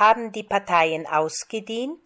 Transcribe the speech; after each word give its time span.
Haben 0.00 0.32
die 0.32 0.44
Parteien 0.44 1.06
ausgedient? 1.06 2.00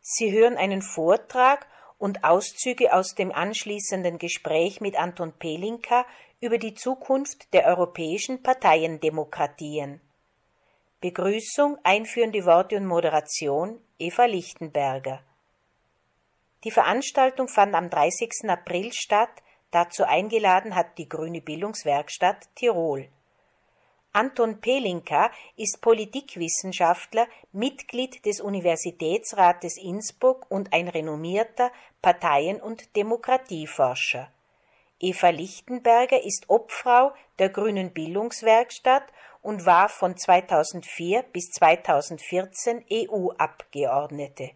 Sie 0.00 0.30
hören 0.30 0.56
einen 0.56 0.80
Vortrag 0.80 1.66
und 1.98 2.22
Auszüge 2.22 2.94
aus 2.94 3.16
dem 3.16 3.32
anschließenden 3.32 4.16
Gespräch 4.18 4.80
mit 4.80 4.94
Anton 4.96 5.32
Pelinka 5.32 6.06
über 6.40 6.56
die 6.56 6.74
Zukunft 6.74 7.52
der 7.52 7.66
europäischen 7.66 8.44
Parteiendemokratien. 8.44 10.00
Begrüßung, 11.00 11.78
einführende 11.82 12.44
Worte 12.44 12.76
und 12.76 12.86
Moderation 12.86 13.80
Eva 13.98 14.26
Lichtenberger. 14.26 15.20
Die 16.62 16.70
Veranstaltung 16.70 17.48
fand 17.48 17.74
am 17.74 17.90
30. 17.90 18.48
April 18.48 18.92
statt, 18.92 19.42
dazu 19.72 20.04
eingeladen 20.04 20.76
hat 20.76 20.96
die 20.98 21.08
Grüne 21.08 21.40
Bildungswerkstatt 21.40 22.54
Tirol. 22.54 23.08
Anton 24.16 24.60
Pelinka 24.60 25.32
ist 25.56 25.80
Politikwissenschaftler, 25.80 27.26
Mitglied 27.50 28.24
des 28.24 28.40
Universitätsrates 28.40 29.76
Innsbruck 29.76 30.48
und 30.48 30.72
ein 30.72 30.86
renommierter 30.86 31.72
Parteien- 32.00 32.60
und 32.60 32.94
Demokratieforscher. 32.94 34.30
Eva 35.00 35.30
Lichtenberger 35.30 36.22
ist 36.22 36.44
Obfrau 36.48 37.12
der 37.40 37.48
Grünen 37.48 37.92
Bildungswerkstatt 37.92 39.02
und 39.42 39.66
war 39.66 39.88
von 39.88 40.16
2004 40.16 41.24
bis 41.32 41.50
2014 41.50 42.84
EU-Abgeordnete. 42.92 44.52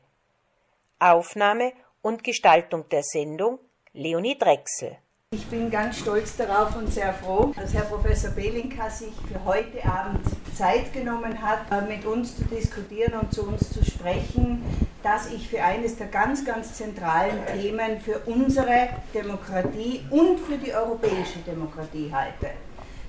Aufnahme 1.01 1.73
und 2.01 2.23
Gestaltung 2.23 2.88
der 2.91 3.02
Sendung 3.02 3.59
Leonie 3.93 4.38
Drechsel. 4.38 4.99
Ich 5.30 5.45
bin 5.48 5.70
ganz 5.70 5.98
stolz 5.98 6.38
darauf 6.38 6.74
und 6.74 6.91
sehr 6.91 7.12
froh, 7.12 7.52
dass 7.55 7.74
Herr 7.74 7.82
Professor 7.82 8.30
Belinka 8.30 8.88
sich 8.88 9.12
für 9.30 9.45
heute 9.45 9.84
Abend 9.84 10.20
Zeit 10.54 10.91
genommen 10.95 11.42
hat, 11.42 11.70
äh, 11.70 11.87
mit 11.87 12.06
uns 12.06 12.34
zu 12.34 12.45
diskutieren 12.45 13.12
und 13.20 13.30
zu 13.30 13.42
uns 13.42 13.68
zu 13.68 13.84
sprechen, 13.84 14.62
das 15.02 15.30
ich 15.30 15.46
für 15.46 15.62
eines 15.62 15.96
der 15.96 16.07
ganz, 16.07 16.46
ganz 16.46 16.73
zentralen 16.73 17.45
Themen 17.52 18.01
für 18.01 18.20
unsere 18.20 18.88
Demokratie 19.12 20.01
und 20.09 20.40
für 20.40 20.57
die 20.57 20.73
europäische 20.73 21.40
Demokratie 21.46 22.10
halte. 22.10 22.48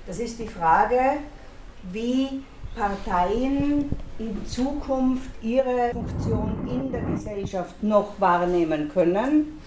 Das 0.06 0.18
ist 0.18 0.38
die 0.38 0.48
Frage, 0.48 1.20
wie 1.90 2.42
Parteien 2.76 3.88
in 4.18 4.44
Zukunft 4.44 5.30
ihre 5.40 5.88
Funktion 5.92 6.68
in 6.70 6.92
der 6.92 7.00
Gesellschaft 7.00 7.82
noch 7.82 8.20
wahrnehmen 8.20 8.90
können 8.90 9.58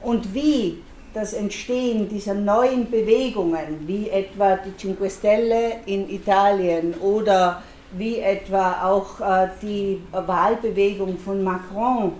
und 0.00 0.32
wie 0.32 0.80
das 1.14 1.32
Entstehen 1.32 2.08
dieser 2.08 2.34
neuen 2.34 2.90
Bewegungen, 2.90 3.86
wie 3.86 4.08
etwa 4.08 4.56
die 4.56 4.76
Cinque 4.76 5.10
Stelle 5.10 5.80
in 5.86 6.08
Italien 6.08 6.94
oder 6.94 7.62
wie 7.92 8.18
etwa 8.18 8.88
auch 8.88 9.20
äh, 9.20 9.48
die 9.60 10.00
Wahlbewegung 10.12 11.18
von 11.18 11.42
Macron, 11.44 12.12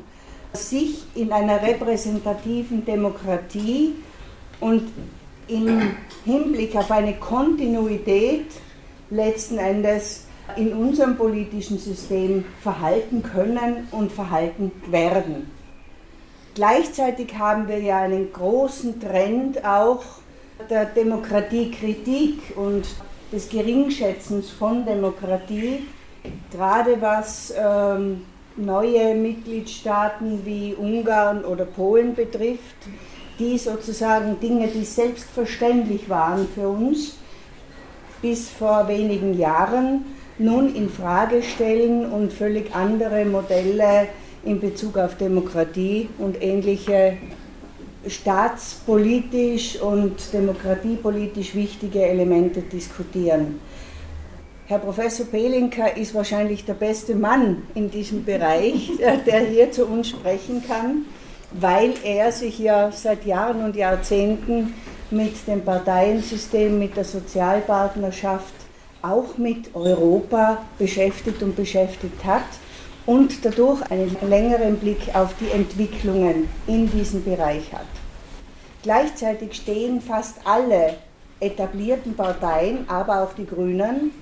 sich 0.53 1.05
in 1.15 1.33
einer 1.33 1.63
repräsentativen 1.63 2.85
Demokratie 2.85 3.95
und 4.61 4.91
im 5.49 5.97
Hinblick 6.25 6.77
auf 6.77 6.91
eine 6.91 7.15
Kontinuität 7.15 8.47
letzten 9.11 9.59
Endes 9.59 10.27
in 10.57 10.75
unserem 10.75 11.17
politischen 11.17 11.79
System 11.79 12.45
verhalten 12.61 13.23
können 13.23 13.89
und 13.93 14.13
verhalten 14.13 14.71
werden. 14.89 15.51
Gleichzeitig 16.55 17.39
haben 17.39 17.67
wir 17.67 17.81
ja 17.81 18.01
einen 18.01 18.33
großen 18.33 19.01
Trend 19.01 19.65
auch 19.65 20.05
der 20.69 20.85
Demokratiekritik 20.85 22.57
und 22.57 22.85
des 23.33 23.49
Geringschätzens 23.49 24.51
von 24.51 24.85
Demokratie, 24.85 25.87
gerade 26.51 27.01
was 27.01 27.55
ähm, 27.57 28.27
neue 28.57 29.15
Mitgliedstaaten 29.15 30.45
wie 30.45 30.75
Ungarn 30.75 31.43
oder 31.45 31.65
Polen 31.65 32.15
betrifft, 32.15 32.77
die 33.39 33.57
sozusagen 33.57 34.39
Dinge, 34.39 34.69
die 34.69 34.85
selbstverständlich 34.85 36.11
waren 36.11 36.47
für 36.55 36.69
uns 36.69 37.17
bis 38.21 38.51
vor 38.51 38.87
wenigen 38.89 39.39
Jahren, 39.39 40.05
nun 40.39 40.75
in 40.75 40.91
Frage 40.91 41.43
stellen 41.43 42.13
und 42.13 42.33
völlig 42.33 42.75
andere 42.75 43.25
Modelle 43.25 44.09
in 44.45 44.61
Bezug 44.61 44.99
auf 44.99 45.17
Demokratie 45.17 46.09
und 46.19 46.43
ähnliche 46.43 47.17
staatspolitisch 48.07 49.81
und 49.81 50.33
demokratiepolitisch 50.33 51.55
wichtige 51.55 52.03
Elemente 52.03 52.63
diskutieren. 52.63 53.61
Herr 54.67 54.79
Professor 54.79 55.27
Pelinka 55.27 55.87
ist 55.87 56.15
wahrscheinlich 56.15 56.65
der 56.65 56.75
beste 56.75 57.15
Mann 57.15 57.63
in 57.75 57.91
diesem 57.91 58.25
Bereich, 58.25 58.91
der 59.27 59.41
hier 59.41 59.71
zu 59.71 59.87
uns 59.87 60.09
sprechen 60.09 60.63
kann, 60.67 61.05
weil 61.53 61.95
er 62.03 62.33
sich 62.33 62.59
ja 62.59 62.91
seit 62.91 63.25
Jahren 63.27 63.65
und 63.65 63.77
Jahrzehnten 63.77 64.75
mit 65.11 65.47
dem 65.47 65.63
Parteiensystem, 65.63 66.79
mit 66.79 66.97
der 66.97 67.05
Sozialpartnerschaft, 67.05 68.55
auch 69.03 69.37
mit 69.37 69.75
Europa 69.75 70.65
beschäftigt 70.79 71.43
und 71.43 71.55
beschäftigt 71.55 72.25
hat 72.25 72.45
und 73.07 73.45
dadurch 73.45 73.83
einen 73.91 74.17
längeren 74.29 74.77
Blick 74.77 75.15
auf 75.15 75.35
die 75.41 75.51
Entwicklungen 75.51 76.49
in 76.67 76.91
diesem 76.91 77.25
Bereich 77.25 77.73
hat. 77.73 77.87
Gleichzeitig 78.83 79.55
stehen 79.55 80.01
fast 80.01 80.37
alle 80.45 80.95
etablierten 81.41 82.15
Parteien, 82.15 82.89
aber 82.89 83.23
auch 83.23 83.33
die 83.35 83.47
Grünen, 83.47 84.13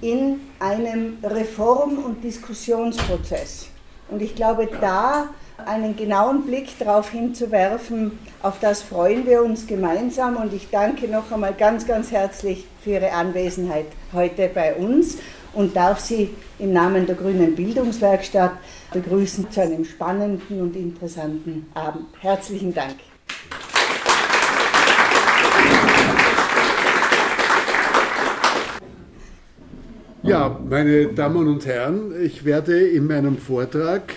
in 0.00 0.40
einem 0.58 1.18
Reform- 1.22 1.98
und 1.98 2.22
Diskussionsprozess. 2.22 3.68
Und 4.08 4.20
ich 4.20 4.34
glaube, 4.34 4.68
da 4.80 5.28
einen 5.64 5.96
genauen 5.96 6.44
Blick 6.44 6.78
darauf 6.78 7.10
hinzuwerfen, 7.10 8.18
auf 8.42 8.58
das 8.60 8.82
freuen 8.82 9.26
wir 9.26 9.42
uns 9.42 9.66
gemeinsam. 9.66 10.36
Und 10.36 10.52
ich 10.52 10.68
danke 10.70 11.08
noch 11.08 11.30
einmal 11.32 11.54
ganz, 11.54 11.86
ganz 11.86 12.10
herzlich 12.10 12.66
für 12.82 12.90
Ihre 12.90 13.12
Anwesenheit 13.12 13.86
heute 14.12 14.48
bei 14.48 14.74
uns 14.74 15.16
und 15.54 15.76
darf 15.76 16.00
Sie 16.00 16.30
im 16.58 16.72
Namen 16.72 17.06
der 17.06 17.14
Grünen 17.16 17.54
Bildungswerkstatt 17.54 18.52
begrüßen 18.92 19.50
zu 19.50 19.60
einem 19.62 19.84
spannenden 19.84 20.60
und 20.60 20.76
interessanten 20.76 21.66
Abend. 21.74 22.06
Herzlichen 22.20 22.72
Dank. 22.72 22.96
Ja, 30.22 30.58
meine 30.70 31.08
Damen 31.08 31.46
und 31.48 31.66
Herren, 31.66 32.12
ich 32.22 32.46
werde 32.46 32.78
in 32.78 33.06
meinem 33.06 33.36
Vortrag, 33.36 34.14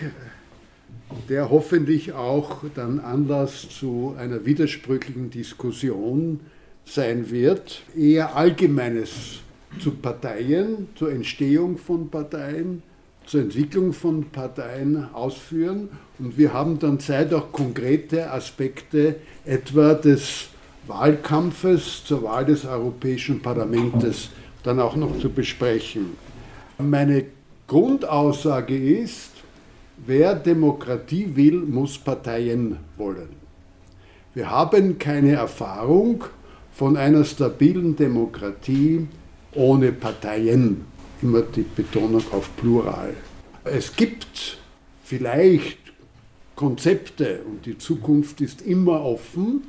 der 1.28 1.50
hoffentlich 1.50 2.14
auch 2.14 2.64
dann 2.76 3.00
Anlass 3.00 3.68
zu 3.70 4.16
einer 4.18 4.46
widersprüchlichen 4.46 5.30
Diskussion 5.32 6.40
sein 6.86 7.30
wird, 7.30 7.84
eher 7.94 8.38
Allgemeines 8.38 9.42
zu 9.80 9.92
Parteien, 9.92 10.90
zur 10.96 11.12
Entstehung 11.12 11.78
von 11.78 12.10
Parteien, 12.10 12.84
zur 13.26 13.42
Entwicklung 13.42 13.94
von 13.94 14.24
Parteien 14.26 15.14
ausführen. 15.14 15.90
Und 16.20 16.38
wir 16.38 16.54
haben 16.54 16.80
dann 16.80 17.00
Zeit, 17.00 17.34
auch 17.34 17.52
konkrete 17.52 18.32
Aspekte 18.32 19.18
etwa 19.46 19.94
des 19.94 20.48
Wahlkampfes 20.88 22.06
zur 22.06 22.24
Wahl 22.24 22.46
des 22.46 22.66
Europäischen 22.66 23.42
Parlaments 23.42 24.30
dann 24.64 24.80
auch 24.80 24.96
noch 24.96 25.20
zu 25.20 25.30
besprechen. 25.30 26.18
Meine 26.78 27.26
Grundaussage 27.68 28.78
ist, 28.78 29.32
wer 30.06 30.36
Demokratie 30.36 31.36
will, 31.36 31.60
muss 31.60 31.98
Parteien 31.98 32.78
wollen. 32.98 33.30
Wir 34.34 34.50
haben 34.50 34.98
keine 35.00 35.34
Erfahrung 35.34 36.24
von 36.72 36.96
einer 36.96 37.26
stabilen 37.26 37.96
Demokratie 37.96 39.08
ohne 39.58 39.92
Parteien. 39.92 40.86
Immer 41.22 41.42
die 41.42 41.64
Betonung 41.64 42.24
auf 42.32 42.56
Plural. 42.58 43.16
Es 43.64 43.96
gibt 43.96 44.60
vielleicht 45.04 45.80
Konzepte 46.56 47.42
und 47.44 47.66
die 47.66 47.78
Zukunft 47.78 48.40
ist 48.40 48.62
immer 48.62 49.04
offen 49.04 49.64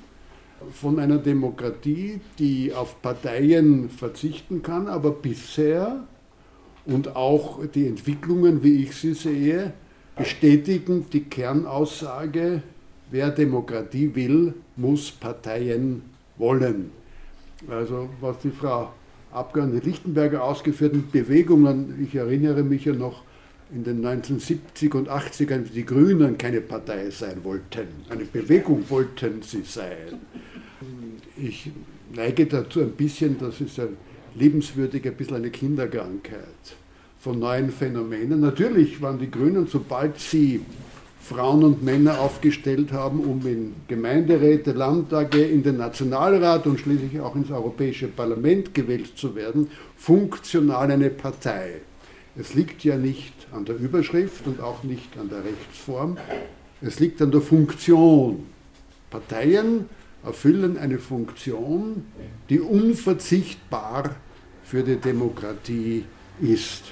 von 0.72 0.98
einer 0.98 1.18
Demokratie, 1.18 2.20
die 2.38 2.72
auf 2.72 3.00
Parteien 3.00 3.88
verzichten 3.88 4.62
kann, 4.62 4.88
aber 4.88 5.10
bisher 5.10 6.04
und 6.84 7.16
auch 7.16 7.60
die 7.66 7.86
Entwicklungen, 7.86 8.62
wie 8.62 8.82
ich 8.82 8.94
sie 8.94 9.14
sehe, 9.14 9.72
bestätigen 10.16 11.06
die 11.12 11.24
Kernaussage, 11.24 12.62
wer 13.10 13.30
Demokratie 13.30 14.14
will, 14.14 14.54
muss 14.76 15.10
Parteien 15.10 16.02
wollen. 16.36 16.90
Also 17.68 18.08
was 18.20 18.38
die 18.40 18.50
Frau 18.50 18.92
Abgeordnete 19.32 19.86
Lichtenberger 19.86 20.42
ausgeführten 20.42 21.10
Bewegungen, 21.10 21.98
ich 22.02 22.14
erinnere 22.14 22.62
mich 22.62 22.86
ja 22.86 22.92
noch 22.92 23.22
in 23.70 23.84
den 23.84 23.98
1970 23.98 24.94
und 24.94 25.10
80ern, 25.10 25.66
wie 25.66 25.74
die 25.74 25.84
Grünen 25.84 26.38
keine 26.38 26.62
Partei 26.62 27.10
sein 27.10 27.44
wollten. 27.44 27.88
Eine 28.08 28.24
Bewegung 28.24 28.88
wollten 28.88 29.42
sie 29.42 29.62
sein. 29.62 30.18
Ich 31.36 31.70
neige 32.14 32.46
dazu 32.46 32.80
ein 32.80 32.92
bisschen, 32.92 33.38
das 33.38 33.60
ist 33.60 33.78
ein 33.78 33.96
lebenswürdig, 34.34 35.06
ein 35.06 35.14
bisschen 35.14 35.36
eine 35.36 35.50
Kinderkrankheit. 35.50 36.76
von 37.20 37.38
neuen 37.38 37.70
Phänomenen. 37.70 38.40
Natürlich 38.40 39.02
waren 39.02 39.18
die 39.18 39.30
Grünen, 39.30 39.66
sobald 39.66 40.18
sie 40.18 40.60
Frauen 41.28 41.62
und 41.62 41.82
Männer 41.82 42.20
aufgestellt 42.20 42.90
haben, 42.90 43.20
um 43.20 43.46
in 43.46 43.74
Gemeinderäte, 43.86 44.72
Landtage, 44.72 45.42
in 45.42 45.62
den 45.62 45.76
Nationalrat 45.76 46.66
und 46.66 46.80
schließlich 46.80 47.20
auch 47.20 47.36
ins 47.36 47.50
Europäische 47.50 48.08
Parlament 48.08 48.72
gewählt 48.72 49.12
zu 49.14 49.34
werden, 49.34 49.68
funktional 49.96 50.90
eine 50.90 51.10
Partei. 51.10 51.82
Es 52.34 52.54
liegt 52.54 52.82
ja 52.82 52.96
nicht 52.96 53.34
an 53.52 53.66
der 53.66 53.76
Überschrift 53.76 54.46
und 54.46 54.60
auch 54.62 54.84
nicht 54.84 55.18
an 55.18 55.28
der 55.28 55.44
Rechtsform, 55.44 56.16
es 56.80 56.98
liegt 56.98 57.20
an 57.20 57.30
der 57.30 57.42
Funktion. 57.42 58.46
Parteien 59.10 59.84
erfüllen 60.24 60.78
eine 60.78 60.98
Funktion, 60.98 62.06
die 62.48 62.60
unverzichtbar 62.60 64.16
für 64.64 64.82
die 64.82 64.96
Demokratie 64.96 66.04
ist. 66.40 66.84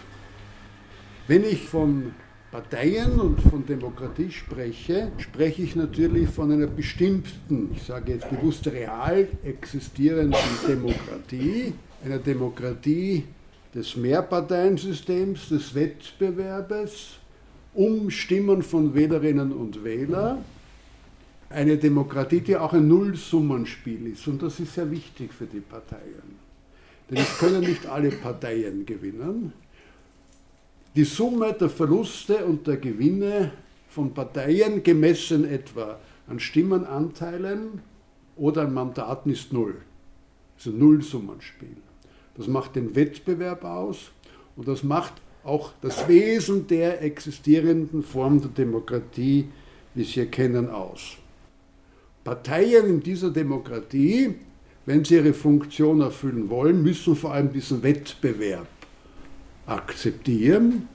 Wenn 1.27 1.45
ich 1.45 1.69
von 1.69 2.15
Parteien 2.51 3.19
und 3.19 3.41
von 3.41 3.67
Demokratie 3.67 4.31
spreche, 4.31 5.11
spreche 5.19 5.63
ich 5.63 5.75
natürlich 5.75 6.29
von 6.29 6.53
einer 6.53 6.69
bestimmten, 6.69 7.71
ich 7.75 7.83
sage 7.83 8.13
jetzt 8.13 8.31
bewusst 8.31 8.67
real 8.69 9.27
existierenden 9.45 10.41
Demokratie, 10.67 11.75
einer 12.05 12.19
Demokratie 12.19 13.25
des 13.75 13.97
Mehrparteiensystems, 13.97 15.49
des 15.49 15.75
Wettbewerbes 15.75 17.19
um 17.75 18.11
Stimmen 18.11 18.63
von 18.63 18.95
Wählerinnen 18.95 19.53
und 19.53 19.83
Wählern. 19.85 20.39
Eine 21.51 21.77
Demokratie, 21.77 22.41
die 22.41 22.57
auch 22.57 22.73
ein 22.73 22.89
Nullsummenspiel 22.89 24.07
ist. 24.07 24.27
Und 24.27 24.43
das 24.43 24.59
ist 24.61 24.75
sehr 24.75 24.91
wichtig 24.91 25.33
für 25.33 25.47
die 25.47 25.61
Parteien. 25.61 26.47
Denn 27.11 27.19
es 27.19 27.39
können 27.39 27.61
nicht 27.61 27.87
alle 27.87 28.11
Parteien 28.11 28.87
gewinnen 28.87 29.53
die 30.97 31.05
Summe 31.05 31.53
der 31.53 31.69
Verluste 31.69 32.47
und 32.47 32.67
der 32.67 32.79
Gewinne 32.79 33.53
von 33.89 34.15
Parteien, 34.15 34.83
gemessen 34.83 35.45
etwa 35.45 35.99
an 36.27 36.41
Stimmenanteilen 36.41 37.83
oder 38.35 38.63
an 38.63 38.73
Mandaten, 38.73 39.31
ist 39.31 39.53
null. 39.53 39.75
Das 40.57 40.67
ist 40.67 40.73
ein 40.73 40.79
Nullsummenspiel. 40.79 41.77
Das 42.37 42.49
macht 42.49 42.77
den 42.77 42.95
Wettbewerb 42.97 43.65
aus 43.65 44.11
und 44.57 44.67
das 44.69 44.83
macht 44.83 45.13
auch 45.45 45.73
das 45.83 46.09
Wesen 46.09 46.67
der 46.67 47.03
existierenden 47.03 48.03
Form 48.03 48.41
der 48.41 48.51
Demokratie, 48.51 49.49
wie 49.95 50.03
Sie 50.03 50.13
hier 50.13 50.27
kennen, 50.27 50.71
aus. 50.71 51.19
Parteien 52.25 52.87
in 52.87 53.01
dieser 53.01 53.31
Demokratie, 53.31 54.35
wenn 54.87 55.05
sie 55.05 55.17
ihre 55.17 55.35
Funktion 55.35 56.01
erfüllen 56.01 56.49
wollen, 56.49 56.83
müssen 56.83 57.15
vor 57.15 57.33
allem 57.33 57.53
diesen 57.53 57.83
Wettbewerb 57.83 58.67
akzeptieren. 59.67 60.89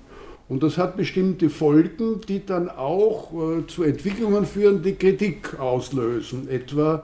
Und 0.51 0.63
das 0.63 0.77
hat 0.77 0.97
bestimmte 0.97 1.49
Folgen, 1.49 2.19
die 2.27 2.45
dann 2.45 2.67
auch 2.69 3.31
äh, 3.33 3.67
zu 3.67 3.83
Entwicklungen 3.83 4.45
führen, 4.45 4.83
die 4.83 4.95
Kritik 4.95 5.57
auslösen, 5.57 6.49
etwa 6.49 7.03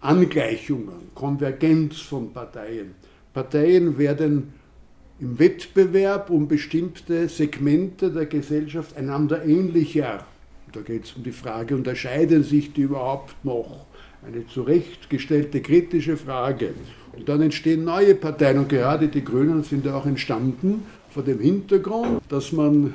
Angleichungen, 0.00 1.12
Konvergenz 1.14 2.00
von 2.00 2.32
Parteien. 2.32 2.94
Parteien 3.32 3.98
werden 3.98 4.52
im 5.20 5.38
Wettbewerb 5.38 6.30
um 6.30 6.48
bestimmte 6.48 7.28
Segmente 7.28 8.10
der 8.10 8.26
Gesellschaft 8.26 8.96
einander 8.96 9.44
ähnlicher. 9.44 10.24
Da 10.72 10.80
geht 10.80 11.04
es 11.04 11.12
um 11.12 11.22
die 11.22 11.32
Frage, 11.32 11.76
unterscheiden 11.76 12.42
sich 12.42 12.72
die 12.72 12.82
überhaupt 12.82 13.44
noch? 13.44 13.86
Eine 14.26 14.44
zurechtgestellte 14.48 15.60
kritische 15.60 16.16
Frage. 16.16 16.74
Und 17.12 17.28
dann 17.28 17.42
entstehen 17.42 17.84
neue 17.84 18.16
Parteien 18.16 18.58
und 18.58 18.68
gerade 18.68 19.06
die 19.06 19.24
Grünen 19.24 19.62
sind 19.62 19.86
ja 19.86 19.96
auch 19.96 20.06
entstanden 20.06 20.82
vor 21.18 21.24
dem 21.24 21.40
Hintergrund, 21.40 22.22
dass 22.28 22.52
man 22.52 22.94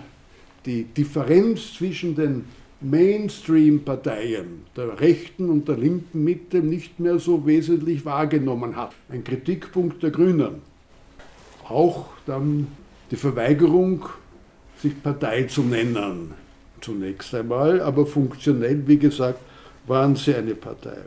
die 0.66 0.86
Differenz 0.86 1.74
zwischen 1.74 2.16
den 2.16 2.46
Mainstream-Parteien 2.80 4.62
der 4.78 4.98
rechten 5.02 5.50
und 5.50 5.68
der 5.68 5.76
linken 5.76 6.24
Mitte 6.24 6.60
nicht 6.60 7.02
mehr 7.02 7.20
so 7.20 7.46
wesentlich 7.46 8.06
wahrgenommen 8.06 8.78
hat. 8.78 8.94
Ein 9.10 9.26
Kritikpunkt 9.26 10.02
der 10.02 10.12
Grünen. 10.12 10.62
Auch 11.68 12.12
dann 12.26 12.68
die 13.12 13.18
Verweigerung, 13.18 14.06
sich 14.82 15.04
Partei 15.04 15.44
zu 15.44 15.62
nennen, 15.62 16.32
zunächst 16.80 17.36
einmal, 17.36 17.82
aber 17.82 18.06
funktionell, 18.06 18.88
wie 18.88 19.00
gesagt, 19.00 19.42
waren 19.86 20.16
sie 20.16 20.34
eine 20.34 20.56
Partei. 20.56 21.00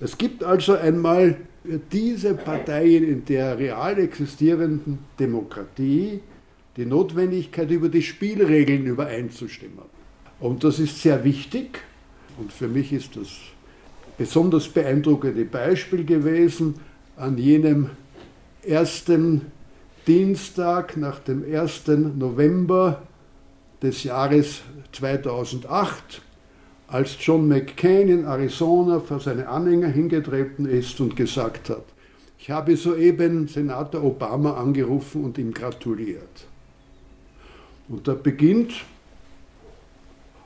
Es 0.00 0.18
gibt 0.18 0.42
also 0.42 0.74
einmal 0.74 1.36
diese 1.92 2.34
Parteien 2.34 3.04
in 3.04 3.24
der 3.26 3.56
real 3.56 3.96
existierenden 4.00 4.98
Demokratie 5.20 6.20
die 6.78 6.86
Notwendigkeit, 6.86 7.70
über 7.72 7.88
die 7.88 8.02
Spielregeln 8.02 8.86
übereinzustimmen. 8.86 9.84
Und 10.38 10.62
das 10.62 10.78
ist 10.78 11.02
sehr 11.02 11.24
wichtig. 11.24 11.80
Und 12.38 12.52
für 12.52 12.68
mich 12.68 12.92
ist 12.92 13.16
das 13.16 13.28
besonders 14.16 14.68
beeindruckende 14.68 15.44
Beispiel 15.44 16.04
gewesen 16.04 16.76
an 17.16 17.36
jenem 17.36 17.90
ersten 18.62 19.50
Dienstag 20.06 20.96
nach 20.96 21.18
dem 21.18 21.44
1. 21.44 21.88
November 22.16 23.02
des 23.82 24.04
Jahres 24.04 24.62
2008, 24.92 26.22
als 26.86 27.16
John 27.20 27.48
McCain 27.48 28.08
in 28.08 28.24
Arizona 28.24 29.00
vor 29.00 29.18
seine 29.18 29.48
Anhänger 29.48 29.88
hingetreten 29.88 30.64
ist 30.64 31.00
und 31.00 31.16
gesagt 31.16 31.70
hat, 31.70 31.84
ich 32.38 32.50
habe 32.50 32.76
soeben 32.76 33.48
Senator 33.48 34.04
Obama 34.04 34.54
angerufen 34.54 35.24
und 35.24 35.38
ihm 35.38 35.52
gratuliert. 35.52 36.46
Und 37.88 38.06
da 38.06 38.14
beginnt 38.14 38.84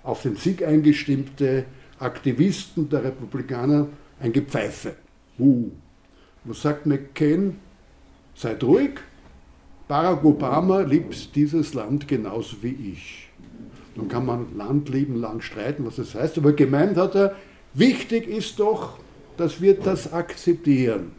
auf 0.03 0.23
den 0.23 0.37
Sieg 0.37 0.65
eingestimmte 0.65 1.65
Aktivisten 1.99 2.89
der 2.89 3.05
Republikaner 3.05 3.89
ein 4.21 4.33
Gepfeife. 4.33 4.97
Uh. 5.39 5.71
Was 6.45 6.63
sagt 6.63 6.87
McCain? 6.87 7.59
Seid 8.35 8.65
ruhig. 8.65 8.99
Barack 9.87 10.25
Obama 10.25 10.81
liebt 10.81 11.37
dieses 11.37 11.75
Land 11.75 12.09
genauso 12.09 12.63
wie 12.63 12.93
ich. 12.93 13.29
Nun 13.95 14.09
kann 14.09 14.25
man 14.25 14.57
Land 14.57 14.89
lieben, 14.89 15.17
lang 15.17 15.41
streiten, 15.41 15.85
was 15.85 15.97
das 15.97 16.15
heißt, 16.15 16.39
aber 16.39 16.53
gemeint 16.55 16.97
hat 16.97 17.15
er, 17.15 17.37
wichtig 17.75 18.27
ist 18.27 18.59
doch, 18.59 18.99
dass 19.37 19.61
wir 19.61 19.75
das 19.75 20.13
akzeptieren. 20.13 21.13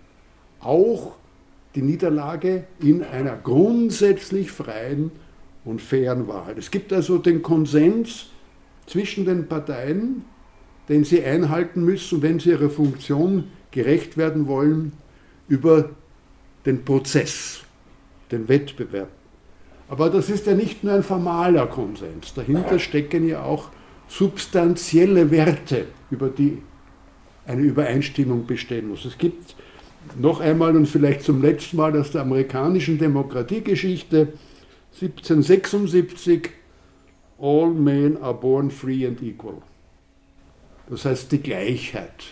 Auch 0.60 1.14
die 1.76 1.82
Niederlage 1.82 2.66
in 2.80 3.04
einer 3.04 3.36
grundsätzlich 3.36 4.52
freien 4.52 5.12
und 5.66 5.82
fairen 5.82 6.28
Wahl. 6.28 6.56
Es 6.58 6.72
gibt 6.72 6.92
also 6.92 7.18
den 7.18 7.42
Konsens 7.42 8.28
zwischen 8.86 9.26
den 9.26 9.48
Parteien, 9.48 10.26
den 10.90 11.04
sie 11.04 11.24
einhalten 11.24 11.84
müssen, 11.86 12.22
wenn 12.22 12.40
sie 12.40 12.50
ihrer 12.50 12.70
Funktion 12.70 13.46
gerecht 13.72 14.18
werden 14.18 14.48
wollen, 14.48 14.94
über 15.48 15.92
den 16.66 16.84
Prozess, 16.84 17.62
den 18.32 18.48
Wettbewerb. 18.48 19.10
Aber 19.90 20.10
das 20.10 20.30
ist 20.30 20.48
ja 20.48 20.54
nicht 20.54 20.84
nur 20.84 20.94
ein 20.94 21.04
formaler 21.04 21.68
Konsens. 21.68 22.34
Dahinter 22.34 22.80
stecken 22.80 23.28
ja 23.28 23.44
auch 23.44 23.70
substanzielle 24.08 25.32
Werte, 25.32 25.86
über 26.10 26.30
die 26.30 26.62
eine 27.46 27.62
Übereinstimmung 27.62 28.46
bestehen 28.46 28.90
muss. 28.90 29.06
Es 29.06 29.18
gibt 29.18 29.56
noch 30.18 30.40
einmal 30.40 30.76
und 30.76 30.88
vielleicht 30.88 31.24
zum 31.24 31.42
letzten 31.42 31.78
Mal 31.78 31.98
aus 31.98 32.12
der 32.12 32.22
amerikanischen 32.22 32.98
Demokratiegeschichte 32.98 34.34
1776, 35.00 36.52
All 37.40 37.74
men 37.74 38.18
are 38.18 38.34
born 38.34 38.70
free 38.70 39.06
and 39.06 39.22
equal. 39.22 39.62
Das 40.90 41.06
heißt 41.06 41.32
die 41.32 41.40
Gleichheit 41.40 42.24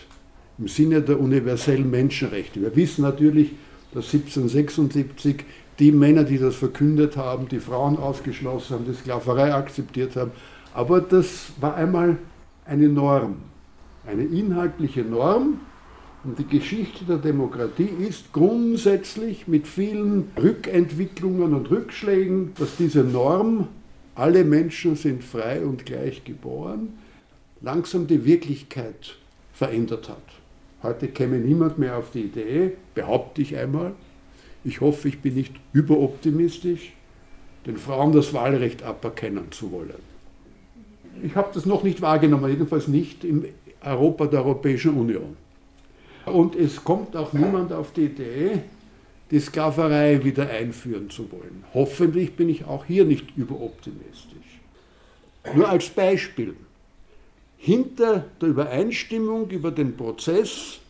im 0.58 0.68
Sinne 0.68 1.02
der 1.02 1.18
universellen 1.18 1.90
Menschenrechte. 1.90 2.60
Wir 2.60 2.74
wissen 2.76 3.02
natürlich, 3.02 3.50
dass 3.92 4.06
1776 4.14 5.44
die 5.78 5.92
Männer, 5.92 6.24
die 6.24 6.38
das 6.38 6.54
verkündet 6.56 7.16
haben, 7.16 7.48
die 7.48 7.58
Frauen 7.58 7.96
ausgeschlossen 7.96 8.74
haben, 8.74 8.84
die 8.86 8.94
Sklaverei 8.94 9.52
akzeptiert 9.52 10.16
haben. 10.16 10.30
Aber 10.74 11.00
das 11.00 11.52
war 11.60 11.74
einmal 11.74 12.18
eine 12.64 12.88
Norm, 12.88 13.36
eine 14.06 14.24
inhaltliche 14.24 15.02
Norm, 15.02 15.60
und 16.24 16.38
die 16.38 16.46
Geschichte 16.46 17.04
der 17.04 17.18
Demokratie 17.18 17.88
ist 17.98 18.32
grundsätzlich 18.32 19.48
mit 19.48 19.66
vielen 19.66 20.30
Rückentwicklungen 20.40 21.52
und 21.52 21.70
Rückschlägen, 21.70 22.52
dass 22.58 22.76
diese 22.76 23.02
Norm, 23.02 23.68
alle 24.14 24.44
Menschen 24.44 24.94
sind 24.94 25.24
frei 25.24 25.62
und 25.62 25.84
gleich 25.84 26.22
geboren, 26.24 26.92
langsam 27.60 28.06
die 28.06 28.24
Wirklichkeit 28.24 29.16
verändert 29.52 30.08
hat. 30.08 30.22
Heute 30.82 31.08
käme 31.08 31.38
niemand 31.38 31.78
mehr 31.78 31.96
auf 31.96 32.10
die 32.10 32.22
Idee, 32.22 32.72
behaupte 32.94 33.42
ich 33.42 33.56
einmal, 33.56 33.92
ich 34.64 34.80
hoffe, 34.80 35.08
ich 35.08 35.20
bin 35.20 35.34
nicht 35.34 35.54
überoptimistisch, 35.72 36.92
den 37.66 37.76
Frauen 37.76 38.12
das 38.12 38.32
Wahlrecht 38.32 38.82
aberkennen 38.84 39.50
zu 39.50 39.72
wollen. 39.72 40.12
Ich 41.22 41.34
habe 41.34 41.50
das 41.52 41.66
noch 41.66 41.82
nicht 41.82 42.00
wahrgenommen, 42.00 42.50
jedenfalls 42.50 42.86
nicht 42.86 43.24
im 43.24 43.44
Europa 43.80 44.26
der 44.26 44.44
Europäischen 44.44 44.94
Union. 44.94 45.36
Und 46.26 46.54
es 46.54 46.82
kommt 46.82 47.16
auch 47.16 47.32
niemand 47.32 47.72
auf 47.72 47.92
die 47.92 48.04
Idee, 48.04 48.62
die 49.30 49.40
Sklaverei 49.40 50.22
wieder 50.22 50.48
einführen 50.48 51.10
zu 51.10 51.30
wollen. 51.32 51.64
Hoffentlich 51.74 52.36
bin 52.36 52.48
ich 52.48 52.64
auch 52.64 52.84
hier 52.84 53.04
nicht 53.04 53.36
überoptimistisch. 53.36 54.60
Nur 55.54 55.68
als 55.68 55.88
Beispiel. 55.88 56.54
Hinter 57.56 58.26
der 58.40 58.48
Übereinstimmung 58.48 59.48
über 59.50 59.70
den 59.70 59.96
Prozess, 59.96 60.80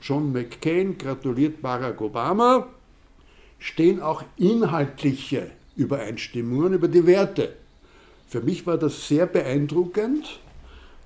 John 0.00 0.32
McCain 0.32 0.98
gratuliert 0.98 1.62
Barack 1.62 2.00
Obama, 2.00 2.68
stehen 3.58 4.00
auch 4.00 4.22
inhaltliche 4.36 5.50
Übereinstimmungen 5.76 6.74
über 6.74 6.88
die 6.88 7.06
Werte. 7.06 7.54
Für 8.26 8.40
mich 8.40 8.66
war 8.66 8.76
das 8.76 9.08
sehr 9.08 9.26
beeindruckend, 9.26 10.40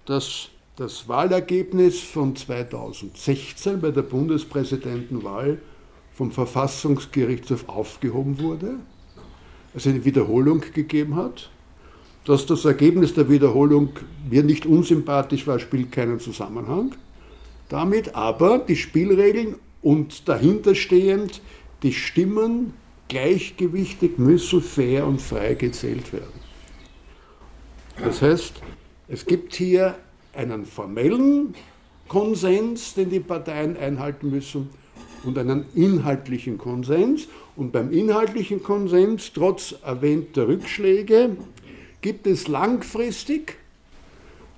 dass 0.07 0.49
das 0.83 1.07
Wahlergebnis 1.07 2.01
von 2.01 2.35
2016 2.35 3.81
bei 3.81 3.93
der 3.93 4.03
Bundespräsidentenwahl 4.03 5.59
vom 6.13 6.33
Verfassungsgerichtshof 6.33 7.69
aufgehoben 7.69 8.41
wurde, 8.41 8.81
es 9.75 9.87
eine 9.87 10.05
Wiederholung 10.05 10.61
gegeben 10.75 11.15
hat. 11.15 11.51
Dass 12.25 12.47
das 12.47 12.65
Ergebnis 12.65 13.15
der 13.15 13.29
Wiederholung 13.31 13.91
mir 14.29 14.43
nicht 14.43 14.67
unsympathisch 14.67 15.47
war, 15.47 15.61
spielt 15.61 15.93
keinen 15.93 16.19
Zusammenhang 16.19 16.97
damit, 17.69 18.17
aber 18.17 18.59
die 18.59 18.75
Spielregeln 18.75 19.55
und 19.83 20.29
dahinterstehend 20.29 21.43
die 21.85 21.93
Stimmen 21.93 22.75
gleichgewichtig 23.07 24.19
müssen 24.19 24.61
fair 24.61 25.07
und 25.07 25.23
frei 25.23 25.55
gezählt 25.55 26.13
werden. 26.13 26.41
Das 28.03 28.21
heißt, 28.21 28.55
es 29.07 29.27
gibt 29.27 29.55
hier 29.55 29.95
einen 30.33 30.67
formellen 30.67 31.55
Konsens, 32.09 32.95
den 32.95 33.11
die 33.11 33.21
Parteien 33.21 33.77
einhalten 33.77 34.31
müssen, 34.31 34.71
und 35.25 35.39
einen 35.39 35.67
inhaltlichen 35.75 36.59
Konsens. 36.59 37.29
Und 37.55 37.73
beim 37.73 37.93
inhaltlichen 37.93 38.63
Konsens, 38.63 39.33
trotz 39.33 39.75
erwähnter 39.85 40.49
Rückschläge, 40.49 41.37
gibt 42.01 42.27
es 42.27 42.49
langfristig 42.49 43.57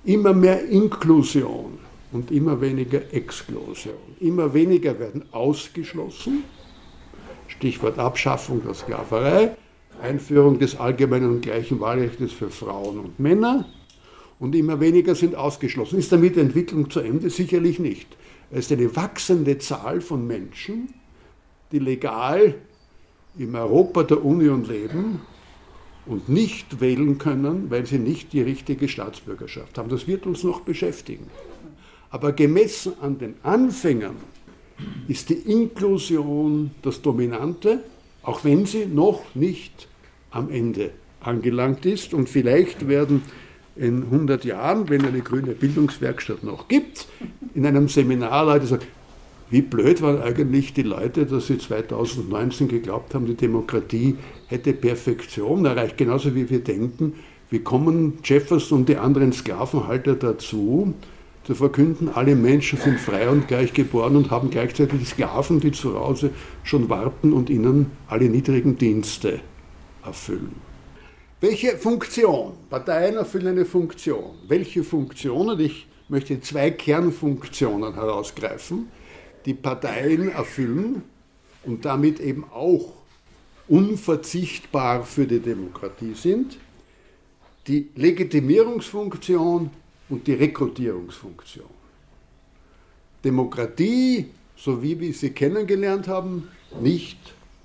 immer 0.03 0.33
mehr 0.33 0.65
Inklusion 0.65 1.77
und 2.11 2.31
immer 2.31 2.59
weniger 2.61 3.13
Exklusion. 3.13 3.93
Immer 4.19 4.53
weniger 4.53 4.97
werden 4.99 5.23
ausgeschlossen 5.31 6.43
Stichwort 7.47 7.97
Abschaffung 7.99 8.61
der 8.63 8.73
Sklaverei, 8.73 9.55
Einführung 10.01 10.59
des 10.59 10.77
allgemeinen 10.77 11.29
und 11.35 11.41
gleichen 11.41 11.79
Wahlrechts 11.79 12.33
für 12.33 12.49
Frauen 12.49 12.99
und 12.99 13.19
Männer 13.19 13.65
und 14.39 14.55
immer 14.55 14.79
weniger 14.79 15.15
sind 15.15 15.35
ausgeschlossen. 15.35 15.99
Ist 15.99 16.11
damit 16.11 16.35
die 16.35 16.41
Entwicklung 16.41 16.89
zu 16.89 16.99
Ende? 16.99 17.29
Sicherlich 17.29 17.79
nicht. 17.79 18.07
Es 18.51 18.65
ist 18.65 18.71
eine 18.71 18.95
wachsende 18.95 19.57
Zahl 19.57 20.01
von 20.01 20.27
Menschen, 20.27 20.89
die 21.71 21.79
legal 21.79 22.55
im 23.37 23.55
Europa 23.55 24.03
der 24.03 24.23
Union 24.23 24.65
leben 24.65 25.21
und 26.05 26.29
nicht 26.29 26.79
wählen 26.79 27.17
können, 27.17 27.69
weil 27.69 27.85
sie 27.85 27.97
nicht 27.97 28.33
die 28.33 28.41
richtige 28.41 28.87
Staatsbürgerschaft 28.87 29.77
haben. 29.77 29.89
Das 29.89 30.07
wird 30.07 30.25
uns 30.25 30.43
noch 30.43 30.61
beschäftigen. 30.61 31.27
Aber 32.11 32.31
gemessen 32.31 32.93
an 33.01 33.17
den 33.17 33.35
Anfängern 33.43 34.15
ist 35.07 35.29
die 35.29 35.51
Inklusion 35.51 36.71
das 36.81 37.01
Dominante, 37.01 37.83
auch 38.23 38.43
wenn 38.43 38.65
sie 38.65 38.85
noch 38.85 39.23
nicht 39.33 39.87
am 40.31 40.49
Ende 40.49 40.91
angelangt 41.19 41.85
ist. 41.85 42.13
Und 42.13 42.29
vielleicht 42.29 42.87
werden 42.87 43.23
in 43.75 44.03
100 44.03 44.45
Jahren, 44.45 44.89
wenn 44.89 45.05
eine 45.05 45.21
grüne 45.21 45.53
Bildungswerkstatt 45.53 46.43
noch 46.43 46.67
gibt, 46.67 47.07
in 47.53 47.65
einem 47.65 47.87
Seminar 47.87 48.45
Leute 48.45 48.67
sagen, 48.67 48.85
wie 49.49 49.61
blöd 49.61 50.01
waren 50.01 50.21
eigentlich 50.21 50.73
die 50.73 50.81
Leute, 50.81 51.25
dass 51.25 51.47
sie 51.47 51.57
2019 51.57 52.67
geglaubt 52.67 53.13
haben, 53.13 53.25
die 53.25 53.35
Demokratie 53.35 54.15
hätte 54.47 54.73
Perfektion 54.73 55.65
erreicht, 55.65 55.97
genauso 55.97 56.33
wie 56.33 56.49
wir 56.49 56.59
denken, 56.59 57.13
wie 57.49 57.59
kommen 57.59 58.19
Jefferson 58.23 58.79
und 58.79 58.89
die 58.89 58.97
anderen 58.97 59.31
Sklavenhalter 59.31 60.15
dazu, 60.15 60.93
zu 61.43 61.53
verkünden, 61.53 62.09
alle 62.09 62.35
Menschen 62.35 62.79
sind 62.79 62.99
frei 62.99 63.29
und 63.29 63.47
gleich 63.47 63.71
geboren 63.71 64.15
und 64.15 64.31
haben 64.31 64.49
gleichzeitig 64.49 65.07
Sklaven, 65.07 65.59
die 65.59 65.71
zu 65.71 65.99
Hause 65.99 66.31
schon 66.63 66.89
warten 66.89 67.33
und 67.33 67.51
ihnen 67.51 67.91
alle 68.07 68.29
niedrigen 68.29 68.79
Dienste 68.79 69.41
erfüllen. 70.03 70.55
Welche 71.47 71.77
Funktion? 71.77 72.53
Parteien 72.71 73.17
erfüllen 73.17 73.49
eine 73.49 73.65
Funktion. 73.65 74.31
Welche 74.47 74.83
Funktionen? 74.83 75.59
Ich 75.59 75.85
möchte 76.09 76.41
zwei 76.41 76.71
Kernfunktionen 76.71 77.93
herausgreifen, 77.93 78.87
die 79.45 79.53
Parteien 79.53 80.29
erfüllen 80.29 81.03
und 81.63 81.85
damit 81.85 82.19
eben 82.19 82.45
auch 82.45 82.93
unverzichtbar 83.67 85.03
für 85.03 85.27
die 85.27 85.37
Demokratie 85.37 86.15
sind. 86.15 86.57
Die 87.67 87.89
Legitimierungsfunktion 87.93 89.69
und 90.09 90.25
die 90.25 90.33
Rekrutierungsfunktion. 90.33 91.69
Demokratie, 93.23 94.31
so 94.55 94.81
wie 94.81 94.99
wir 94.99 95.13
sie 95.13 95.29
kennengelernt 95.29 96.07
haben, 96.07 96.47
nicht 96.81 97.19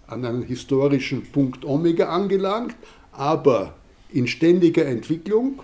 an 0.06 0.26
einen 0.26 0.42
historischen 0.42 1.22
Punkt 1.32 1.64
Omega 1.64 2.10
angelangt, 2.10 2.76
aber 3.20 3.74
in 4.10 4.26
ständiger 4.26 4.86
Entwicklung, 4.86 5.62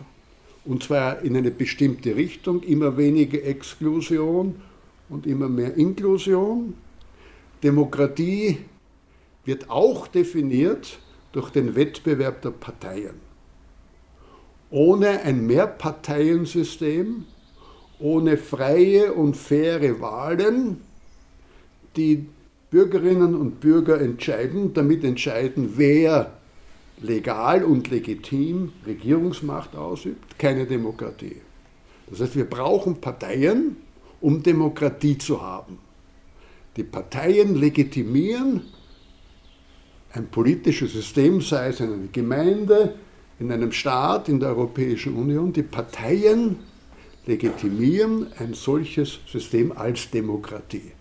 und 0.67 0.83
zwar 0.83 1.23
in 1.23 1.37
eine 1.37 1.51
bestimmte 1.51 2.15
Richtung, 2.15 2.63
immer 2.63 2.97
weniger 2.99 3.43
Exklusion 3.43 4.57
und 5.09 5.27
immer 5.27 5.49
mehr 5.49 5.75
Inklusion. 5.75 6.75
Demokratie 7.63 8.59
wird 9.47 9.71
auch 9.71 10.07
definiert 10.07 10.99
durch 11.33 11.51
den 11.51 11.75
Wettbewerb 11.75 12.43
der 12.43 12.51
Parteien 12.51 13.27
ohne 14.71 15.23
ein 15.23 15.47
Mehrparteiensystem, 15.47 17.25
ohne 17.99 18.37
freie 18.37 19.13
und 19.13 19.37
faire 19.37 20.01
Wahlen, 20.01 20.83
die 21.97 22.27
Bürgerinnen 22.71 23.35
und 23.35 23.61
Bürger 23.61 24.01
entscheiden, 24.01 24.75
damit 24.75 25.05
entscheiden, 25.05 25.75
wer 25.77 26.36
legal 27.01 27.65
und 27.65 27.91
legitim 27.91 28.73
Regierungsmacht 28.87 29.77
ausübt, 29.77 30.39
keine 30.39 30.67
Demokratie. 30.67 31.37
Das 32.09 32.21
heißt, 32.21 32.37
wir 32.37 32.49
brauchen 32.49 33.01
Parteien, 33.01 33.77
um 34.21 34.43
Demokratie 34.43 35.19
zu 35.19 35.43
haben. 35.43 35.79
Die 36.77 36.85
Parteien 36.85 37.55
legitimieren 37.57 38.63
ein 40.13 40.29
politisches 40.29 40.93
System, 40.93 41.41
sei 41.41 41.69
es 41.69 41.81
eine 41.81 42.09
Gemeinde, 42.13 42.95
in 43.39 43.53
einem 43.53 43.73
Staat, 43.73 44.29
in 44.29 44.41
der 44.41 44.51
Europäischen 44.51 45.15
Union, 45.15 45.53
die 45.53 45.63
Parteien 45.63 46.57
legitimieren 47.27 48.33
ein 48.39 48.55
solches 48.55 49.19
System 49.27 49.73
als 49.73 50.11
Demokratie. 50.11 50.93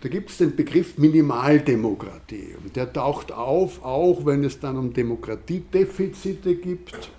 Da 0.00 0.08
gibt 0.08 0.30
es 0.30 0.38
den 0.38 0.54
Begriff 0.54 0.96
Minimaldemokratie 0.96 2.54
und 2.62 2.76
der 2.76 2.92
taucht 2.92 3.32
auf, 3.32 3.84
auch 3.84 4.24
wenn 4.24 4.44
es 4.44 4.60
dann 4.60 4.76
um 4.76 4.92
Demokratiedefizite 4.92 6.54
gibt. 6.54 7.10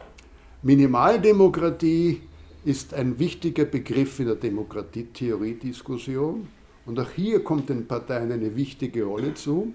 Minimaldemokratie 0.61 2.21
ist 2.63 2.93
ein 2.93 3.19
wichtiger 3.19 3.65
Begriff 3.65 4.21
in 4.21 4.27
der 4.27 4.35
Demokratietheorie-Diskussion 4.35 6.47
und 6.85 6.99
auch 7.01 7.09
hier 7.09 7.43
kommt 7.43 7.67
den 7.67 7.85
Parteien 7.85 8.31
eine 8.31 8.55
wichtige 8.55 9.03
Rolle 9.03 9.33
zu. 9.33 9.73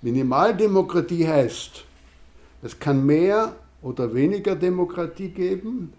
Minimaldemokratie 0.00 1.26
heißt, 1.26 1.84
es 2.62 2.78
kann 2.78 3.04
mehr 3.04 3.56
oder 3.82 4.14
weniger 4.14 4.56
Demokratie 4.56 5.28
geben, 5.28 5.92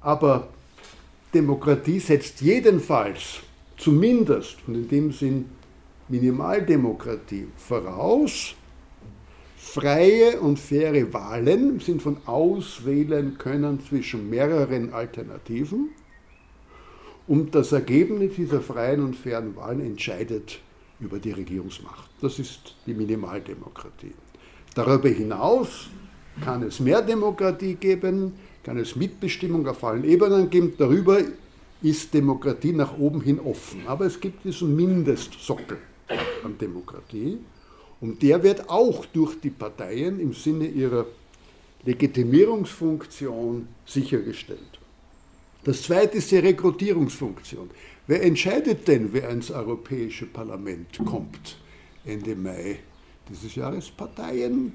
aber 0.00 0.48
Demokratie 1.32 2.00
setzt 2.00 2.40
jedenfalls 2.40 3.42
zumindest, 3.76 4.56
und 4.66 4.74
in 4.74 4.88
dem 4.88 5.12
Sinn 5.12 5.44
Minimaldemokratie, 6.08 7.48
voraus, 7.56 8.54
freie 9.56 10.40
und 10.40 10.58
faire 10.58 11.12
Wahlen 11.12 11.70
im 11.70 11.80
Sinn 11.80 12.00
von 12.00 12.16
auswählen 12.24 13.36
können 13.36 13.80
zwischen 13.86 14.30
mehreren 14.30 14.94
Alternativen 14.94 15.90
und 17.26 17.54
das 17.54 17.72
Ergebnis 17.72 18.36
dieser 18.36 18.62
freien 18.62 19.04
und 19.04 19.16
fairen 19.16 19.54
Wahlen 19.54 19.80
entscheidet 19.80 20.60
über 20.98 21.18
die 21.18 21.32
Regierungsmacht. 21.32 22.08
Das 22.22 22.38
ist 22.38 22.74
die 22.86 22.94
Minimaldemokratie. 22.94 24.14
Darüber 24.74 25.10
hinaus 25.10 25.90
kann 26.42 26.62
es 26.62 26.80
mehr 26.80 27.02
Demokratie 27.02 27.74
geben, 27.74 28.32
kann 28.62 28.78
es 28.78 28.96
Mitbestimmung 28.96 29.66
auf 29.66 29.84
allen 29.84 30.04
Ebenen 30.04 30.48
geben. 30.48 30.72
Darüber 30.78 31.18
ist 31.82 32.14
Demokratie 32.14 32.72
nach 32.72 32.96
oben 32.96 33.20
hin 33.20 33.38
offen. 33.40 33.86
Aber 33.86 34.06
es 34.06 34.18
gibt 34.18 34.44
diesen 34.44 34.74
Mindestsockel 34.74 35.78
an 36.44 36.56
Demokratie 36.58 37.38
und 38.00 38.22
der 38.22 38.42
wird 38.42 38.68
auch 38.68 39.04
durch 39.06 39.40
die 39.40 39.50
Parteien 39.50 40.20
im 40.20 40.32
Sinne 40.32 40.66
ihrer 40.66 41.06
Legitimierungsfunktion 41.84 43.68
sichergestellt. 43.86 44.78
Das 45.64 45.82
zweite 45.82 46.18
ist 46.18 46.30
die 46.30 46.38
Rekrutierungsfunktion. 46.38 47.70
Wer 48.06 48.22
entscheidet 48.22 48.88
denn, 48.88 49.12
wer 49.12 49.28
ins 49.28 49.50
Europäische 49.50 50.26
Parlament 50.26 50.98
kommt 51.04 51.58
Ende 52.04 52.34
Mai 52.34 52.78
dieses 53.28 53.54
Jahres? 53.54 53.90
Parteien 53.90 54.72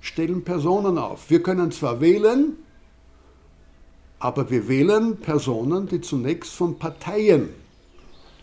stellen 0.00 0.42
Personen 0.42 0.96
auf. 0.96 1.28
Wir 1.28 1.42
können 1.42 1.70
zwar 1.72 2.00
wählen, 2.00 2.56
aber 4.18 4.50
wir 4.50 4.66
wählen 4.68 5.16
Personen, 5.16 5.88
die 5.88 6.00
zunächst 6.00 6.52
von 6.52 6.78
Parteien 6.78 7.50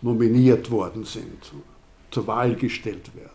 nominiert 0.01 0.69
worden 0.69 1.03
sind, 1.03 1.51
zur 2.11 2.27
Wahl 2.27 2.55
gestellt 2.55 3.15
werden. 3.15 3.31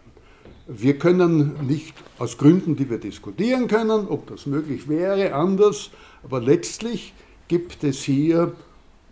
Wir 0.67 0.99
können 0.99 1.67
nicht 1.67 1.95
aus 2.19 2.39
Gründen, 2.39 2.77
die 2.77 2.89
wir 2.89 2.99
diskutieren 2.99 3.67
können, 3.67 4.07
ob 4.09 4.27
das 4.29 4.47
möglich 4.47 4.89
wäre, 4.89 5.35
anders, 5.35 5.91
aber 6.23 6.41
letztlich 6.41 7.13
gibt 7.49 7.83
es 7.85 8.03
hier 8.03 8.53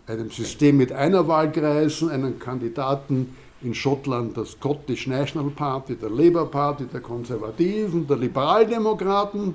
einem 0.07 0.31
System 0.31 0.77
mit 0.77 0.91
einer 0.91 1.27
Wahlkreisen, 1.27 2.09
einen 2.09 2.39
Kandidaten 2.39 3.35
in 3.61 3.73
Schottland, 3.73 4.35
das 4.35 4.51
Scottish 4.51 5.07
National 5.07 5.51
Party, 5.51 5.95
der 5.95 6.09
Labour 6.09 6.49
Party, 6.49 6.85
der 6.85 7.01
Konservativen, 7.01 8.07
der 8.07 8.17
Liberaldemokraten. 8.17 9.53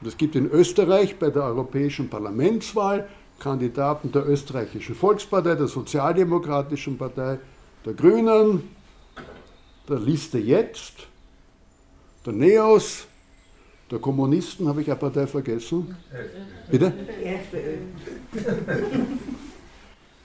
Und 0.00 0.06
es 0.06 0.16
gibt 0.16 0.34
in 0.36 0.50
Österreich 0.50 1.18
bei 1.18 1.30
der 1.30 1.42
Europäischen 1.42 2.08
Parlamentswahl 2.08 3.08
Kandidaten 3.38 4.10
der 4.10 4.26
Österreichischen 4.28 4.94
Volkspartei, 4.94 5.54
der 5.54 5.68
Sozialdemokratischen 5.68 6.96
Partei, 6.96 7.38
der 7.84 7.92
Grünen, 7.92 8.62
der 9.88 9.98
Liste 9.98 10.38
Jetzt, 10.38 11.06
der 12.24 12.32
NEOS, 12.32 13.06
der 13.90 13.98
Kommunisten, 13.98 14.68
habe 14.68 14.82
ich 14.82 14.90
eine 14.90 14.98
Partei 14.98 15.26
vergessen? 15.26 15.96
Bitte? 16.70 16.92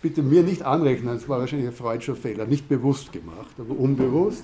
Bitte 0.02 0.22
mir 0.22 0.44
nicht 0.44 0.64
anrechnen, 0.64 1.14
das 1.14 1.30
war 1.30 1.40
wahrscheinlich 1.40 1.70
ein 1.70 1.76
freudscher 1.76 2.16
Fehler, 2.16 2.46
nicht 2.46 2.68
bewusst 2.68 3.14
gemacht, 3.14 3.54
aber 3.58 3.78
unbewusst. 3.78 4.44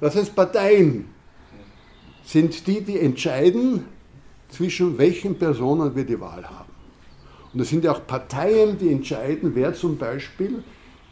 Das 0.00 0.16
heißt, 0.16 0.34
Parteien 0.34 1.06
sind 2.24 2.66
die, 2.66 2.80
die 2.80 2.98
entscheiden, 2.98 3.84
zwischen 4.48 4.98
welchen 4.98 5.38
Personen 5.38 5.94
wir 5.94 6.04
die 6.04 6.20
Wahl 6.20 6.48
haben. 6.48 6.70
Und 7.52 7.60
es 7.60 7.70
sind 7.70 7.84
ja 7.84 7.92
auch 7.92 8.06
Parteien, 8.06 8.78
die 8.78 8.90
entscheiden, 8.90 9.52
wer 9.54 9.74
zum 9.74 9.96
Beispiel 9.96 10.62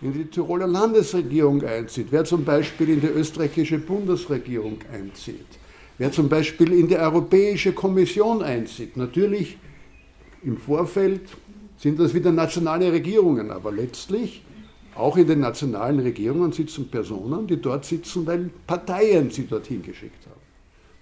in 0.02 0.12
die 0.12 0.26
Tiroler 0.26 0.66
Landesregierung 0.66 1.62
einzieht, 1.64 2.08
wer 2.10 2.24
zum 2.24 2.44
Beispiel 2.44 2.90
in 2.90 3.00
die 3.00 3.06
österreichische 3.06 3.78
Bundesregierung 3.78 4.78
einzieht, 4.92 5.46
wer 5.98 6.12
zum 6.12 6.28
Beispiel 6.28 6.72
in 6.72 6.88
die 6.88 6.96
Europäische 6.96 7.72
Kommission 7.72 8.42
einzieht. 8.42 8.96
Natürlich 8.96 9.56
im 10.42 10.58
Vorfeld 10.58 11.22
sind 11.78 11.98
das 11.98 12.14
wieder 12.14 12.32
nationale 12.32 12.92
Regierungen, 12.92 13.50
aber 13.50 13.72
letztlich 13.72 14.42
auch 14.94 15.16
in 15.16 15.26
den 15.26 15.40
nationalen 15.40 16.00
Regierungen 16.00 16.52
sitzen 16.52 16.88
Personen, 16.88 17.46
die 17.46 17.60
dort 17.60 17.84
sitzen, 17.84 18.26
weil 18.26 18.50
Parteien 18.66 19.30
sie 19.30 19.46
dorthin 19.46 19.82
geschickt 19.82 20.26
haben. 20.26 20.40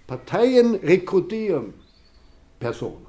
Parteien 0.07 0.75
rekrutieren 0.75 1.73
Personen. 2.59 3.05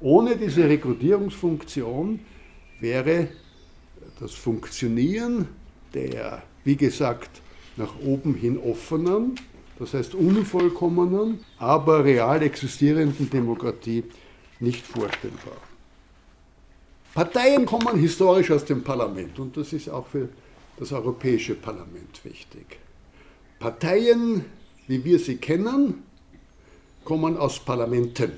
Ohne 0.00 0.36
diese 0.36 0.68
Rekrutierungsfunktion 0.68 2.20
wäre 2.80 3.28
das 4.22 4.34
Funktionieren 4.34 5.48
der, 5.94 6.44
wie 6.62 6.76
gesagt, 6.76 7.42
nach 7.76 7.98
oben 8.04 8.34
hin 8.34 8.56
offenen, 8.56 9.34
das 9.80 9.94
heißt 9.94 10.14
unvollkommenen, 10.14 11.40
aber 11.58 12.04
real 12.04 12.40
existierenden 12.40 13.28
Demokratie 13.28 14.04
nicht 14.60 14.86
vorstellbar. 14.86 15.56
Parteien 17.14 17.66
kommen 17.66 17.98
historisch 17.98 18.52
aus 18.52 18.64
dem 18.64 18.84
Parlament 18.84 19.40
und 19.40 19.56
das 19.56 19.72
ist 19.72 19.88
auch 19.88 20.06
für 20.06 20.28
das 20.78 20.92
Europäische 20.92 21.56
Parlament 21.56 22.24
wichtig. 22.24 22.78
Parteien, 23.58 24.44
wie 24.86 25.04
wir 25.04 25.18
sie 25.18 25.36
kennen, 25.36 26.04
kommen 27.04 27.36
aus 27.36 27.58
Parlamenten. 27.58 28.32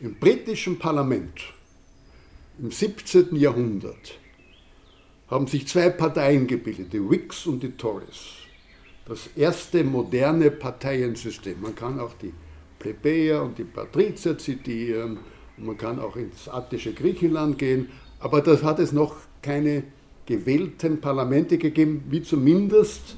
Im 0.00 0.16
britischen 0.16 0.80
Parlament 0.80 1.52
im 2.58 2.72
17. 2.72 3.36
Jahrhundert 3.36 4.18
haben 5.30 5.46
sich 5.46 5.66
zwei 5.68 5.90
Parteien 5.90 6.46
gebildet, 6.46 6.92
die 6.92 7.10
Whigs 7.10 7.46
und 7.46 7.62
die 7.62 7.72
Tories. 7.72 8.34
Das 9.06 9.28
erste 9.36 9.84
moderne 9.84 10.50
Parteiensystem. 10.50 11.60
Man 11.60 11.74
kann 11.74 11.98
auch 12.00 12.14
die 12.14 12.32
Plebejer 12.78 13.42
und 13.42 13.58
die 13.58 13.64
Patrizier 13.64 14.36
zitieren 14.38 15.18
man 15.60 15.76
kann 15.76 15.98
auch 15.98 16.16
ins 16.16 16.48
attische 16.48 16.92
Griechenland 16.92 17.58
gehen, 17.58 17.88
aber 18.20 18.40
das 18.40 18.62
hat 18.62 18.78
es 18.78 18.92
noch 18.92 19.16
keine 19.42 19.84
gewählten 20.26 21.00
Parlamente 21.00 21.58
gegeben, 21.58 22.04
wie 22.08 22.22
zumindest 22.22 23.16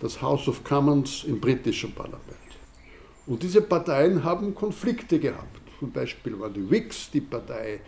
das 0.00 0.20
House 0.20 0.48
of 0.48 0.64
Commons 0.64 1.24
im 1.24 1.40
britischen 1.40 1.92
Parlament. 1.92 2.20
Und 3.26 3.42
diese 3.42 3.62
Parteien 3.62 4.24
haben 4.24 4.54
Konflikte 4.54 5.20
gehabt. 5.20 5.60
Zum 5.78 5.92
Beispiel 5.92 6.38
war 6.38 6.50
die 6.50 6.68
Whigs 6.68 7.10
die 7.10 7.20
Partei, 7.20 7.80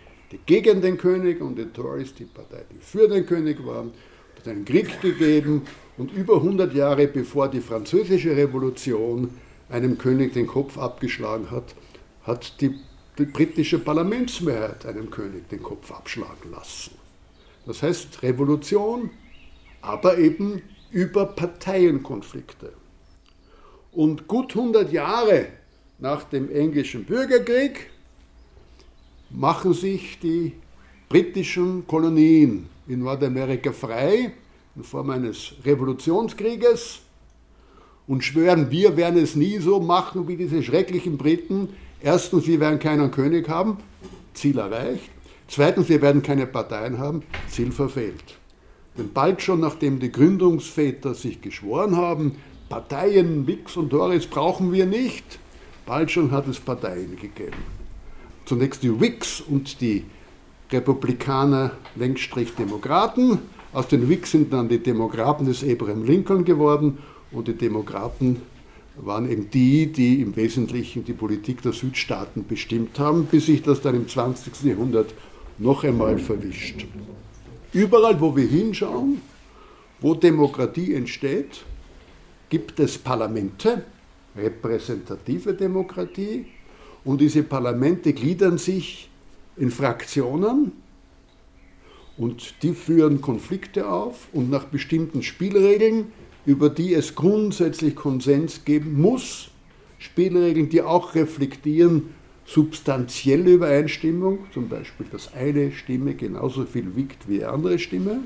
gegen 0.46 0.80
den 0.80 0.98
König 0.98 1.40
und 1.40 1.56
die 1.58 1.66
Tories 1.66 2.14
die 2.14 2.24
Partei, 2.24 2.62
die 2.70 2.80
für 2.80 3.08
den 3.08 3.26
König 3.26 3.64
waren. 3.66 3.92
Es 4.34 4.42
hat 4.42 4.52
einen 4.52 4.64
Krieg 4.64 5.00
gegeben 5.00 5.62
und 5.96 6.12
über 6.12 6.36
100 6.36 6.74
Jahre 6.74 7.06
bevor 7.06 7.48
die 7.48 7.60
französische 7.60 8.36
Revolution 8.36 9.30
einem 9.68 9.98
König 9.98 10.32
den 10.32 10.46
Kopf 10.46 10.78
abgeschlagen 10.78 11.50
hat, 11.50 11.74
hat 12.24 12.60
die, 12.60 12.78
die 13.18 13.24
britische 13.24 13.78
Parlamentsmehrheit 13.78 14.86
einem 14.86 15.10
König 15.10 15.48
den 15.48 15.62
Kopf 15.62 15.90
abschlagen 15.92 16.50
lassen. 16.50 16.92
Das 17.66 17.82
heißt 17.82 18.22
Revolution, 18.22 19.10
aber 19.80 20.18
eben 20.18 20.62
über 20.90 21.26
Parteienkonflikte. 21.26 22.72
Und 23.92 24.26
gut 24.28 24.54
100 24.56 24.92
Jahre 24.92 25.46
nach 25.98 26.24
dem 26.24 26.50
englischen 26.50 27.04
Bürgerkrieg 27.04 27.90
machen 29.36 29.74
sich 29.74 30.18
die 30.20 30.52
britischen 31.08 31.86
Kolonien 31.86 32.66
in 32.86 33.00
Nordamerika 33.00 33.72
frei 33.72 34.32
in 34.76 34.82
Form 34.82 35.10
eines 35.10 35.54
Revolutionskrieges 35.64 37.00
und 38.06 38.22
schwören, 38.22 38.70
wir 38.70 38.96
werden 38.96 39.22
es 39.22 39.34
nie 39.34 39.58
so 39.58 39.80
machen 39.80 40.28
wie 40.28 40.36
diese 40.36 40.62
schrecklichen 40.62 41.16
Briten. 41.16 41.68
Erstens, 42.00 42.46
wir 42.46 42.60
werden 42.60 42.78
keinen 42.78 43.10
König 43.10 43.48
haben, 43.48 43.78
Ziel 44.34 44.58
erreicht. 44.58 45.10
Zweitens, 45.48 45.88
wir 45.88 46.02
werden 46.02 46.22
keine 46.22 46.46
Parteien 46.46 46.98
haben, 46.98 47.22
Ziel 47.48 47.72
verfehlt. 47.72 48.38
Denn 48.98 49.12
bald 49.12 49.42
schon 49.42 49.60
nachdem 49.60 50.00
die 50.00 50.12
Gründungsväter 50.12 51.14
sich 51.14 51.40
geschworen 51.40 51.96
haben, 51.96 52.36
Parteien, 52.68 53.46
Wix 53.46 53.76
und 53.76 53.92
Doris 53.92 54.26
brauchen 54.26 54.72
wir 54.72 54.86
nicht, 54.86 55.38
bald 55.86 56.10
schon 56.10 56.30
hat 56.30 56.46
es 56.48 56.60
Parteien 56.60 57.16
gegeben. 57.16 57.83
Zunächst 58.44 58.82
die 58.82 59.00
Whigs 59.00 59.40
und 59.40 59.80
die 59.80 60.04
Republikaner, 60.70 61.72
Längsstrich 61.96 62.54
Demokraten. 62.54 63.38
Aus 63.72 63.88
den 63.88 64.08
Whigs 64.08 64.32
sind 64.32 64.52
dann 64.52 64.68
die 64.68 64.78
Demokraten 64.78 65.46
des 65.46 65.62
Abraham 65.62 66.04
Lincoln 66.04 66.44
geworden 66.44 66.98
und 67.32 67.48
die 67.48 67.54
Demokraten 67.54 68.42
waren 68.96 69.28
eben 69.30 69.50
die, 69.50 69.86
die 69.86 70.20
im 70.20 70.36
Wesentlichen 70.36 71.04
die 71.04 71.12
Politik 71.12 71.62
der 71.62 71.72
Südstaaten 71.72 72.46
bestimmt 72.46 72.98
haben, 72.98 73.24
bis 73.26 73.46
sich 73.46 73.62
das 73.62 73.80
dann 73.80 73.96
im 73.96 74.08
20. 74.08 74.62
Jahrhundert 74.62 75.12
noch 75.58 75.84
einmal 75.84 76.18
verwischt. 76.18 76.86
Überall, 77.72 78.20
wo 78.20 78.36
wir 78.36 78.46
hinschauen, 78.46 79.20
wo 80.00 80.14
Demokratie 80.14 80.94
entsteht, 80.94 81.64
gibt 82.48 82.78
es 82.78 82.98
Parlamente, 82.98 83.84
repräsentative 84.36 85.54
Demokratie, 85.54 86.46
und 87.04 87.20
diese 87.20 87.42
Parlamente 87.42 88.12
gliedern 88.12 88.58
sich 88.58 89.10
in 89.56 89.70
Fraktionen 89.70 90.72
und 92.16 92.62
die 92.62 92.72
führen 92.72 93.20
Konflikte 93.20 93.88
auf 93.88 94.28
und 94.32 94.50
nach 94.50 94.64
bestimmten 94.64 95.22
Spielregeln 95.22 96.12
über 96.46 96.68
die 96.68 96.94
es 96.94 97.14
grundsätzlich 97.14 97.96
Konsens 97.96 98.64
geben 98.64 99.00
muss, 99.00 99.50
Spielregeln, 99.98 100.68
die 100.68 100.82
auch 100.82 101.14
reflektieren 101.14 102.14
substanzielle 102.46 103.52
Übereinstimmung, 103.52 104.40
zum 104.52 104.68
Beispiel, 104.68 105.06
dass 105.10 105.32
eine 105.32 105.72
Stimme 105.72 106.14
genauso 106.14 106.66
viel 106.66 106.94
wiegt 106.94 107.26
wie 107.28 107.38
die 107.38 107.44
andere 107.44 107.78
Stimme, 107.78 108.20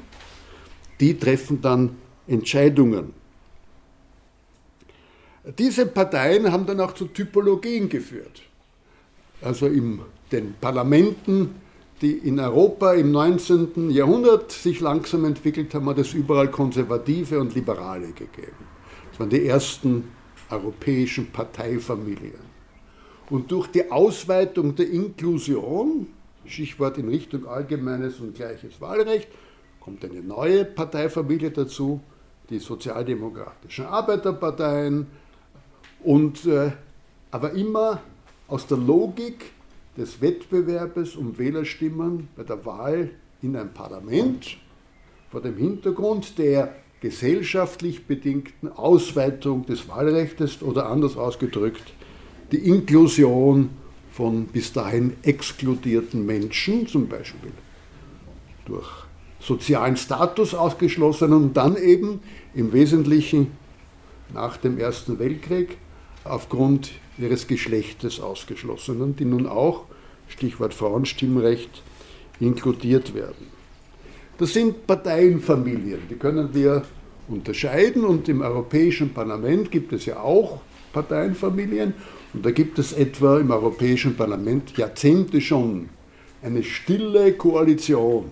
die 0.98 1.16
treffen 1.16 1.60
dann 1.62 1.90
Entscheidungen. 2.26 3.12
Diese 5.56 5.86
Parteien 5.86 6.50
haben 6.50 6.66
dann 6.66 6.80
auch 6.80 6.92
zu 6.92 7.06
Typologien 7.06 7.88
geführt. 7.88 8.42
Also 9.42 9.66
in 9.66 10.00
den 10.32 10.54
Parlamenten 10.60 11.54
die 12.00 12.12
in 12.12 12.38
Europa 12.38 12.94
im 12.94 13.10
19. 13.10 13.90
Jahrhundert 13.90 14.52
sich 14.52 14.80
langsam 14.80 15.24
entwickelt 15.24 15.74
haben, 15.74 15.88
hat 15.88 15.98
es 15.98 16.14
überall 16.14 16.50
Konservative 16.50 17.40
und 17.40 17.54
Liberale 17.54 18.12
gegeben. 18.12 18.66
Das 19.10 19.20
waren 19.20 19.30
die 19.30 19.46
ersten 19.46 20.04
europäischen 20.50 21.30
Parteifamilien. 21.32 22.48
Und 23.30 23.50
durch 23.50 23.66
die 23.68 23.90
Ausweitung 23.90 24.74
der 24.76 24.88
Inklusion, 24.90 26.06
Stichwort 26.46 26.98
in 26.98 27.08
Richtung 27.08 27.46
allgemeines 27.46 28.20
und 28.20 28.34
gleiches 28.34 28.80
Wahlrecht, 28.80 29.28
kommt 29.80 30.04
eine 30.04 30.22
neue 30.22 30.64
Parteifamilie 30.64 31.50
dazu, 31.50 32.00
die 32.48 32.58
sozialdemokratischen 32.58 33.84
Arbeiterparteien, 33.84 35.06
und, 36.04 36.46
äh, 36.46 36.70
aber 37.32 37.52
immer 37.52 38.00
aus 38.48 38.66
der 38.66 38.78
Logik 38.78 39.52
des 39.96 40.20
Wettbewerbes 40.20 41.16
um 41.16 41.38
Wählerstimmen 41.38 42.28
bei 42.36 42.42
der 42.42 42.64
Wahl 42.64 43.10
in 43.42 43.54
ein 43.56 43.72
Parlament 43.72 44.56
vor 45.30 45.42
dem 45.42 45.56
Hintergrund 45.56 46.38
der 46.38 46.74
gesellschaftlich 47.00 48.06
bedingten 48.06 48.72
Ausweitung 48.72 49.66
des 49.66 49.88
Wahlrechts 49.88 50.62
oder 50.62 50.88
anders 50.88 51.16
ausgedrückt 51.16 51.92
die 52.50 52.66
Inklusion 52.66 53.70
von 54.10 54.46
bis 54.46 54.72
dahin 54.72 55.12
exkludierten 55.22 56.24
Menschen, 56.24 56.86
zum 56.86 57.08
Beispiel 57.08 57.52
durch 58.64 58.88
sozialen 59.38 59.96
Status 59.96 60.54
ausgeschlossenen 60.54 61.34
und 61.34 61.56
dann 61.56 61.76
eben 61.76 62.20
im 62.54 62.72
Wesentlichen 62.72 63.52
nach 64.34 64.56
dem 64.56 64.78
Ersten 64.78 65.18
Weltkrieg 65.18 65.78
aufgrund 66.24 66.90
ihres 67.18 67.46
Geschlechtes 67.46 68.20
ausgeschlossenen, 68.20 69.16
die 69.16 69.24
nun 69.24 69.46
auch, 69.46 69.84
Stichwort 70.28 70.74
Frauenstimmrecht, 70.74 71.82
inkludiert 72.40 73.14
werden. 73.14 73.46
Das 74.38 74.52
sind 74.52 74.86
Parteienfamilien, 74.86 76.00
die 76.08 76.14
können 76.14 76.54
wir 76.54 76.84
unterscheiden 77.28 78.04
und 78.04 78.28
im 78.28 78.40
Europäischen 78.40 79.12
Parlament 79.12 79.70
gibt 79.70 79.92
es 79.92 80.06
ja 80.06 80.20
auch 80.20 80.60
Parteienfamilien 80.92 81.94
und 82.32 82.46
da 82.46 82.50
gibt 82.50 82.78
es 82.78 82.92
etwa 82.92 83.38
im 83.38 83.50
Europäischen 83.50 84.16
Parlament 84.16 84.76
Jahrzehnte 84.76 85.40
schon 85.40 85.88
eine 86.42 86.62
stille 86.62 87.32
Koalition 87.32 88.26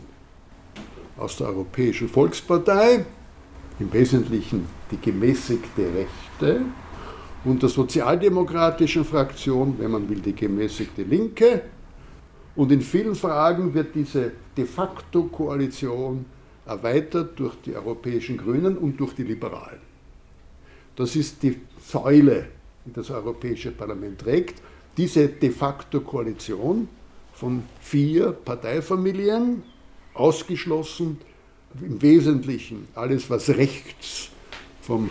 aus 1.16 1.38
der 1.38 1.48
Europäischen 1.48 2.08
Volkspartei, 2.08 3.04
im 3.78 3.92
Wesentlichen 3.92 4.66
die 4.90 4.98
gemäßigte 4.98 5.82
Rechte, 5.82 6.62
und 7.44 7.62
der 7.62 7.68
sozialdemokratischen 7.68 9.04
Fraktion, 9.04 9.76
wenn 9.78 9.90
man 9.90 10.08
will, 10.08 10.20
die 10.20 10.34
gemäßigte 10.34 11.02
Linke. 11.02 11.62
Und 12.56 12.72
in 12.72 12.80
vielen 12.80 13.14
Fragen 13.14 13.72
wird 13.74 13.94
diese 13.94 14.32
de 14.56 14.64
facto 14.64 15.24
Koalition 15.24 16.24
erweitert 16.64 17.38
durch 17.38 17.54
die 17.64 17.74
europäischen 17.74 18.36
Grünen 18.36 18.76
und 18.76 18.98
durch 18.98 19.14
die 19.14 19.22
Liberalen. 19.22 19.80
Das 20.96 21.14
ist 21.14 21.42
die 21.42 21.60
Säule, 21.78 22.48
die 22.84 22.92
das 22.92 23.10
Europäische 23.10 23.70
Parlament 23.70 24.20
trägt. 24.20 24.62
Diese 24.96 25.28
de 25.28 25.50
facto 25.50 26.00
Koalition 26.00 26.88
von 27.34 27.62
vier 27.80 28.32
Parteifamilien, 28.32 29.62
ausgeschlossen 30.14 31.18
im 31.80 32.00
Wesentlichen 32.00 32.88
alles, 32.94 33.28
was 33.28 33.50
rechts 33.50 34.30
vom 34.80 35.10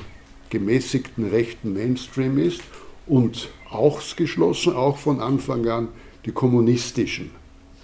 gemäßigten 0.49 1.29
rechten 1.29 1.73
Mainstream 1.73 2.37
ist 2.37 2.61
und 3.07 3.49
ausgeschlossen 3.69 4.73
auch 4.73 4.97
von 4.97 5.19
Anfang 5.19 5.67
an 5.67 5.87
die 6.25 6.31
kommunistischen 6.31 7.31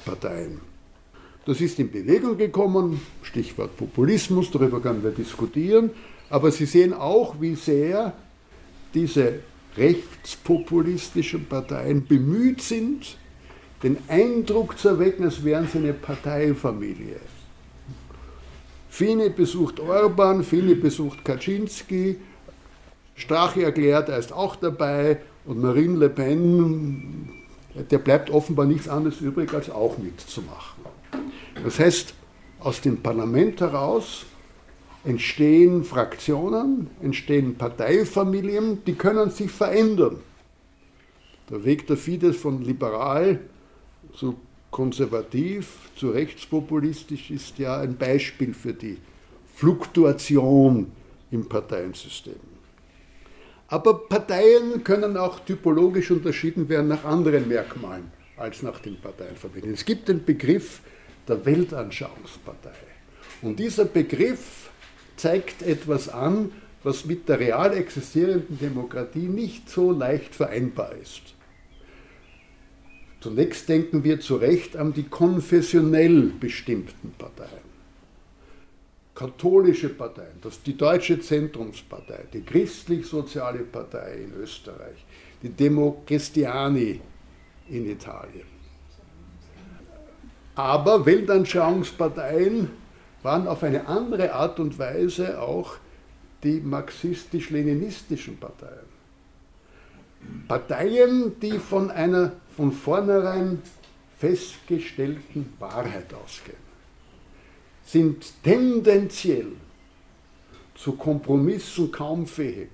Parteien. 0.06 0.60
Das 1.46 1.60
ist 1.60 1.80
in 1.80 1.92
Bewegung 1.92 2.38
gekommen, 2.38 3.02
Stichwort 3.24 3.76
Populismus, 3.76 4.52
darüber 4.52 4.80
können 4.80 5.04
wir 5.04 5.12
diskutieren, 5.12 5.90
aber 6.30 6.52
Sie 6.52 6.66
sehen 6.66 6.94
auch, 6.94 7.36
wie 7.40 7.56
sehr 7.56 8.14
diese 8.94 9.40
rechtspopulistischen 9.78 11.46
Parteien 11.46 12.06
bemüht 12.06 12.62
sind, 12.62 13.18
den 13.84 13.98
Eindruck 14.08 14.78
zu 14.78 14.90
erwecken, 14.90 15.24
als 15.24 15.44
wären 15.44 15.68
sie 15.68 15.80
eine 15.80 15.94
Parteifamilie. 15.94 17.20
Fine 18.90 19.30
besucht 19.30 19.80
Orban, 19.80 20.44
Fine 20.44 20.76
besucht 20.76 21.24
Kaczynski, 21.24 22.18
Strache 23.22 23.64
erklärt, 23.64 24.10
er 24.10 24.18
ist 24.18 24.34
auch 24.34 24.56
dabei 24.56 25.20
und 25.46 25.62
Marine 25.62 25.98
Le 25.98 26.10
Pen, 26.10 27.30
der 27.90 28.00
bleibt 28.00 28.30
offenbar 28.30 28.66
nichts 28.66 28.90
anderes 28.90 29.22
übrig, 29.22 29.54
als 29.54 29.70
auch 29.70 29.98
mitzumachen. 29.98 30.84
Das 31.64 31.80
heißt, 31.80 32.14
aus 32.60 32.82
dem 32.82 33.02
Parlament 33.02 33.62
heraus 33.62 34.26
entstehen 35.04 35.84
Fraktionen, 35.84 36.90
entstehen 37.02 37.56
Parteifamilien, 37.56 38.84
die 38.86 38.94
können 38.94 39.30
sich 39.30 39.52
verändern. 39.52 40.18
Der 41.50 41.64
Weg 41.64 41.88
der 41.88 41.98
Fidesz 41.98 42.38
von 42.38 42.62
liberal 42.62 43.40
zu 44.14 44.36
konservativ 44.70 45.90
zu 45.96 46.12
rechtspopulistisch 46.12 47.32
ist 47.32 47.58
ja 47.58 47.80
ein 47.80 47.98
Beispiel 47.98 48.54
für 48.54 48.74
die 48.74 48.98
Fluktuation 49.56 50.92
im 51.30 51.48
Parteiensystem. 51.48 52.51
Aber 53.72 54.06
Parteien 54.10 54.84
können 54.84 55.16
auch 55.16 55.40
typologisch 55.40 56.12
unterschieden 56.12 56.68
werden 56.68 56.90
nach 56.90 57.06
anderen 57.06 57.48
Merkmalen 57.48 58.12
als 58.36 58.64
nach 58.64 58.80
den 58.80 59.00
Parteienverbindungen. 59.00 59.76
Es 59.76 59.86
gibt 59.86 60.10
den 60.10 60.26
Begriff 60.26 60.82
der 61.26 61.46
Weltanschauungspartei. 61.46 62.74
Und 63.42 63.60
dieser 63.60 63.86
Begriff 63.86 64.70
zeigt 65.16 65.62
etwas 65.62 66.10
an, 66.10 66.52
was 66.84 67.06
mit 67.06 67.30
der 67.30 67.40
real 67.40 67.74
existierenden 67.74 68.60
Demokratie 68.60 69.30
nicht 69.30 69.70
so 69.70 69.92
leicht 69.94 70.36
vereinbar 70.36 70.92
ist. 71.02 71.22
Zunächst 73.22 73.70
denken 73.70 74.04
wir 74.04 74.20
zu 74.20 74.36
Recht 74.36 74.76
an 74.76 74.92
die 74.92 75.04
konfessionell 75.04 76.34
bestimmten 76.42 77.14
Parteien 77.18 77.71
katholische 79.14 79.90
Parteien, 79.90 80.40
das 80.42 80.62
die 80.64 80.78
Deutsche 80.78 81.20
Zentrumspartei, 81.20 82.26
die 82.34 82.42
Christlich-Soziale 82.42 83.60
Partei 83.60 84.24
in 84.24 84.34
Österreich, 84.34 85.06
die 85.42 85.50
Demo 85.50 86.02
Cristiani 86.06 87.02
in 87.70 87.90
Italien. 87.90 88.48
Aber 90.56 91.06
Weltanschauungsparteien 91.06 92.70
waren 93.24 93.48
auf 93.48 93.64
eine 93.64 93.88
andere 93.88 94.34
Art 94.34 94.60
und 94.60 94.78
Weise 94.80 95.42
auch 95.42 95.76
die 96.44 96.60
marxistisch-leninistischen 96.60 98.38
Parteien. 98.38 98.92
Parteien, 100.48 101.40
die 101.40 101.58
von 101.60 101.92
einer 101.92 102.34
von 102.56 102.72
vornherein 102.72 103.62
festgestellten 104.20 105.54
Wahrheit 105.60 106.14
ausgehen 106.14 106.71
sind 107.86 108.44
tendenziell 108.44 109.52
zu 110.76 110.94
Kompromissen 110.94 111.92
kaum 111.92 112.26
fähig, 112.26 112.70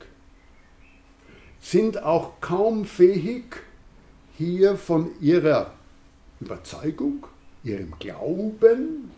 sind 1.62 2.02
auch 2.02 2.40
kaum 2.40 2.86
fähig, 2.86 3.44
hier 4.38 4.76
von 4.76 5.10
ihrer 5.20 5.74
Überzeugung, 6.40 7.26
ihrem 7.64 7.94
Glauben, 8.00 9.12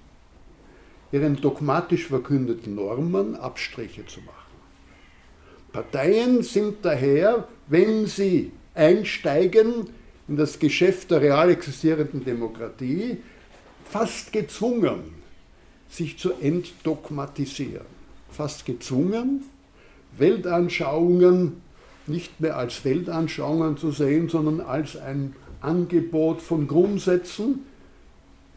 ihren 1.12 1.36
dogmatisch 1.42 2.08
verkündeten 2.08 2.76
Normen 2.76 3.36
Abstriche 3.36 4.06
zu 4.06 4.22
machen. 4.22 4.36
Parteien 5.74 6.42
sind 6.42 6.78
daher, 6.84 7.48
wenn 7.68 8.06
sie 8.06 8.52
einsteigen 8.74 9.90
in 10.28 10.38
das 10.38 10.58
Geschäft 10.58 11.12
der 11.12 11.22
real 11.22 11.50
existierenden 11.50 12.24
Demokratie, 12.24 13.18
fast 13.86 14.32
gezwungen, 14.32 15.19
sich 15.90 16.18
zu 16.18 16.34
entdogmatisieren. 16.34 17.86
Fast 18.30 18.66
gezwungen, 18.66 19.44
Weltanschauungen 20.18 21.62
nicht 22.08 22.40
mehr 22.40 22.58
als 22.58 22.84
Weltanschauungen 22.86 23.78
zu 23.78 23.92
sehen, 23.92 24.30
sondern 24.30 24.62
als 24.62 24.98
ein 24.98 25.36
Angebot 25.62 26.42
von 26.42 26.68
Grundsätzen, 26.68 27.66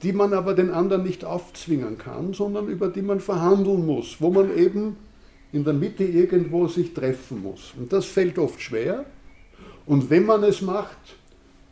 die 0.03 0.12
man 0.12 0.33
aber 0.33 0.55
den 0.55 0.71
anderen 0.71 1.05
nicht 1.05 1.25
aufzwingen 1.25 1.99
kann, 1.99 2.33
sondern 2.33 2.68
über 2.68 2.88
die 2.88 3.03
man 3.03 3.21
verhandeln 3.21 3.87
muss, 3.87 4.16
wo 4.21 4.31
man 4.31 4.57
eben 4.57 4.97
in 5.53 5.64
der 5.64 5.75
Mitte 5.75 6.05
irgendwo 6.05 6.66
sich 6.66 6.95
treffen 6.95 7.42
muss. 7.42 7.73
Und 7.79 7.92
das 7.92 8.07
fällt 8.07 8.38
oft 8.38 8.61
schwer. 8.61 9.05
Und 9.87 10.11
wenn 10.11 10.25
man 10.25 10.42
es 10.45 10.62
macht, 10.62 11.16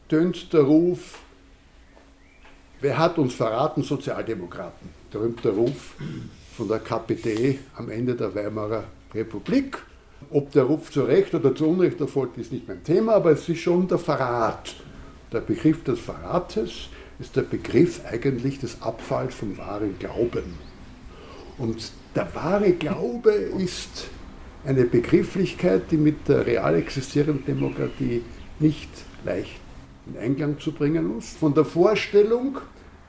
tönt 0.09 0.53
der 0.53 0.62
Ruf, 0.62 1.18
wer 2.81 2.99
hat 2.99 3.19
uns 3.19 3.35
verraten? 3.35 3.83
Sozialdemokraten 3.83 5.01
berühmter 5.11 5.51
Ruf 5.51 5.95
von 6.57 6.69
der 6.69 6.79
KPD 6.79 7.59
am 7.77 7.90
Ende 7.90 8.14
der 8.14 8.35
Weimarer 8.35 8.85
Republik. 9.14 9.79
Ob 10.31 10.53
der 10.53 10.64
Ruf 10.64 10.90
zu 10.90 11.03
Recht 11.03 11.35
oder 11.35 11.55
zu 11.55 11.66
Unrecht 11.66 12.01
erfolgt, 12.01 12.38
ist 12.38 12.53
nicht 12.53 12.69
mein 12.69 12.85
Thema, 12.85 13.14
aber 13.14 13.33
es 13.33 13.49
ist 13.49 13.61
schon 13.61 13.88
der 13.88 13.99
Verrat. 13.99 14.75
Der 15.33 15.40
Begriff 15.40 15.83
des 15.85 15.99
Verrates 15.99 16.88
ist 17.19 17.37
der 17.37 17.43
Begriff 17.43 18.03
eigentlich 18.05 18.59
des 18.59 18.81
Abfalls 18.83 19.35
vom 19.35 19.57
wahren 19.57 19.97
Glauben. 19.99 20.59
Und 21.59 21.93
der 22.14 22.35
wahre 22.35 22.73
Glaube 22.73 23.31
ist 23.31 24.09
eine 24.64 24.85
Begrifflichkeit, 24.85 25.90
die 25.90 25.97
mit 25.97 26.29
der 26.29 26.47
real 26.47 26.75
existierenden 26.77 27.45
Demokratie 27.45 28.23
nicht 28.59 28.90
leicht 29.25 29.61
in 30.12 30.20
Einklang 30.20 30.59
zu 30.59 30.73
bringen 30.73 31.18
ist. 31.18 31.38
Von 31.38 31.55
der 31.55 31.64
Vorstellung, 31.64 32.59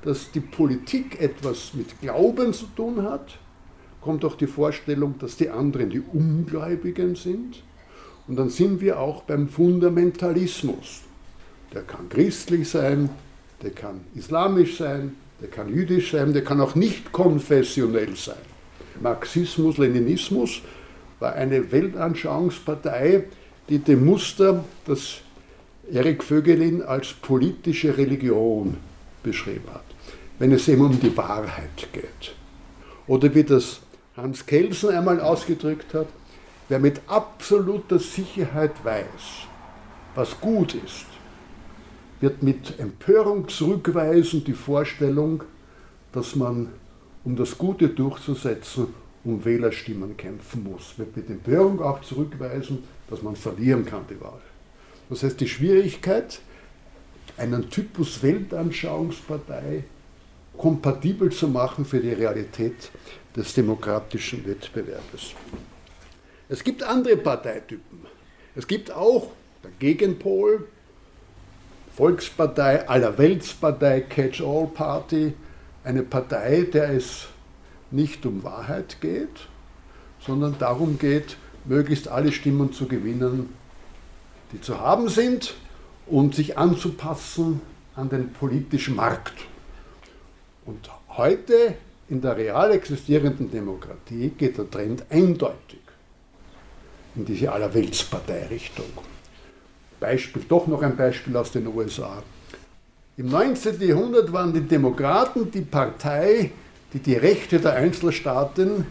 dass 0.03 0.31
die 0.31 0.39
Politik 0.39 1.19
etwas 1.19 1.73
mit 1.73 1.99
Glauben 2.01 2.53
zu 2.53 2.65
tun 2.75 3.03
hat, 3.03 3.37
kommt 4.01 4.25
auch 4.25 4.35
die 4.35 4.47
Vorstellung, 4.47 5.15
dass 5.19 5.37
die 5.37 5.49
anderen 5.49 5.89
die 5.89 6.01
Ungläubigen 6.01 7.15
sind. 7.15 7.63
Und 8.27 8.35
dann 8.37 8.49
sind 8.49 8.81
wir 8.81 8.99
auch 8.99 9.23
beim 9.23 9.47
Fundamentalismus. 9.47 11.01
Der 11.73 11.83
kann 11.83 12.09
christlich 12.09 12.69
sein, 12.69 13.09
der 13.61 13.71
kann 13.71 14.01
islamisch 14.15 14.77
sein, 14.77 15.15
der 15.41 15.49
kann 15.49 15.69
jüdisch 15.69 16.11
sein, 16.11 16.33
der 16.33 16.43
kann 16.43 16.61
auch 16.61 16.75
nicht 16.75 17.11
konfessionell 17.11 18.15
sein. 18.15 18.35
Marxismus, 19.01 19.77
Leninismus 19.77 20.61
war 21.19 21.33
eine 21.33 21.71
Weltanschauungspartei, 21.71 23.23
die 23.69 23.79
dem 23.79 24.05
Muster, 24.05 24.63
das 24.85 25.21
Erik 25.93 26.23
Vögelin 26.23 26.81
als 26.81 27.11
politische 27.11 27.97
Religion 27.97 28.77
beschrieben 29.23 29.67
hat, 29.73 29.83
wenn 30.39 30.53
es 30.53 30.69
eben 30.69 30.85
um 30.85 30.97
die 30.97 31.15
Wahrheit 31.17 31.89
geht. 31.91 32.33
Oder 33.07 33.35
wie 33.35 33.43
das 33.43 33.81
Hans 34.15 34.45
Kelsen 34.45 34.91
einmal 34.91 35.19
ausgedrückt 35.19 35.93
hat, 35.93 36.07
wer 36.69 36.79
mit 36.79 37.01
absoluter 37.07 37.99
Sicherheit 37.99 38.71
weiß, 38.85 39.47
was 40.15 40.39
gut 40.39 40.75
ist, 40.75 41.07
wird 42.21 42.41
mit 42.41 42.79
Empörung 42.79 43.49
zurückweisen 43.49 44.45
die 44.45 44.53
Vorstellung, 44.53 45.43
dass 46.13 46.37
man, 46.37 46.69
um 47.25 47.35
das 47.35 47.57
Gute 47.57 47.89
durchzusetzen, 47.89 48.87
um 49.25 49.43
Wählerstimmen 49.43 50.15
kämpfen 50.15 50.63
muss. 50.63 50.97
Wird 50.97 51.17
mit 51.17 51.29
Empörung 51.29 51.81
auch 51.81 51.99
zurückweisen, 51.99 52.83
dass 53.09 53.21
man 53.21 53.35
verlieren 53.35 53.85
kann 53.85 54.05
die 54.09 54.21
Wahl. 54.21 54.41
Das 55.11 55.23
heißt, 55.23 55.41
die 55.41 55.47
Schwierigkeit, 55.49 56.39
einen 57.35 57.69
Typus 57.69 58.23
Weltanschauungspartei 58.23 59.83
kompatibel 60.57 61.29
zu 61.33 61.49
machen 61.49 61.83
für 61.83 61.99
die 61.99 62.13
Realität 62.13 62.89
des 63.35 63.53
demokratischen 63.53 64.45
Wettbewerbes. 64.45 65.33
Es 66.47 66.63
gibt 66.63 66.81
andere 66.81 67.17
Parteitypen. 67.17 68.05
Es 68.55 68.65
gibt 68.65 68.89
auch 68.89 69.33
der 69.65 69.71
Gegenpol, 69.79 70.69
Volkspartei, 71.97 72.87
Allerweltspartei, 72.87 74.01
Catch-all-Party, 74.01 75.33
eine 75.83 76.03
Partei, 76.03 76.61
der 76.71 76.91
es 76.91 77.27
nicht 77.91 78.25
um 78.25 78.43
Wahrheit 78.45 79.01
geht, 79.01 79.49
sondern 80.25 80.57
darum 80.57 80.97
geht, 80.97 81.35
möglichst 81.65 82.07
alle 82.07 82.31
Stimmen 82.31 82.71
zu 82.71 82.87
gewinnen, 82.87 83.60
die 84.51 84.61
zu 84.61 84.79
haben 84.79 85.09
sind 85.09 85.55
und 86.07 86.35
sich 86.35 86.57
anzupassen 86.57 87.61
an 87.95 88.09
den 88.09 88.31
politischen 88.33 88.95
Markt. 88.95 89.33
Und 90.65 90.89
heute 91.09 91.75
in 92.09 92.21
der 92.21 92.35
real 92.37 92.71
existierenden 92.71 93.49
Demokratie 93.49 94.29
geht 94.37 94.57
der 94.57 94.69
Trend 94.69 95.03
eindeutig 95.09 95.79
in 97.15 97.25
diese 97.25 97.51
Allerweltspartei-Richtung. 97.51 98.85
Beispiel, 99.99 100.43
doch 100.47 100.67
noch 100.67 100.81
ein 100.81 100.95
Beispiel 100.95 101.35
aus 101.37 101.51
den 101.51 101.67
USA. 101.67 102.23
Im 103.17 103.29
19. 103.29 103.79
Jahrhundert 103.81 104.31
waren 104.31 104.53
die 104.53 104.61
Demokraten 104.61 105.51
die 105.51 105.61
Partei, 105.61 106.51
die 106.93 106.99
die 106.99 107.15
Rechte 107.15 107.59
der 107.59 107.73
Einzelstaaten 107.73 108.85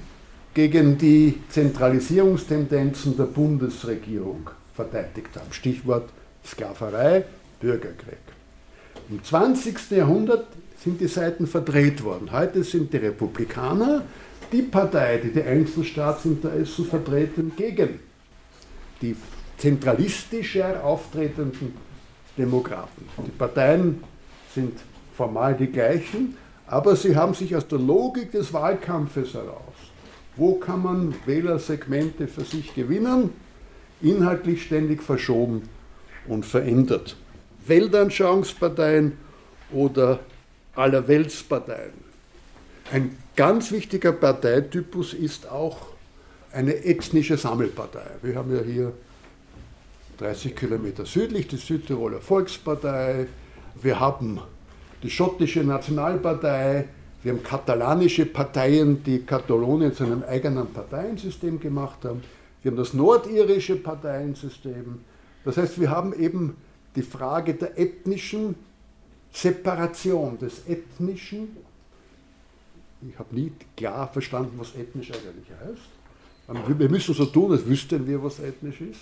gegen 0.55 0.99
die 0.99 1.41
Zentralisierungstendenzen 1.49 3.17
der 3.17 3.25
Bundesregierung 3.25 4.51
verteidigt 4.85 5.37
haben. 5.37 5.53
Stichwort 5.53 6.09
Sklaverei, 6.45 7.25
Bürgerkrieg. 7.61 8.19
Im 9.11 9.23
20. 9.23 9.91
Jahrhundert 9.91 10.47
sind 10.83 11.01
die 11.01 11.09
Seiten 11.09 11.47
verdreht 11.47 12.03
worden. 12.03 12.33
Heute 12.33 12.65
sind 12.65 12.93
die 12.93 12.97
Republikaner 12.97 14.03
die 14.51 14.63
Partei, 14.63 15.19
die 15.19 15.33
die 15.33 15.43
Einzelstaatsinteressen 15.43 16.87
vertreten, 16.87 17.53
gegen 17.57 18.01
die 19.01 19.15
zentralistischer 19.59 20.83
auftretenden 20.83 21.75
Demokraten. 22.37 23.07
Die 23.27 23.31
Parteien 23.31 24.03
sind 24.55 24.73
formal 25.15 25.55
die 25.55 25.69
gleichen, 25.69 26.37
aber 26.67 26.97
sie 26.97 27.15
haben 27.15 27.35
sich 27.35 27.55
aus 27.55 27.69
der 27.69 27.79
Logik 27.79 28.33
des 28.33 28.53
Wahlkampfes 28.53 29.35
heraus, 29.35 29.75
wo 30.37 30.55
kann 30.55 30.83
man 30.83 31.15
Wählersegmente 31.27 32.27
für 32.27 32.45
sich 32.45 32.75
gewinnen, 32.75 33.31
inhaltlich 34.03 34.63
ständig 34.63 35.03
verschoben 35.03 35.69
und 36.27 36.47
verändert. 36.47 37.17
Weltanschauungsparteien 37.67 39.13
oder 39.73 40.21
Allerweltsparteien. 40.75 41.93
Ein 42.93 43.17
ganz 43.37 43.71
wichtiger 43.71 44.13
Parteitypus 44.13 45.15
ist 45.15 45.49
auch 45.51 45.79
eine 46.53 46.85
ethnische 46.85 47.37
Sammelpartei. 47.37 48.07
Wir 48.23 48.35
haben 48.35 48.55
ja 48.55 48.63
hier 48.63 48.93
30 50.19 50.57
Kilometer 50.57 51.07
südlich 51.07 51.47
die 51.49 51.57
Südtiroler 51.57 52.21
Volkspartei, 52.21 53.27
wir 53.81 54.01
haben 54.01 54.41
die 55.03 55.11
schottische 55.11 55.61
Nationalpartei, 55.61 56.87
wir 57.23 57.33
haben 57.33 57.43
katalanische 57.43 58.27
Parteien, 58.27 59.03
die 59.05 59.21
Katalonien 59.21 59.95
zu 59.95 60.05
einem 60.05 60.23
eigenen 60.23 60.67
Parteiensystem 60.73 61.61
gemacht 61.61 61.99
haben. 62.05 62.23
Wir 62.63 62.71
haben 62.71 62.79
das 62.79 62.93
nordirische 62.93 63.77
Parteiensystem. 63.77 65.01
Das 65.45 65.57
heißt, 65.57 65.81
wir 65.81 65.91
haben 65.91 66.13
eben 66.13 66.57
die 66.95 67.03
Frage 67.03 67.55
der 67.55 67.79
ethnischen 67.79 68.55
Separation, 69.33 70.39
des 70.39 70.67
ethnischen. 70.67 71.57
Ich 73.09 73.19
habe 73.19 73.35
nie 73.35 73.53
klar 73.77 74.13
verstanden, 74.13 74.53
was 74.59 74.75
ethnisch 74.75 75.11
eigentlich 75.11 75.49
heißt. 75.65 76.79
Wir 76.79 76.89
müssen 76.89 77.15
so 77.15 77.27
tun, 77.27 77.53
als 77.53 77.65
wüssten 77.65 78.07
wir, 78.07 78.23
was 78.23 78.41
ethnisch 78.41 78.81
ist. 78.81 79.01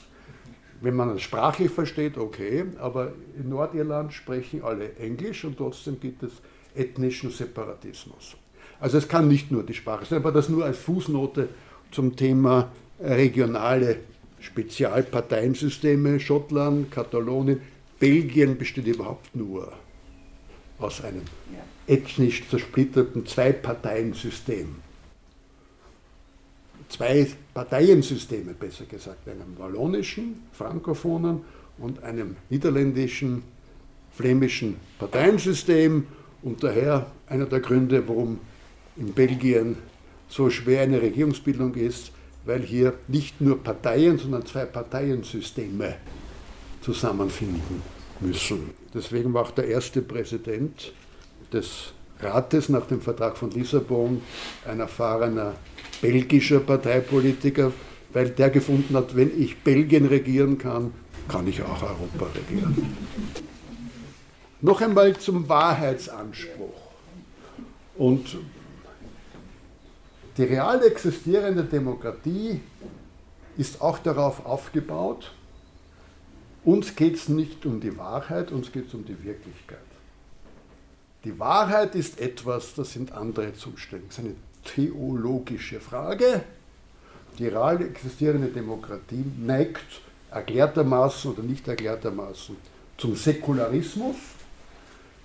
Wenn 0.80 0.94
man 0.94 1.16
es 1.16 1.22
sprachlich 1.22 1.70
versteht, 1.70 2.16
okay, 2.16 2.66
aber 2.78 3.12
in 3.36 3.48
Nordirland 3.48 4.12
sprechen 4.12 4.62
alle 4.62 4.94
Englisch 4.96 5.44
und 5.44 5.56
trotzdem 5.56 5.98
gibt 5.98 6.22
es 6.22 6.30
ethnischen 6.76 7.30
Separatismus. 7.30 8.36
Also 8.78 8.98
es 8.98 9.08
kann 9.08 9.26
nicht 9.26 9.50
nur 9.50 9.64
die 9.64 9.74
Sprache 9.74 10.04
sein, 10.04 10.18
aber 10.18 10.30
das 10.30 10.48
nur 10.48 10.64
als 10.64 10.78
Fußnote 10.78 11.48
zum 11.90 12.14
Thema 12.14 12.70
regionale 13.00 13.96
Spezialparteiensysteme. 14.40 16.20
Schottland, 16.20 16.90
Katalonien, 16.90 17.60
Belgien 17.98 18.56
besteht 18.56 18.86
überhaupt 18.86 19.34
nur 19.34 19.72
aus 20.78 21.02
einem 21.02 21.22
ethnisch 21.86 22.48
zersplitterten 22.48 23.26
Zwei-Parteien-System. 23.26 24.76
Zwei 26.88 27.26
Parteiensysteme, 27.52 28.54
besser 28.54 28.84
gesagt, 28.84 29.28
einem 29.28 29.58
wallonischen, 29.58 30.42
frankophonen 30.52 31.40
und 31.78 32.02
einem 32.02 32.36
niederländischen, 32.48 33.42
flämischen 34.12 34.76
Parteiensystem 34.98 36.06
und 36.42 36.62
daher 36.62 37.10
einer 37.26 37.46
der 37.46 37.60
Gründe, 37.60 38.06
warum 38.08 38.40
in 38.96 39.12
Belgien 39.12 39.76
so 40.28 40.48
schwer 40.50 40.82
eine 40.82 41.00
Regierungsbildung 41.00 41.74
ist, 41.74 42.12
weil 42.48 42.62
hier 42.62 42.94
nicht 43.08 43.42
nur 43.42 43.62
Parteien, 43.62 44.16
sondern 44.16 44.46
zwei 44.46 44.64
Parteiensysteme 44.64 45.96
zusammenfinden 46.80 47.82
müssen. 48.20 48.70
Deswegen 48.94 49.34
war 49.34 49.42
auch 49.42 49.50
der 49.50 49.68
erste 49.68 50.00
Präsident 50.00 50.94
des 51.52 51.92
Rates 52.20 52.70
nach 52.70 52.86
dem 52.86 53.02
Vertrag 53.02 53.36
von 53.36 53.50
Lissabon 53.50 54.22
ein 54.66 54.80
erfahrener 54.80 55.56
belgischer 56.00 56.60
Parteipolitiker, 56.60 57.70
weil 58.14 58.30
der 58.30 58.48
gefunden 58.48 58.96
hat, 58.96 59.14
wenn 59.14 59.30
ich 59.38 59.58
Belgien 59.58 60.06
regieren 60.06 60.56
kann, 60.56 60.92
kann 61.28 61.46
ich 61.46 61.62
auch 61.62 61.82
Europa 61.82 62.28
regieren. 62.34 62.96
Noch 64.62 64.80
einmal 64.80 65.14
zum 65.18 65.46
Wahrheitsanspruch. 65.50 66.80
Und 67.98 68.38
die 70.38 70.44
real 70.44 70.82
existierende 70.84 71.64
Demokratie 71.64 72.60
ist 73.56 73.82
auch 73.82 73.98
darauf 73.98 74.46
aufgebaut, 74.46 75.32
uns 76.64 76.94
geht 76.94 77.16
es 77.16 77.28
nicht 77.28 77.66
um 77.66 77.80
die 77.80 77.96
Wahrheit, 77.98 78.52
uns 78.52 78.70
geht 78.70 78.86
es 78.86 78.94
um 78.94 79.04
die 79.04 79.22
Wirklichkeit. 79.24 79.78
Die 81.24 81.38
Wahrheit 81.40 81.96
ist 81.96 82.20
etwas, 82.20 82.74
das 82.74 82.92
sind 82.92 83.12
andere 83.12 83.52
Zustände. 83.54 84.06
Das 84.06 84.18
ist 84.18 84.24
eine 84.24 84.34
theologische 84.64 85.80
Frage. 85.80 86.44
Die 87.38 87.48
real 87.48 87.82
existierende 87.82 88.48
Demokratie 88.48 89.24
neigt 89.38 90.02
erklärtermaßen 90.30 91.32
oder 91.32 91.42
nicht 91.42 91.66
erklärtermaßen 91.66 92.56
zum 92.96 93.16
Säkularismus, 93.16 94.16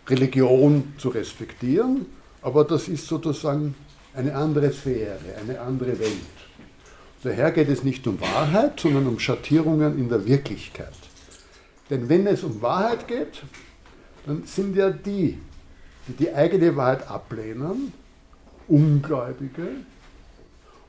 Religion 0.07 0.93
zu 0.97 1.09
respektieren, 1.09 2.07
aber 2.41 2.63
das 2.63 2.87
ist 2.87 3.07
sozusagen 3.07 3.75
eine 4.15 4.35
andere 4.35 4.71
Sphäre, 4.71 5.17
eine 5.41 5.59
andere 5.59 5.99
Welt. 5.99 6.11
Daher 7.23 7.51
geht 7.51 7.69
es 7.69 7.83
nicht 7.83 8.05
um 8.05 8.19
Wahrheit, 8.19 8.79
sondern 8.79 9.07
um 9.07 9.17
Schattierungen 9.17 9.97
in 9.97 10.09
der 10.09 10.25
Wirklichkeit. 10.25 10.93
Denn 11.89 12.09
wenn 12.09 12.27
es 12.27 12.43
um 12.43 12.61
Wahrheit 12.61 13.07
geht, 13.07 13.43
dann 14.25 14.43
sind 14.45 14.75
ja 14.75 14.89
die, 14.89 15.37
die 16.07 16.13
die 16.13 16.33
eigene 16.33 16.75
Wahrheit 16.75 17.07
ablehnen, 17.07 17.93
Ungläubige. 18.67 19.67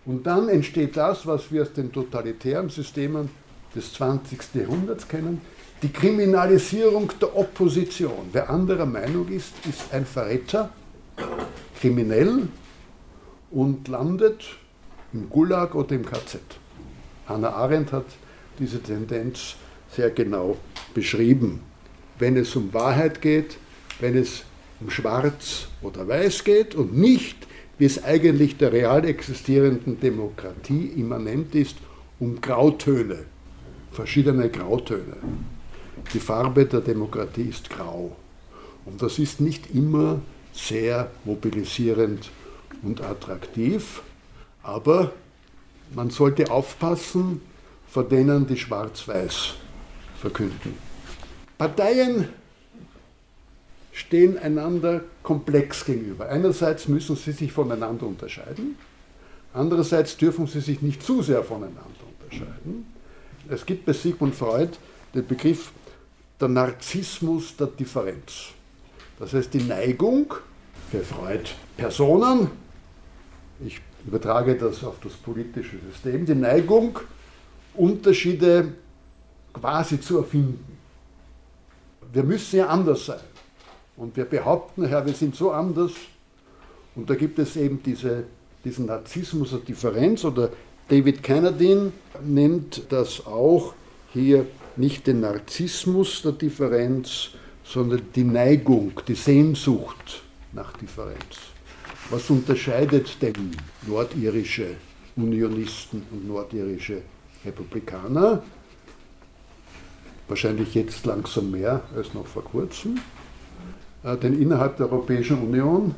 Und 0.07 0.27
dann 0.27 0.49
entsteht 0.49 0.97
das, 0.97 1.27
was 1.27 1.51
wir 1.51 1.63
aus 1.63 1.73
den 1.73 1.93
totalitären 1.93 2.69
Systemen 2.69 3.31
des 3.75 3.93
20. 3.95 4.55
Jahrhunderts 4.55 5.09
kennen, 5.09 5.41
die 5.83 5.89
Kriminalisierung 5.91 7.11
der 7.21 7.37
Opposition. 7.37 8.29
Wer 8.33 8.49
anderer 8.49 8.87
Meinung 8.87 9.29
ist, 9.29 9.53
ist 9.69 9.93
ein 9.93 10.07
Verräter, 10.07 10.71
kriminell 11.81 12.49
und 13.55 13.87
landet 13.89 14.45
im 15.13 15.31
Gulag 15.31 15.75
oder 15.75 15.95
im 15.95 16.05
KZ. 16.05 16.41
Hannah 17.27 17.51
Arendt 17.51 17.93
hat 17.93 18.07
diese 18.59 18.83
Tendenz 18.83 19.55
sehr 19.91 20.11
genau 20.11 20.57
beschrieben. 20.93 21.61
Wenn 22.19 22.37
es 22.37 22.55
um 22.57 22.75
Wahrheit 22.75 23.23
geht, 23.23 23.57
wenn 24.01 24.17
es 24.17 24.43
um 24.81 24.91
Schwarz 24.91 25.69
oder 25.83 26.07
Weiß 26.07 26.43
geht 26.43 26.75
und 26.75 26.97
nicht, 26.97 27.47
wie 27.79 27.85
es 27.85 28.03
eigentlich 28.03 28.57
der 28.57 28.73
real 28.73 29.05
existierenden 29.05 30.01
Demokratie 30.01 30.93
immanent 30.97 31.55
ist, 31.55 31.77
um 32.19 32.41
Grautöne, 32.41 33.25
verschiedene 33.93 34.49
Grautöne. 34.49 35.17
Die 36.13 36.21
Farbe 36.21 36.67
der 36.67 36.81
Demokratie 36.81 37.49
ist 37.49 37.71
grau. 37.71 38.17
Und 38.85 39.01
das 39.01 39.19
ist 39.19 39.41
nicht 39.41 39.75
immer 39.75 40.21
sehr 40.53 41.11
mobilisierend 41.25 42.31
und 42.85 43.01
attraktiv, 43.01 44.03
aber 44.63 45.13
man 45.95 46.11
sollte 46.11 46.51
aufpassen 46.51 47.41
vor 47.89 48.05
denen, 48.05 48.47
die 48.47 48.57
schwarz-weiß 48.57 49.55
verkünden. 50.21 50.77
Parteien 51.59 52.29
stehen 53.93 54.39
einander 54.39 55.03
komplex 55.23 55.85
gegenüber. 55.85 56.29
Einerseits 56.29 56.89
müssen 56.89 57.17
sie 57.17 57.33
sich 57.33 57.53
voneinander 57.53 58.07
unterscheiden, 58.07 58.77
andererseits 59.53 60.17
dürfen 60.17 60.47
sie 60.47 60.61
sich 60.61 60.83
nicht 60.83 61.03
zu 61.03 61.23
sehr 61.23 61.45
voneinander 61.45 61.83
unterscheiden. 62.21 62.87
Es 63.49 63.65
gibt 63.65 63.87
bei 63.87 63.93
Sigmund 63.93 64.35
Freud 64.35 64.71
den 65.15 65.27
Begriff 65.27 65.71
der 66.41 66.49
Narzissmus 66.49 67.57
der 67.57 67.69
Differenz. 67.69 68.47
Das 69.19 69.33
heißt 69.33 69.55
die 69.55 69.63
Neigung 69.63 70.35
für 70.91 71.05
Freud 71.05 71.51
Personen, 71.77 72.51
ich 73.65 73.81
übertrage 74.07 74.55
das 74.57 74.85
auf 74.85 74.97
das 75.03 75.13
politische 75.15 75.77
System, 75.91 76.27
die 76.27 76.35
Neigung, 76.35 76.99
Unterschiede 77.75 78.75
quasi 79.53 80.01
zu 80.01 80.19
erfinden. 80.19 80.79
Wir 82.13 82.23
müssen 82.23 82.59
ja 82.59 82.67
anders 82.69 83.07
sein. 83.07 83.21
Und 83.97 84.17
wir 84.17 84.25
behaupten, 84.25 84.85
Herr, 84.87 85.07
wir 85.07 85.15
sind 85.15 85.35
so 85.35 85.51
anders. 85.51 85.93
Und 86.95 87.09
da 87.09 87.15
gibt 87.15 87.39
es 87.39 87.57
eben 87.57 87.83
diese, 87.83 88.25
diesen 88.65 88.87
Narzissmus 88.87 89.51
der 89.51 89.61
Differenz 89.61 90.25
oder 90.25 90.51
David 90.89 91.23
Kennedy 91.23 91.91
nennt 92.25 92.93
das 92.93 93.27
auch 93.27 93.75
hier 94.13 94.47
nicht 94.77 95.07
den 95.07 95.21
Narzissmus 95.21 96.23
der 96.23 96.33
Differenz, 96.33 97.31
sondern 97.65 98.03
die 98.15 98.25
Neigung, 98.25 98.93
die 99.09 99.15
Sehnsucht 99.15 100.23
nach 100.53 100.77
Differenz. 100.77 101.54
Was 102.11 102.29
unterscheidet 102.29 103.23
denn 103.23 103.53
nordirische 103.87 104.77
Unionisten 105.17 106.03
und 106.11 106.29
nordirische 106.29 107.03
Republikaner? 107.45 108.43
Wahrscheinlich 110.29 110.75
jetzt 110.75 111.07
langsam 111.07 111.51
mehr 111.51 111.83
als 111.97 112.13
noch 112.15 112.27
vor 112.27 112.45
kurzem. 112.45 112.99
Äh, 114.03 114.17
denn 114.19 114.41
innerhalb 114.41 114.77
der 114.77 114.93
Europäischen 114.93 115.39
Union 115.39 115.95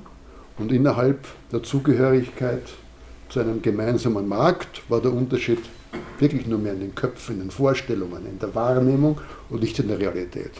und 0.58 0.72
innerhalb 0.72 1.26
der 1.52 1.62
Zugehörigkeit 1.62 2.62
zu 3.28 3.40
einem 3.40 3.60
gemeinsamen 3.60 4.28
Markt 4.28 4.88
war 4.88 5.00
der 5.00 5.12
Unterschied 5.12 5.58
wirklich 6.18 6.46
nur 6.46 6.58
mehr 6.58 6.72
in 6.72 6.80
den 6.80 6.94
Köpfen, 6.94 7.36
in 7.36 7.40
den 7.40 7.50
Vorstellungen, 7.50 8.24
in 8.26 8.38
der 8.38 8.54
Wahrnehmung 8.54 9.20
und 9.50 9.60
nicht 9.60 9.78
in 9.78 9.88
der 9.88 9.98
Realität. 9.98 10.52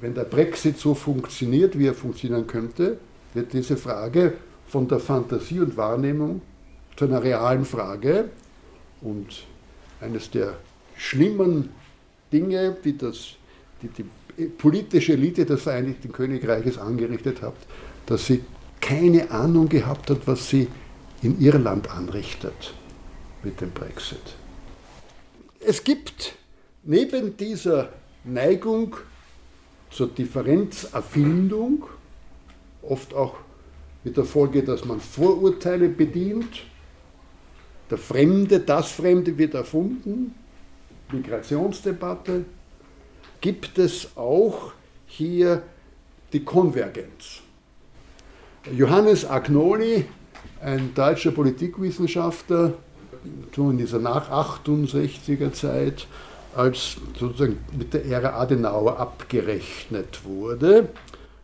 Wenn 0.00 0.14
der 0.14 0.24
Brexit 0.24 0.78
so 0.78 0.94
funktioniert, 0.94 1.78
wie 1.78 1.86
er 1.86 1.94
funktionieren 1.94 2.46
könnte, 2.46 2.98
wird 3.34 3.52
diese 3.52 3.76
Frage 3.76 4.34
von 4.68 4.88
der 4.88 5.00
Fantasie 5.00 5.60
und 5.60 5.76
Wahrnehmung 5.76 6.42
zu 6.96 7.04
einer 7.06 7.22
realen 7.22 7.64
Frage 7.64 8.30
und 9.00 9.44
eines 10.00 10.30
der 10.30 10.54
schlimmen 10.96 11.70
Dinge, 12.32 12.76
die 12.84 12.96
das, 12.96 13.30
die, 13.82 13.88
die 13.88 14.44
politische 14.44 15.14
Elite 15.14 15.44
des 15.44 15.62
Vereinigten 15.62 16.12
Königreiches 16.12 16.78
angerichtet 16.78 17.42
hat, 17.42 17.54
dass 18.06 18.26
sie 18.26 18.44
keine 18.80 19.30
Ahnung 19.30 19.68
gehabt 19.68 20.10
hat, 20.10 20.26
was 20.26 20.48
sie 20.48 20.68
in 21.22 21.40
Irland 21.40 21.90
anrichtet 21.90 22.74
mit 23.42 23.60
dem 23.60 23.70
Brexit. 23.70 24.36
Es 25.60 25.84
gibt 25.84 26.34
neben 26.84 27.36
dieser 27.36 27.90
Neigung 28.24 28.96
zur 29.90 30.08
Differenzerfindung, 30.08 31.84
oft 32.82 33.14
auch 33.14 33.34
mit 34.04 34.16
der 34.16 34.24
Folge, 34.24 34.62
dass 34.62 34.84
man 34.84 35.00
Vorurteile 35.00 35.88
bedient, 35.88 36.62
der 37.90 37.98
Fremde, 37.98 38.60
das 38.60 38.92
Fremde 38.92 39.36
wird 39.36 39.54
erfunden, 39.54 40.34
Migrationsdebatte, 41.12 42.44
gibt 43.40 43.78
es 43.78 44.16
auch 44.16 44.72
hier 45.06 45.62
die 46.32 46.44
Konvergenz. 46.44 47.40
Johannes 48.72 49.28
Agnoli, 49.28 50.04
ein 50.60 50.94
deutscher 50.94 51.32
Politikwissenschaftler, 51.32 52.74
in 53.56 53.78
dieser 53.78 53.98
Nach-68er 53.98 55.52
Zeit, 55.52 56.06
als 56.54 56.96
sozusagen 57.18 57.58
mit 57.76 57.92
der 57.92 58.06
Ära 58.06 58.40
Adenauer 58.40 58.98
abgerechnet 58.98 60.24
wurde, 60.24 60.88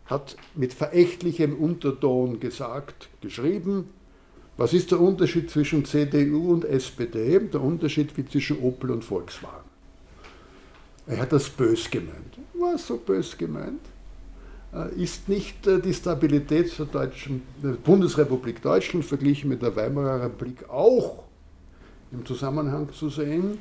hat 0.07 0.35
mit 0.55 0.73
verächtlichem 0.73 1.55
Unterton 1.55 2.39
gesagt, 2.39 3.09
geschrieben, 3.21 3.89
was 4.57 4.73
ist 4.73 4.91
der 4.91 4.99
Unterschied 4.99 5.51
zwischen 5.51 5.85
CDU 5.85 6.51
und 6.51 6.65
SPD? 6.65 7.39
Der 7.39 7.61
Unterschied 7.61 8.17
wie 8.17 8.25
zwischen 8.25 8.59
Opel 8.59 8.89
und 8.89 9.03
Volkswagen. 9.03 9.67
Er 11.05 11.19
hat 11.19 11.31
das 11.31 11.49
bös 11.49 11.89
gemeint. 11.89 12.37
War 12.55 12.77
so 12.77 12.97
bös 12.97 13.37
gemeint? 13.37 13.81
Äh, 14.73 15.01
ist 15.01 15.29
nicht 15.29 15.65
äh, 15.67 15.79
die 15.79 15.93
Stabilität 15.93 16.77
der, 16.77 16.87
Deutschen, 16.87 17.43
der 17.63 17.73
Bundesrepublik 17.73 18.61
Deutschland 18.61 19.05
verglichen 19.05 19.49
mit 19.49 19.61
der 19.61 19.75
Weimarer 19.75 20.23
Republik 20.23 20.67
auch 20.69 21.23
im 22.11 22.25
Zusammenhang 22.25 22.91
zu 22.91 23.09
sehen, 23.09 23.59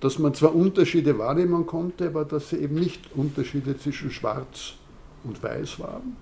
dass 0.00 0.18
man 0.18 0.34
zwar 0.34 0.54
Unterschiede 0.54 1.16
wahrnehmen 1.18 1.66
konnte, 1.66 2.08
aber 2.08 2.24
dass 2.24 2.50
sie 2.50 2.56
eben 2.56 2.74
nicht 2.74 3.00
Unterschiede 3.14 3.78
zwischen 3.78 4.10
Schwarz 4.10 4.74
und 5.24 5.42
Weiß 5.42 5.78
waren? 5.78 6.16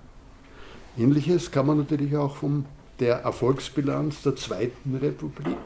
Ähnliches 0.97 1.51
kann 1.51 1.67
man 1.67 1.77
natürlich 1.77 2.15
auch 2.15 2.35
von 2.35 2.65
der 2.99 3.17
Erfolgsbilanz 3.17 4.21
der 4.23 4.35
Zweiten 4.35 4.95
Republik 4.95 5.57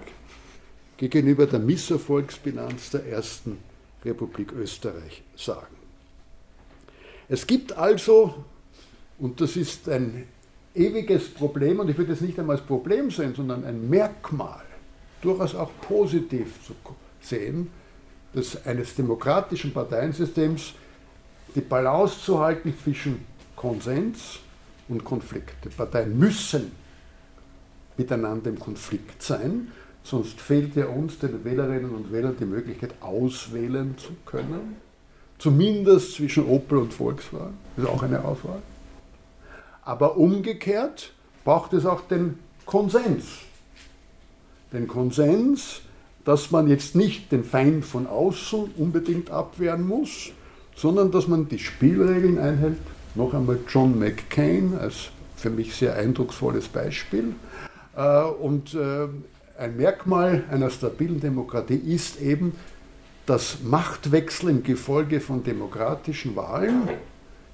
gegenüber 0.97 1.45
der 1.45 1.59
Misserfolgsbilanz 1.59 2.91
der 2.91 3.05
Ersten 3.07 3.57
Republik 4.03 4.53
Österreich 4.53 5.23
sagen. 5.35 5.75
Es 7.27 7.45
gibt 7.45 7.73
also, 7.73 8.35
und 9.17 9.41
das 9.41 9.57
ist 9.57 9.89
ein 9.89 10.27
ewiges 10.75 11.29
Problem, 11.29 11.79
und 11.79 11.89
ich 11.89 11.97
würde 11.97 12.13
es 12.13 12.21
nicht 12.21 12.39
einmal 12.39 12.57
als 12.57 12.65
Problem 12.65 13.09
sehen, 13.09 13.33
sondern 13.35 13.65
ein 13.65 13.89
Merkmal, 13.89 14.63
durchaus 15.21 15.55
auch 15.55 15.71
positiv 15.81 16.63
zu 16.65 16.73
sehen, 17.21 17.69
des, 18.33 18.65
eines 18.65 18.95
demokratischen 18.95 19.73
Parteiensystems, 19.73 20.73
die 21.55 21.61
Balance 21.61 22.21
zu 22.21 22.39
halten 22.39 22.73
zwischen 22.83 23.25
Konsens 23.55 24.39
und 24.89 25.03
Konflikt. 25.03 25.63
Die 25.63 25.69
Parteien 25.69 26.17
müssen 26.17 26.71
miteinander 27.97 28.49
im 28.49 28.59
Konflikt 28.59 29.23
sein, 29.23 29.71
Sonst 30.05 30.39
fehlt 30.39 30.75
ja 30.75 30.85
uns, 30.85 31.17
den 31.17 31.43
Wählerinnen 31.43 31.89
und 31.89 32.11
Wählern, 32.11 32.35
die 32.39 32.45
Möglichkeit, 32.45 32.93
auswählen 33.01 33.95
zu 33.97 34.11
können. 34.23 34.75
Zumindest 35.39 36.13
zwischen 36.13 36.45
Opel 36.45 36.77
und 36.77 36.93
Volkswagen. 36.93 37.57
Das 37.75 37.85
ist 37.85 37.91
auch 37.91 38.03
eine 38.03 38.23
Auswahl. 38.23 38.61
Aber 39.81 40.15
umgekehrt 40.17 41.11
braucht 41.43 41.73
es 41.73 41.87
auch 41.87 42.01
den 42.01 42.37
Konsens. 42.67 43.25
Den 44.71 44.87
Konsens, 44.87 45.81
dass 46.23 46.51
man 46.51 46.67
jetzt 46.67 46.95
nicht 46.95 47.31
den 47.31 47.43
Feind 47.43 47.83
von 47.83 48.05
außen 48.05 48.73
unbedingt 48.77 49.31
abwehren 49.31 49.87
muss, 49.87 50.29
sondern 50.75 51.11
dass 51.11 51.27
man 51.27 51.47
die 51.47 51.59
Spielregeln 51.59 52.37
einhält. 52.37 52.77
Noch 53.15 53.33
einmal 53.33 53.59
John 53.67 53.97
McCain 53.97 54.77
als 54.77 55.09
für 55.35 55.49
mich 55.49 55.75
sehr 55.75 55.95
eindrucksvolles 55.95 56.67
Beispiel. 56.67 57.35
Äh, 57.95 58.23
und 58.23 58.73
äh, 58.73 59.07
ein 59.57 59.77
Merkmal 59.77 60.43
einer 60.51 60.69
stabilen 60.69 61.19
Demokratie 61.19 61.75
ist 61.75 62.21
eben, 62.21 62.53
dass 63.25 63.63
Machtwechsel 63.63 64.49
im 64.49 64.63
Gefolge 64.63 65.21
von 65.21 65.43
demokratischen 65.43 66.35
Wahlen 66.35 66.89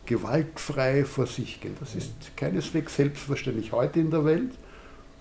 gewaltfrei 0.06 1.06
vor 1.06 1.28
sich 1.28 1.62
gehen. 1.62 1.78
Das 1.80 1.96
ist 1.96 2.36
keineswegs 2.36 2.96
selbstverständlich 2.96 3.72
heute 3.72 4.00
in 4.00 4.12
der 4.12 4.26
Welt 4.26 4.52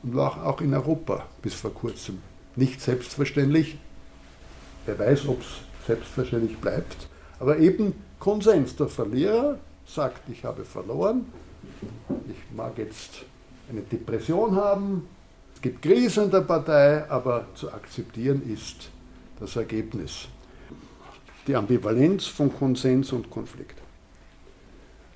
und 0.03 0.17
war 0.17 0.47
auch 0.47 0.61
in 0.61 0.75
Europa 0.75 1.27
bis 1.43 1.55
vor 1.55 1.73
kurzem 1.73 2.19
nicht 2.57 2.81
selbstverständlich. 2.81 3.79
Wer 4.87 4.99
weiß, 4.99 5.29
ob 5.29 5.41
es 5.43 5.47
selbstverständlich 5.87 6.57
bleibt. 6.57 7.10
Aber 7.41 7.59
eben 7.59 7.95
Konsens. 8.21 8.77
Der 8.77 8.87
Verlierer 8.87 9.59
sagt, 9.85 10.29
ich 10.29 10.45
habe 10.45 10.65
verloren, 10.65 11.27
ich 12.29 12.57
mag 12.57 12.79
jetzt 12.79 13.25
eine 13.69 13.81
Depression 13.81 14.55
haben, 14.55 15.09
es 15.61 15.63
gibt 15.63 15.83
Krisen 15.83 16.25
in 16.25 16.31
der 16.31 16.41
Partei, 16.41 17.07
aber 17.11 17.47
zu 17.55 17.71
akzeptieren 17.71 18.43
ist 18.49 18.89
das 19.39 19.57
Ergebnis. 19.57 20.29
Die 21.47 21.55
Ambivalenz 21.55 22.27
von 22.27 22.51
Konsens 22.57 23.13
und 23.13 23.29
Konflikt. 23.29 23.77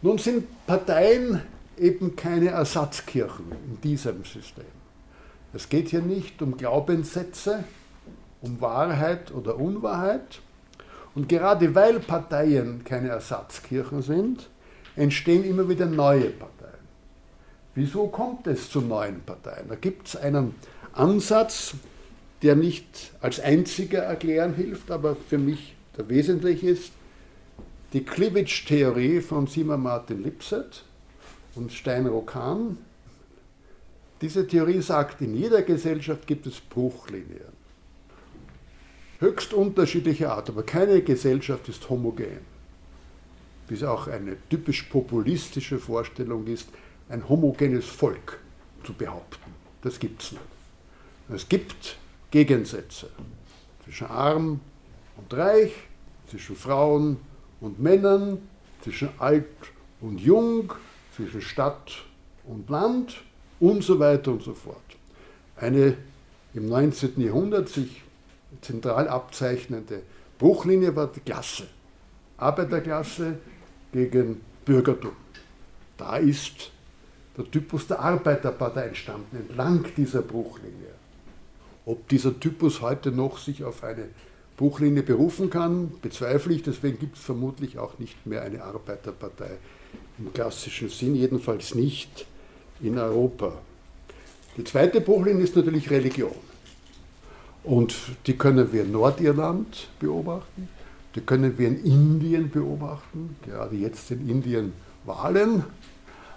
Nun 0.02 0.18
sind 0.18 0.46
Parteien 0.66 1.40
eben 1.78 2.14
keine 2.14 2.48
Ersatzkirchen 2.48 3.52
in 3.66 3.80
diesem 3.80 4.22
System. 4.24 4.66
Es 5.54 5.68
geht 5.68 5.88
hier 5.88 6.02
nicht 6.02 6.42
um 6.42 6.58
Glaubenssätze, 6.58 7.64
um 8.42 8.60
Wahrheit 8.60 9.32
oder 9.32 9.56
Unwahrheit. 9.56 10.40
Und 11.14 11.28
gerade 11.28 11.74
weil 11.74 12.00
Parteien 12.00 12.82
keine 12.84 13.08
Ersatzkirchen 13.08 14.02
sind, 14.02 14.48
entstehen 14.96 15.44
immer 15.44 15.68
wieder 15.68 15.86
neue 15.86 16.30
Parteien. 16.30 16.54
Wieso 17.74 18.08
kommt 18.08 18.46
es 18.46 18.70
zu 18.70 18.80
neuen 18.80 19.20
Parteien? 19.22 19.68
Da 19.68 19.74
gibt 19.74 20.08
es 20.08 20.16
einen 20.16 20.54
Ansatz, 20.92 21.74
der 22.42 22.56
nicht 22.56 23.12
als 23.20 23.40
einziger 23.40 24.00
erklären 24.00 24.54
hilft, 24.54 24.90
aber 24.90 25.16
für 25.16 25.38
mich 25.38 25.74
der 25.96 26.08
wesentliche 26.08 26.68
ist, 26.68 26.92
die 27.92 28.04
Cleavage-Theorie 28.04 29.20
von 29.20 29.46
Simon 29.46 29.82
Martin 29.82 30.22
Lipset 30.22 30.84
und 31.54 31.72
Steinro 31.72 32.22
Kahn. 32.22 32.78
Diese 34.20 34.46
Theorie 34.46 34.80
sagt, 34.80 35.20
in 35.20 35.34
jeder 35.34 35.62
Gesellschaft 35.62 36.26
gibt 36.26 36.46
es 36.46 36.60
Bruchlinien. 36.60 37.53
Höchst 39.20 39.52
unterschiedliche 39.54 40.30
Art, 40.30 40.48
aber 40.48 40.62
keine 40.62 41.02
Gesellschaft 41.02 41.68
ist 41.68 41.88
homogen. 41.88 42.38
Wie 43.68 43.74
es 43.74 43.82
auch 43.82 44.08
eine 44.08 44.36
typisch 44.50 44.82
populistische 44.84 45.78
Vorstellung 45.78 46.46
ist, 46.46 46.68
ein 47.08 47.28
homogenes 47.28 47.86
Volk 47.86 48.38
zu 48.84 48.92
behaupten. 48.92 49.52
Das 49.82 49.98
gibt 49.98 50.22
es 50.22 50.32
nicht. 50.32 50.44
Es 51.32 51.48
gibt 51.48 51.96
Gegensätze 52.30 53.08
zwischen 53.84 54.06
arm 54.08 54.60
und 55.16 55.32
reich, 55.32 55.72
zwischen 56.28 56.56
Frauen 56.56 57.18
und 57.60 57.78
Männern, 57.80 58.38
zwischen 58.82 59.08
alt 59.18 59.46
und 60.00 60.20
jung, 60.20 60.72
zwischen 61.14 61.40
Stadt 61.40 62.04
und 62.44 62.68
Land 62.68 63.22
und 63.60 63.82
so 63.82 63.98
weiter 63.98 64.32
und 64.32 64.42
so 64.42 64.52
fort. 64.52 64.76
Eine 65.56 65.96
im 66.52 66.68
19. 66.68 67.20
Jahrhundert 67.20 67.68
sich 67.68 68.02
zentral 68.64 69.08
abzeichnende 69.08 70.02
Bruchlinie 70.38 70.94
war 70.96 71.06
die 71.06 71.20
Klasse. 71.20 71.64
Arbeiterklasse 72.36 73.38
gegen 73.92 74.40
Bürgertum. 74.64 75.12
Da 75.96 76.16
ist 76.16 76.72
der 77.36 77.50
Typus 77.50 77.86
der 77.86 78.00
Arbeiterpartei 78.00 78.86
entstanden, 78.88 79.36
entlang 79.36 79.84
dieser 79.96 80.22
Bruchlinie. 80.22 80.94
Ob 81.86 82.08
dieser 82.08 82.38
Typus 82.38 82.80
heute 82.80 83.12
noch 83.12 83.38
sich 83.38 83.62
auf 83.62 83.84
eine 83.84 84.08
Bruchlinie 84.56 85.02
berufen 85.02 85.50
kann, 85.50 85.92
bezweifle 86.00 86.54
ich. 86.54 86.62
Deswegen 86.62 86.98
gibt 86.98 87.16
es 87.16 87.22
vermutlich 87.22 87.78
auch 87.78 87.98
nicht 87.98 88.26
mehr 88.26 88.42
eine 88.42 88.62
Arbeiterpartei 88.62 89.50
im 90.18 90.32
klassischen 90.32 90.88
Sinn, 90.88 91.14
jedenfalls 91.14 91.74
nicht 91.74 92.26
in 92.80 92.98
Europa. 92.98 93.52
Die 94.56 94.64
zweite 94.64 95.00
Bruchlinie 95.00 95.44
ist 95.44 95.56
natürlich 95.56 95.90
Religion. 95.90 96.53
Und 97.64 97.94
die 98.26 98.34
können 98.34 98.72
wir 98.72 98.82
in 98.82 98.92
Nordirland 98.92 99.88
beobachten, 99.98 100.68
die 101.14 101.20
können 101.20 101.58
wir 101.58 101.68
in 101.68 101.82
Indien 101.84 102.50
beobachten, 102.50 103.36
gerade 103.44 103.76
jetzt 103.76 104.10
in 104.10 104.28
Indien 104.28 104.72
Wahlen 105.04 105.64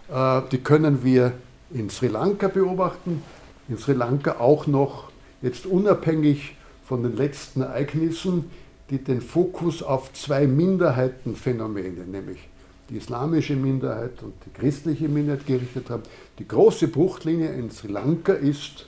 äh, 0.10 0.42
die 0.52 0.60
können 0.60 1.04
wir 1.04 1.34
in 1.72 1.90
Sri 1.90 2.08
Lanka 2.08 2.48
beobachten. 2.48 3.22
In 3.68 3.78
Sri 3.78 3.94
Lanka 3.94 4.40
auch 4.40 4.68
noch 4.68 5.10
jetzt 5.42 5.66
unabhängig 5.66 6.56
von 6.86 7.04
den 7.04 7.16
letzten 7.16 7.62
Ereignissen, 7.62 8.46
die 8.90 9.04
den 9.04 9.22
Fokus 9.22 9.84
auf 9.84 10.14
zwei 10.14 10.48
Minderheitenphänomene, 10.48 12.06
nämlich 12.06 12.48
die 12.90 12.96
islamische 12.96 13.58
Minderheit 13.58 14.24
und 14.24 14.34
die 14.46 14.52
christliche 14.58 15.10
Minderheit 15.10 15.46
gerichtet 15.46 15.90
haben. 15.90 16.04
Die 16.40 16.48
große 16.48 16.88
Bruchlinie 16.88 17.52
in 17.52 17.70
Sri 17.70 17.90
Lanka 17.90 18.32
ist 18.32 18.86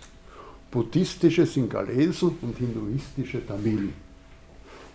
buddhistische 0.72 1.46
Singalesen 1.46 2.38
und 2.42 2.58
hinduistische 2.58 3.46
Tamilen. 3.46 3.94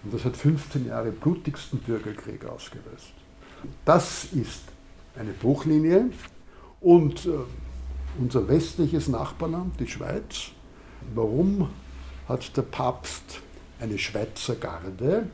Und 0.04 0.14
das 0.14 0.24
hat 0.24 0.36
15 0.36 0.86
Jahre 0.86 1.10
blutigsten 1.10 1.78
Bürgerkrieg 1.78 2.44
ausgelöst. 2.44 3.12
Das 3.84 4.24
ist 4.32 4.62
eine 5.18 5.32
Bruchlinie. 5.32 6.10
Und 6.80 7.26
äh, 7.26 7.30
unser 8.20 8.46
westliches 8.46 9.08
Nachbarland, 9.08 9.80
die 9.80 9.86
Schweiz, 9.86 10.50
warum 11.14 11.70
hat 12.28 12.56
der 12.56 12.62
Papst 12.62 13.40
eine 13.80 13.98
Schweizer 13.98 14.56
Garde? 14.56 15.28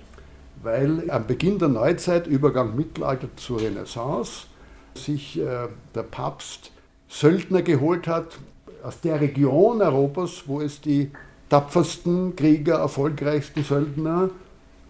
Weil 0.63 1.11
am 1.11 1.27
Beginn 1.27 1.59
der 1.59 1.69
Neuzeit, 1.69 2.27
Übergang 2.27 2.77
Mittelalter 2.77 3.29
zur 3.37 3.61
Renaissance, 3.61 4.47
sich 4.95 5.39
äh, 5.39 5.69
der 5.95 6.03
Papst 6.03 6.73
Söldner 7.09 7.63
geholt 7.63 8.07
hat 8.07 8.39
aus 8.83 9.01
der 9.01 9.21
Region 9.21 9.83
Europas, 9.83 10.45
wo 10.47 10.61
es 10.61 10.81
die 10.81 11.11
tapfersten 11.49 12.37
Krieger, 12.37 12.79
erfolgreichsten 12.79 13.65
Söldner, 13.65 14.31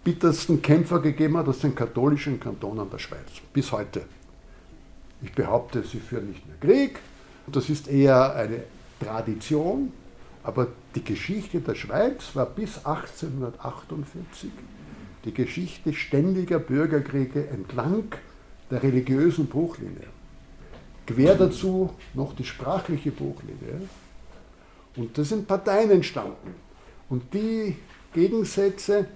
bittersten 0.04 0.62
Kämpfer 0.62 1.00
gegeben 1.00 1.36
hat, 1.36 1.48
aus 1.48 1.60
den 1.60 1.74
katholischen 1.74 2.38
Kantonen 2.40 2.88
der 2.90 2.98
Schweiz. 2.98 3.28
Bis 3.52 3.70
heute. 3.72 4.02
Ich 5.22 5.32
behaupte, 5.32 5.82
sie 5.82 5.98
führen 5.98 6.28
nicht 6.28 6.46
mehr 6.46 6.56
Krieg. 6.58 7.00
Das 7.46 7.68
ist 7.68 7.88
eher 7.88 8.34
eine 8.34 8.62
Tradition. 8.98 9.92
Aber 10.42 10.68
die 10.94 11.04
Geschichte 11.04 11.60
der 11.60 11.74
Schweiz 11.74 12.34
war 12.34 12.46
bis 12.46 12.78
1848 12.78 14.50
die 15.24 15.34
Geschichte 15.34 15.92
ständiger 15.92 16.58
Bürgerkriege 16.58 17.48
entlang 17.48 18.04
der 18.70 18.82
religiösen 18.82 19.46
Bruchlinie. 19.46 20.06
Quer 21.12 21.34
dazu 21.34 21.90
noch 22.14 22.36
die 22.36 22.44
sprachliche 22.44 23.10
Bruchlinie. 23.10 23.88
Und 24.96 25.18
da 25.18 25.24
sind 25.24 25.48
Parteien 25.48 25.90
entstanden. 25.90 26.54
Und 27.08 27.34
die 27.34 27.74
Gegensätze, 28.14 29.06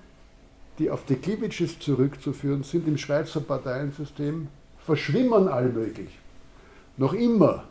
die 0.78 0.90
auf 0.90 1.04
die 1.04 1.14
Klibitsches 1.14 1.78
zurückzuführen 1.78 2.64
sind 2.64 2.88
im 2.88 2.98
Schweizer 2.98 3.38
Parteiensystem, 3.40 4.48
verschwimmen 4.84 5.46
allmöglich. 5.46 6.18
Noch 6.96 7.12
immer 7.12 7.62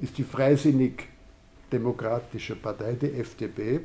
ist 0.00 0.16
die 0.16 0.24
freisinnig-demokratische 0.24 2.56
Partei, 2.56 2.94
die 2.94 3.12
FDP, 3.12 3.80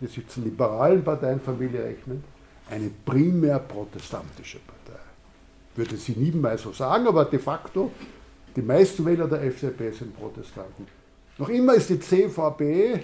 die 0.00 0.08
sich 0.08 0.26
zur 0.26 0.42
liberalen 0.42 1.04
Parteienfamilie 1.04 1.84
rechnet, 1.84 2.24
eine 2.68 2.90
primär 3.04 3.60
protestantische 3.60 4.58
Partei. 4.58 4.98
Würde 5.76 5.96
sie 5.96 6.16
niemals 6.16 6.62
so 6.62 6.72
sagen, 6.72 7.06
aber 7.06 7.26
de 7.26 7.38
facto, 7.38 7.92
die 8.56 8.62
meisten 8.62 9.04
Wähler 9.06 9.28
der 9.28 9.42
FDP 9.42 9.90
sind 9.92 10.16
Protestanten. 10.16 10.86
Noch 11.38 11.48
immer 11.48 11.74
ist 11.74 11.88
die 11.88 12.00
CVP, 12.00 13.00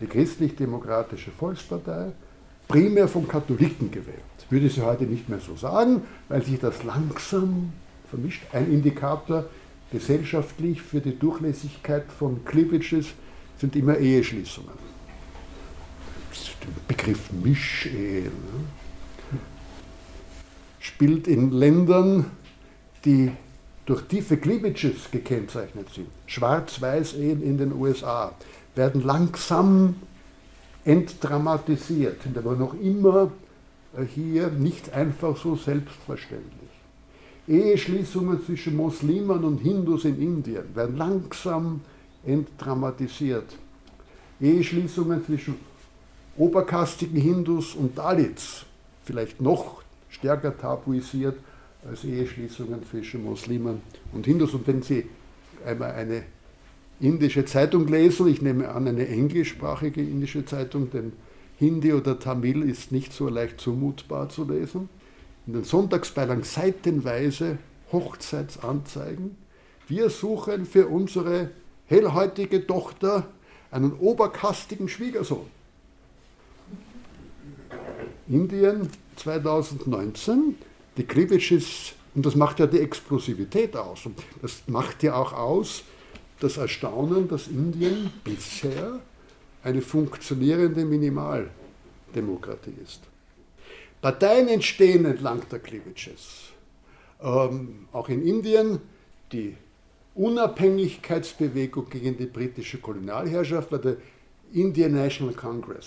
die 0.00 0.06
christlich-demokratische 0.06 1.30
Volkspartei, 1.30 2.12
primär 2.68 3.08
von 3.08 3.26
Katholiken 3.26 3.90
gewählt. 3.90 4.18
Würde 4.50 4.68
sie 4.68 4.82
heute 4.82 5.04
nicht 5.04 5.28
mehr 5.28 5.40
so 5.40 5.56
sagen, 5.56 6.02
weil 6.28 6.42
sich 6.42 6.58
das 6.60 6.82
langsam 6.84 7.72
vermischt. 8.10 8.42
Ein 8.52 8.70
Indikator 8.70 9.46
gesellschaftlich 9.90 10.82
für 10.82 11.00
die 11.00 11.18
Durchlässigkeit 11.18 12.04
von 12.18 12.44
Cleavages 12.44 13.06
sind 13.58 13.76
immer 13.76 13.96
Eheschließungen. 13.96 14.92
Der 16.62 16.68
Begriff 16.94 17.32
Mischehe 17.32 18.22
ne? 18.22 19.40
spielt 20.78 21.26
in 21.26 21.50
Ländern, 21.50 22.30
die 23.04 23.32
durch 23.86 24.02
tiefe 24.02 24.36
Cleavages 24.36 25.10
gekennzeichnet 25.10 25.88
sind. 25.94 26.08
Schwarz-Weiß-Ehen 26.26 27.42
in 27.42 27.58
den 27.58 27.72
USA 27.72 28.32
werden 28.74 29.02
langsam 29.04 29.96
entdramatisiert, 30.84 32.22
sind 32.22 32.38
aber 32.38 32.54
noch 32.54 32.74
immer 32.74 33.30
hier 34.14 34.48
nicht 34.48 34.92
einfach 34.92 35.36
so 35.36 35.56
selbstverständlich. 35.56 36.70
Eheschließungen 37.46 38.44
zwischen 38.44 38.76
Muslimen 38.76 39.44
und 39.44 39.58
Hindus 39.58 40.04
in 40.04 40.20
Indien 40.20 40.74
werden 40.74 40.96
langsam 40.96 41.80
entdramatisiert. 42.24 43.56
Eheschließungen 44.40 45.24
zwischen 45.24 45.56
oberkastigen 46.36 47.20
Hindus 47.20 47.74
und 47.74 47.98
Dalits 47.98 48.64
vielleicht 49.04 49.40
noch 49.40 49.82
stärker 50.08 50.56
tabuisiert 50.56 51.36
als 51.88 52.04
Eheschließungen 52.04 52.84
zwischen 52.88 53.24
Muslimen 53.24 53.80
und 54.12 54.26
Hindus. 54.26 54.54
Und 54.54 54.66
wenn 54.66 54.82
Sie 54.82 55.06
einmal 55.64 55.92
eine 55.92 56.22
indische 57.00 57.44
Zeitung 57.44 57.88
lesen, 57.88 58.28
ich 58.28 58.42
nehme 58.42 58.68
an 58.68 58.86
eine 58.86 59.08
englischsprachige 59.08 60.00
indische 60.00 60.44
Zeitung, 60.44 60.90
denn 60.90 61.12
Hindi 61.58 61.92
oder 61.92 62.18
Tamil 62.18 62.62
ist 62.62 62.92
nicht 62.92 63.12
so 63.12 63.28
leicht 63.28 63.60
zumutbar 63.60 64.28
zu 64.28 64.48
lesen. 64.48 64.88
In 65.46 65.54
den 65.54 65.64
Sonntagsbeilagen 65.64 66.44
seitenweise 66.44 67.58
Hochzeitsanzeigen. 67.90 69.36
Wir 69.88 70.08
suchen 70.08 70.64
für 70.64 70.86
unsere 70.86 71.50
hellhäutige 71.86 72.66
Tochter 72.66 73.26
einen 73.70 73.92
oberkastigen 73.92 74.88
Schwiegersohn. 74.88 75.46
Indien 78.28 78.88
2019, 79.16 80.56
die 80.96 81.04
Klivitschis, 81.04 81.92
und 82.14 82.26
das 82.26 82.34
macht 82.34 82.60
ja 82.60 82.66
die 82.66 82.80
Explosivität 82.80 83.76
aus. 83.76 84.06
Und 84.06 84.18
das 84.40 84.62
macht 84.66 85.02
ja 85.02 85.14
auch 85.14 85.32
aus 85.32 85.84
das 86.40 86.56
Erstaunen, 86.56 87.28
dass 87.28 87.48
Indien 87.48 88.12
bisher 88.24 89.00
eine 89.62 89.80
funktionierende 89.80 90.84
Minimaldemokratie 90.84 92.74
ist. 92.82 93.00
Parteien 94.00 94.48
entstehen 94.48 95.04
entlang 95.04 95.42
der 95.50 95.60
Klivitschis. 95.60 96.50
Ähm, 97.22 97.86
auch 97.92 98.08
in 98.08 98.26
Indien 98.26 98.80
die 99.30 99.56
Unabhängigkeitsbewegung 100.14 101.88
gegen 101.88 102.16
die 102.16 102.26
britische 102.26 102.78
Kolonialherrschaft 102.78 103.70
war 103.70 103.78
der 103.78 103.96
Indian 104.52 104.92
National 104.92 105.34
Congress, 105.34 105.86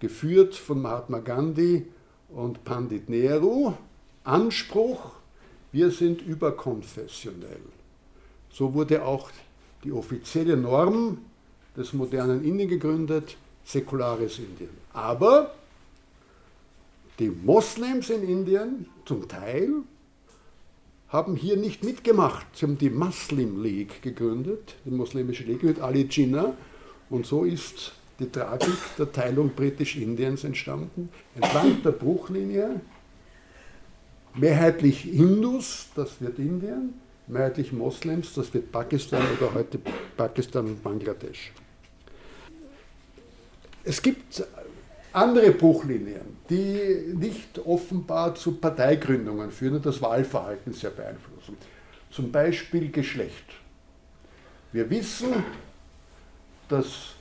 geführt 0.00 0.54
von 0.54 0.82
Mahatma 0.82 1.20
Gandhi 1.20 1.86
und 2.28 2.64
Pandit 2.64 3.08
Nehru. 3.08 3.72
Anspruch, 4.24 5.12
wir 5.72 5.90
sind 5.90 6.22
überkonfessionell. 6.22 7.60
So 8.50 8.74
wurde 8.74 9.04
auch 9.04 9.30
die 9.84 9.92
offizielle 9.92 10.56
Norm 10.56 11.18
des 11.76 11.92
modernen 11.92 12.44
Indien 12.44 12.68
gegründet, 12.68 13.36
säkulares 13.64 14.38
Indien. 14.38 14.70
Aber 14.92 15.54
die 17.18 17.30
Moslems 17.30 18.10
in 18.10 18.28
Indien 18.28 18.86
zum 19.04 19.28
Teil 19.28 19.70
haben 21.08 21.36
hier 21.36 21.56
nicht 21.56 21.84
mitgemacht. 21.84 22.46
Sie 22.54 22.64
haben 22.64 22.78
die 22.78 22.90
Muslim 22.90 23.62
League 23.62 24.02
gegründet, 24.02 24.76
die 24.84 24.90
muslimische 24.90 25.44
League 25.44 25.62
mit 25.62 25.80
Ali 25.80 26.06
Jinnah. 26.10 26.54
Und 27.10 27.26
so 27.26 27.44
ist 27.44 27.92
die 28.18 28.30
Tragik 28.30 28.78
der 28.98 29.12
Teilung 29.12 29.50
Britisch-Indiens 29.50 30.44
entstanden. 30.44 31.10
Entlang 31.34 31.82
der 31.82 31.90
Bruchlinie, 31.90 32.80
mehrheitlich 34.34 35.00
Hindus, 35.02 35.88
das 35.94 36.20
wird 36.20 36.38
Indien, 36.38 36.94
mehrheitlich 37.26 37.72
Moslems, 37.72 38.34
das 38.34 38.52
wird 38.54 38.72
Pakistan 38.72 39.22
oder 39.38 39.54
heute 39.54 39.78
Pakistan 40.16 40.66
und 40.66 40.82
Bangladesch. 40.82 41.52
Es 43.84 44.00
gibt 44.00 44.44
andere 45.12 45.50
Bruchlinien, 45.50 46.36
die 46.48 47.14
nicht 47.14 47.58
offenbar 47.58 48.34
zu 48.34 48.52
Parteigründungen 48.52 49.50
führen 49.50 49.76
und 49.76 49.86
das 49.86 50.00
Wahlverhalten 50.00 50.72
sehr 50.72 50.90
beeinflussen. 50.90 51.56
Zum 52.10 52.30
Beispiel 52.30 52.90
Geschlecht. 52.90 53.44
Wir 54.72 54.88
wissen, 54.88 55.44
dass 56.68 57.14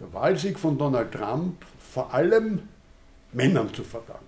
der 0.00 0.12
Wahlsieg 0.12 0.58
von 0.58 0.78
Donald 0.78 1.12
Trump 1.12 1.64
vor 1.92 2.12
allem 2.14 2.60
Männern 3.32 3.72
zu 3.74 3.82
verdanken. 3.82 4.27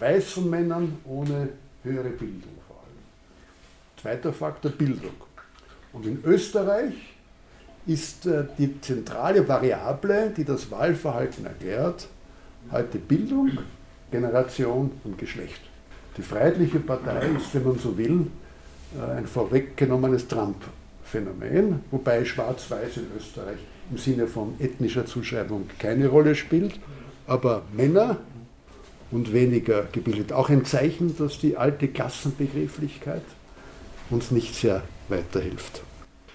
Weißen 0.00 0.48
Männern 0.48 0.96
ohne 1.04 1.50
höhere 1.82 2.08
Bildung 2.08 2.54
vor 2.66 2.76
allem. 2.76 4.00
Zweiter 4.00 4.32
Faktor 4.32 4.72
Bildung. 4.72 5.14
Und 5.92 6.06
in 6.06 6.22
Österreich 6.24 6.94
ist 7.86 8.26
äh, 8.26 8.44
die 8.58 8.80
zentrale 8.80 9.46
Variable, 9.46 10.32
die 10.34 10.44
das 10.44 10.70
Wahlverhalten 10.70 11.44
erklärt, 11.44 12.08
heute 12.70 12.98
Bildung, 12.98 13.58
Generation 14.10 14.90
und 15.04 15.18
Geschlecht. 15.18 15.60
Die 16.16 16.22
Freiheitliche 16.22 16.80
Partei 16.80 17.26
ist, 17.36 17.54
wenn 17.54 17.64
man 17.64 17.78
so 17.78 17.96
will, 17.96 18.26
äh, 18.98 19.18
ein 19.18 19.26
vorweggenommenes 19.26 20.28
Trump-Phänomen, 20.28 21.80
wobei 21.90 22.24
Schwarz-Weiß 22.24 22.96
in 22.98 23.06
Österreich 23.16 23.58
im 23.90 23.98
Sinne 23.98 24.26
von 24.26 24.54
ethnischer 24.58 25.04
Zuschreibung 25.04 25.68
keine 25.78 26.08
Rolle 26.08 26.34
spielt, 26.34 26.78
aber 27.26 27.62
Männer 27.72 28.18
und 29.10 29.32
weniger 29.32 29.84
gebildet. 29.92 30.32
Auch 30.32 30.48
ein 30.48 30.64
Zeichen, 30.64 31.16
dass 31.16 31.38
die 31.38 31.56
alte 31.56 31.88
Klassenbegrifflichkeit 31.88 33.22
uns 34.10 34.30
nicht 34.30 34.54
sehr 34.54 34.82
weiterhilft. 35.08 35.82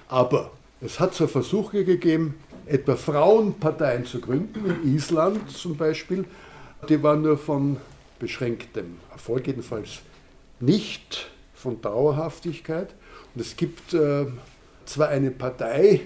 Aber 0.07 0.51
es 0.82 0.99
hat 0.99 1.13
so 1.13 1.28
Versuche 1.28 1.84
gegeben, 1.86 2.36
etwa 2.65 2.95
Frauenparteien 2.95 4.05
zu 4.05 4.19
gründen, 4.19 4.65
in 4.65 4.95
Island 4.95 5.49
zum 5.51 5.78
Beispiel. 5.78 6.26
Die 6.89 7.01
waren 7.01 7.21
nur 7.21 7.38
von 7.38 7.78
beschränktem 8.19 8.97
Erfolg, 9.11 9.47
jedenfalls 9.47 9.99
nicht 10.59 11.30
von 11.53 11.82
Dauerhaftigkeit. 11.82 12.93
Und 13.34 13.41
es 13.41 13.55
gibt 13.55 13.93
äh, 13.93 14.26
zwar 14.86 15.09
eine 15.09 15.32
Partei, 15.32 16.01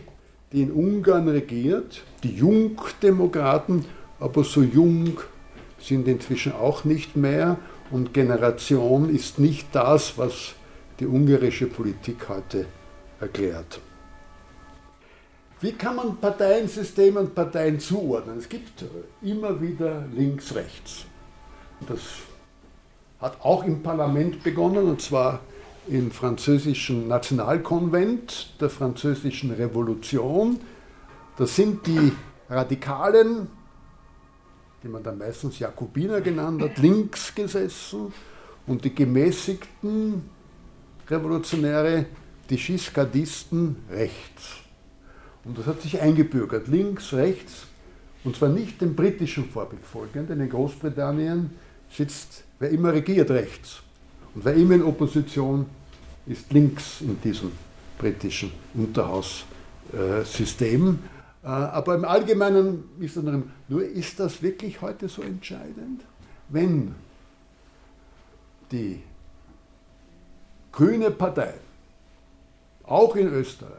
die 0.51 0.61
in 0.63 0.71
Ungarn 0.71 1.27
regiert, 1.27 2.01
die 2.23 2.35
Jungdemokraten, 2.35 3.85
aber 4.19 4.43
so 4.43 4.61
jung 4.61 5.19
sind 5.81 6.07
inzwischen 6.07 6.53
auch 6.53 6.83
nicht 6.83 7.15
mehr. 7.15 7.57
Und 7.91 8.13
Generation 8.13 9.13
ist 9.13 9.39
nicht 9.39 9.67
das, 9.73 10.17
was 10.17 10.53
die 10.99 11.07
ungarische 11.07 11.67
Politik 11.67 12.29
heute 12.29 12.65
erklärt. 13.19 13.79
Wie 15.61 15.73
kann 15.73 15.97
man 15.97 16.17
Parteiensysteme 16.17 17.19
und 17.19 17.35
Parteien 17.35 17.79
zuordnen? 17.79 18.37
Es 18.37 18.47
gibt 18.47 18.85
immer 19.21 19.59
wieder 19.61 20.05
links-rechts. 20.15 21.05
Das 21.87 21.99
hat 23.19 23.37
auch 23.41 23.65
im 23.65 23.83
Parlament 23.83 24.41
begonnen, 24.43 24.87
und 24.87 25.01
zwar 25.01 25.41
im 25.87 26.11
französischen 26.11 27.07
Nationalkonvent 27.07 28.53
der 28.61 28.69
französischen 28.69 29.51
Revolution. 29.51 30.59
Das 31.37 31.55
sind 31.55 31.85
die 31.87 32.13
Radikalen, 32.49 33.47
die 34.83 34.87
man 34.87 35.03
dann 35.03 35.17
meistens 35.17 35.59
Jakobiner 35.59 36.21
genannt 36.21 36.61
hat, 36.61 36.77
links 36.77 37.35
gesessen 37.35 38.13
und 38.67 38.85
die 38.85 38.93
gemäßigten 38.93 40.21
Revolutionäre, 41.09 42.05
die 42.49 42.55
Giscardisten, 42.55 43.77
rechts. 43.89 44.57
Und 45.43 45.57
das 45.57 45.65
hat 45.65 45.81
sich 45.81 45.99
eingebürgert, 45.99 46.67
links, 46.67 47.13
rechts, 47.13 47.65
und 48.23 48.35
zwar 48.35 48.49
nicht 48.49 48.79
dem 48.81 48.95
britischen 48.95 49.49
Vorbild 49.49 49.83
folgend, 49.85 50.29
denn 50.29 50.41
in 50.41 50.49
Großbritannien 50.49 51.51
sitzt, 51.89 52.43
wer 52.59 52.69
immer 52.69 52.93
regiert, 52.93 53.31
rechts. 53.31 53.81
Und 54.35 54.45
wer 54.45 54.53
immer 54.53 54.75
in 54.75 54.83
Opposition 54.83 55.65
ist 56.27 56.51
links 56.51 57.01
in 57.01 57.19
diesem 57.21 57.51
britischen 57.97 58.51
Unterhaussystem. 58.73 60.99
Äh, 61.43 61.47
aber 61.47 61.95
im 61.95 62.05
Allgemeinen 62.05 62.83
ist 62.99 63.17
es 63.17 63.23
nur, 63.67 63.83
ist 63.83 64.19
das 64.19 64.41
wirklich 64.41 64.81
heute 64.81 65.07
so 65.07 65.21
entscheidend? 65.21 66.03
Wenn 66.49 66.95
die 68.71 69.01
Grüne 70.71 71.11
Partei, 71.11 71.53
auch 72.83 73.15
in 73.15 73.27
Österreich, 73.27 73.71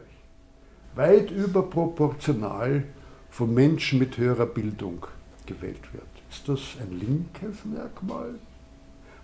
weit 0.94 1.30
überproportional 1.30 2.84
von 3.30 3.54
Menschen 3.54 3.98
mit 3.98 4.18
höherer 4.18 4.46
Bildung 4.46 5.06
gewählt 5.46 5.92
wird. 5.92 6.04
Ist 6.30 6.48
das 6.48 6.60
ein 6.80 6.98
linkes 6.98 7.64
Merkmal? 7.64 8.34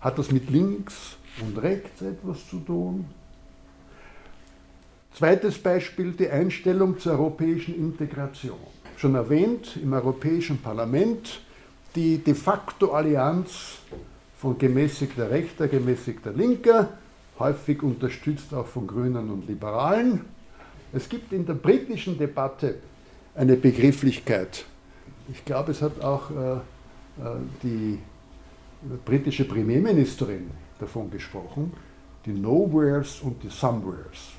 Hat 0.00 0.18
das 0.18 0.30
mit 0.30 0.50
links 0.50 1.16
und 1.40 1.58
rechts 1.58 2.02
etwas 2.02 2.48
zu 2.48 2.60
tun? 2.60 3.06
Zweites 5.16 5.56
Beispiel, 5.56 6.12
die 6.12 6.28
Einstellung 6.28 6.98
zur 6.98 7.12
europäischen 7.12 7.74
Integration. 7.74 8.58
Schon 8.98 9.14
erwähnt, 9.14 9.78
im 9.82 9.94
Europäischen 9.94 10.58
Parlament 10.58 11.40
die 11.94 12.18
de 12.18 12.34
facto 12.34 12.92
Allianz 12.92 13.78
von 14.36 14.58
gemäßigter 14.58 15.30
Rechter, 15.30 15.68
gemäßigter 15.68 16.32
Linker, 16.32 16.90
häufig 17.38 17.82
unterstützt 17.82 18.52
auch 18.52 18.66
von 18.66 18.86
Grünen 18.86 19.30
und 19.30 19.48
Liberalen, 19.48 20.26
es 20.92 21.08
gibt 21.08 21.32
in 21.32 21.46
der 21.46 21.54
britischen 21.54 22.18
Debatte 22.18 22.74
eine 23.34 23.56
Begrifflichkeit. 23.56 24.66
Ich 25.32 25.42
glaube, 25.46 25.72
es 25.72 25.80
hat 25.80 25.98
auch 26.02 26.30
äh, 26.30 26.34
äh, 26.34 26.60
die 27.62 27.98
britische 29.06 29.46
Premierministerin 29.46 30.50
davon 30.78 31.10
gesprochen, 31.10 31.72
die 32.26 32.32
Nowheres 32.32 33.20
und 33.22 33.42
die 33.42 33.48
Somewheres. 33.48 34.35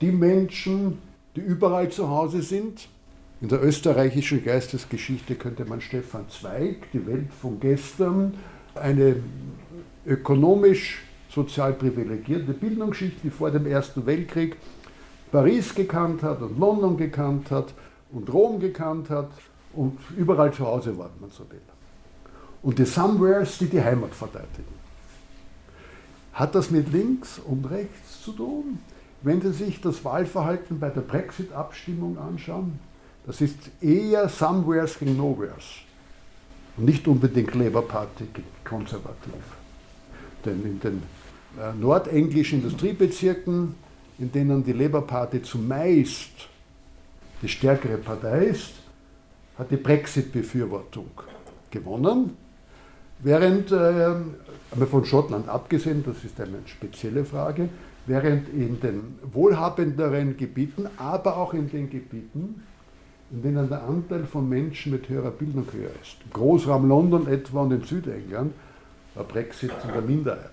Die 0.00 0.12
Menschen, 0.12 0.98
die 1.34 1.40
überall 1.40 1.90
zu 1.90 2.08
Hause 2.08 2.42
sind. 2.42 2.88
In 3.40 3.48
der 3.48 3.62
österreichischen 3.62 4.44
Geistesgeschichte 4.44 5.34
könnte 5.34 5.64
man 5.64 5.80
Stefan 5.80 6.28
Zweig, 6.28 6.90
die 6.92 7.06
Welt 7.06 7.32
von 7.40 7.60
gestern, 7.60 8.34
eine 8.74 9.16
ökonomisch 10.06 11.02
sozial 11.28 11.72
privilegierte 11.72 12.52
Bildungsschicht, 12.52 13.22
die 13.22 13.30
vor 13.30 13.50
dem 13.50 13.66
Ersten 13.66 14.06
Weltkrieg 14.06 14.56
Paris 15.30 15.74
gekannt 15.74 16.22
hat 16.22 16.40
und 16.40 16.58
London 16.58 16.96
gekannt 16.96 17.50
hat 17.50 17.74
und 18.10 18.32
Rom 18.32 18.60
gekannt 18.60 19.10
hat 19.10 19.30
und 19.72 19.98
überall 20.16 20.52
zu 20.52 20.66
Hause 20.66 20.96
war, 20.96 21.10
wenn 21.14 21.22
man 21.22 21.30
so 21.30 21.48
will. 21.50 21.60
Und 22.62 22.78
die 22.78 22.84
Somewheres, 22.84 23.58
die 23.58 23.66
die 23.66 23.80
Heimat 23.80 24.14
verteidigen. 24.14 24.78
Hat 26.32 26.54
das 26.54 26.70
mit 26.70 26.90
links 26.92 27.40
und 27.44 27.68
rechts 27.70 28.22
zu 28.22 28.32
tun? 28.32 28.78
Wenn 29.22 29.40
Sie 29.40 29.52
sich 29.52 29.80
das 29.80 30.04
Wahlverhalten 30.04 30.78
bei 30.78 30.90
der 30.90 31.00
Brexit-Abstimmung 31.00 32.18
anschauen, 32.18 32.78
das 33.26 33.40
ist 33.40 33.58
eher 33.80 34.28
Somewheres 34.28 34.98
gegen 34.98 35.16
Nowheres 35.16 35.64
und 36.76 36.84
nicht 36.84 37.06
unbedingt 37.08 37.54
Labour 37.54 37.86
Party 37.86 38.26
konservativ. 38.64 39.42
Denn 40.44 40.62
in 40.64 40.80
den 40.80 41.02
äh, 41.58 41.72
nordenglischen 41.78 42.62
Industriebezirken, 42.62 43.74
in 44.18 44.32
denen 44.32 44.64
die 44.64 44.72
Labour 44.72 45.06
Party 45.06 45.42
zumeist 45.42 46.48
die 47.42 47.48
stärkere 47.48 47.98
Partei 47.98 48.46
ist, 48.46 48.74
hat 49.58 49.70
die 49.70 49.76
Brexit-Befürwortung 49.76 51.10
gewonnen, 51.70 52.36
während, 53.18 53.72
äh, 53.72 54.14
von 54.88 55.04
Schottland 55.04 55.48
abgesehen, 55.48 56.04
das 56.06 56.24
ist 56.24 56.40
eine 56.40 56.58
spezielle 56.66 57.24
Frage, 57.24 57.68
während 58.08 58.48
in 58.48 58.80
den 58.80 59.18
wohlhabenderen 59.32 60.36
Gebieten, 60.36 60.88
aber 60.96 61.36
auch 61.36 61.54
in 61.54 61.70
den 61.70 61.90
Gebieten, 61.90 62.62
in 63.30 63.42
denen 63.42 63.68
der 63.68 63.82
Anteil 63.82 64.24
von 64.24 64.48
Menschen 64.48 64.92
mit 64.92 65.08
höherer 65.08 65.30
Bildung 65.30 65.66
höher 65.70 65.90
ist, 66.02 66.16
im 66.24 66.32
Großraum 66.32 66.88
London 66.88 67.28
etwa 67.28 67.62
und 67.62 67.72
in 67.72 67.84
Südengland, 67.84 68.54
war 69.14 69.24
Brexit 69.24 69.72
in 69.86 69.92
der 69.92 70.02
Minderheit. 70.02 70.50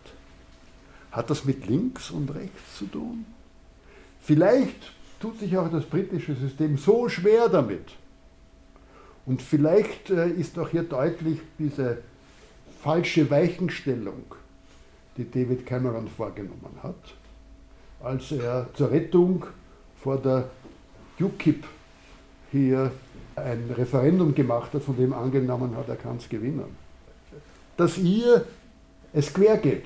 Hat 1.11 1.29
das 1.29 1.45
mit 1.45 1.65
links 1.67 2.11
und 2.11 2.35
rechts 2.35 2.77
zu 2.77 2.85
tun? 2.87 3.25
Vielleicht 4.19 4.91
tut 5.21 5.39
sich 5.39 5.57
auch 5.57 5.71
das 5.71 5.85
britische 5.85 6.35
System 6.35 6.77
so 6.77 7.07
schwer 7.07 7.47
damit. 7.47 7.85
Und 9.25 9.41
vielleicht 9.41 10.09
äh, 10.09 10.29
ist 10.29 10.59
auch 10.59 10.69
hier 10.69 10.83
deutlich 10.83 11.39
diese 11.57 11.99
falsche 12.81 13.29
Weichenstellung, 13.31 14.23
die 15.17 15.29
David 15.29 15.65
Cameron 15.65 16.07
vorgenommen 16.09 16.77
hat, 16.83 17.15
als 18.03 18.31
er 18.31 18.67
zur 18.73 18.91
Rettung 18.91 19.45
vor 20.01 20.17
der 20.17 20.45
UKIP 21.19 21.63
hier 22.51 22.91
ein 23.35 23.69
Referendum 23.75 24.33
gemacht 24.33 24.73
hat, 24.73 24.83
von 24.83 24.95
dem 24.97 25.13
angenommen 25.13 25.75
hat, 25.75 25.89
er 25.89 25.95
kann 25.95 26.17
es 26.17 26.29
gewinnen. 26.29 26.77
Dass 27.77 27.97
ihr 27.97 28.45
es 29.13 29.33
quer 29.33 29.57
geht. 29.57 29.85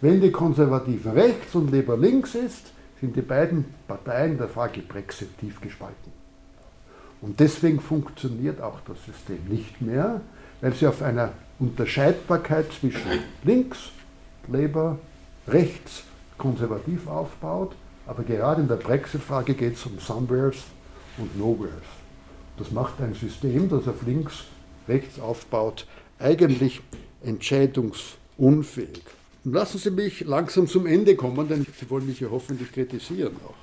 Wenn 0.00 0.20
die 0.20 0.30
Konservativen 0.30 1.12
rechts 1.12 1.54
und 1.54 1.72
Labour 1.72 1.98
links 1.98 2.34
ist, 2.34 2.72
sind 3.00 3.16
die 3.16 3.22
beiden 3.22 3.64
Parteien 3.86 4.38
der 4.38 4.48
Frage 4.48 4.80
Brexit 4.82 5.38
tief 5.38 5.60
gespalten. 5.60 6.12
Und 7.20 7.40
deswegen 7.40 7.80
funktioniert 7.80 8.60
auch 8.60 8.80
das 8.86 9.04
System 9.04 9.38
nicht 9.48 9.82
mehr, 9.82 10.20
weil 10.60 10.72
sie 10.72 10.86
auf 10.86 11.02
einer 11.02 11.32
Unterscheidbarkeit 11.58 12.72
zwischen 12.72 13.20
links, 13.42 13.90
Labour, 14.46 14.98
rechts, 15.48 16.04
konservativ 16.38 17.06
aufbaut. 17.06 17.74
Aber 18.06 18.22
gerade 18.22 18.62
in 18.62 18.68
der 18.68 18.76
Brexit-Frage 18.76 19.54
geht 19.54 19.74
es 19.74 19.84
um 19.84 19.98
Somewheres 19.98 20.56
und 21.18 21.36
Nowheres. 21.38 21.72
Das 22.56 22.70
macht 22.70 23.00
ein 23.00 23.14
System, 23.14 23.68
das 23.68 23.86
auf 23.86 24.02
links, 24.06 24.44
rechts 24.88 25.20
aufbaut, 25.20 25.86
eigentlich 26.18 26.80
entscheidungsunfähig. 27.22 29.02
Lassen 29.44 29.78
Sie 29.78 29.90
mich 29.90 30.20
langsam 30.22 30.66
zum 30.66 30.86
Ende 30.86 31.16
kommen, 31.16 31.48
denn 31.48 31.66
Sie 31.78 31.90
wollen 31.90 32.06
mich 32.06 32.20
ja 32.20 32.28
hoffentlich 32.30 32.72
kritisieren 32.72 33.36
auch. 33.46 33.54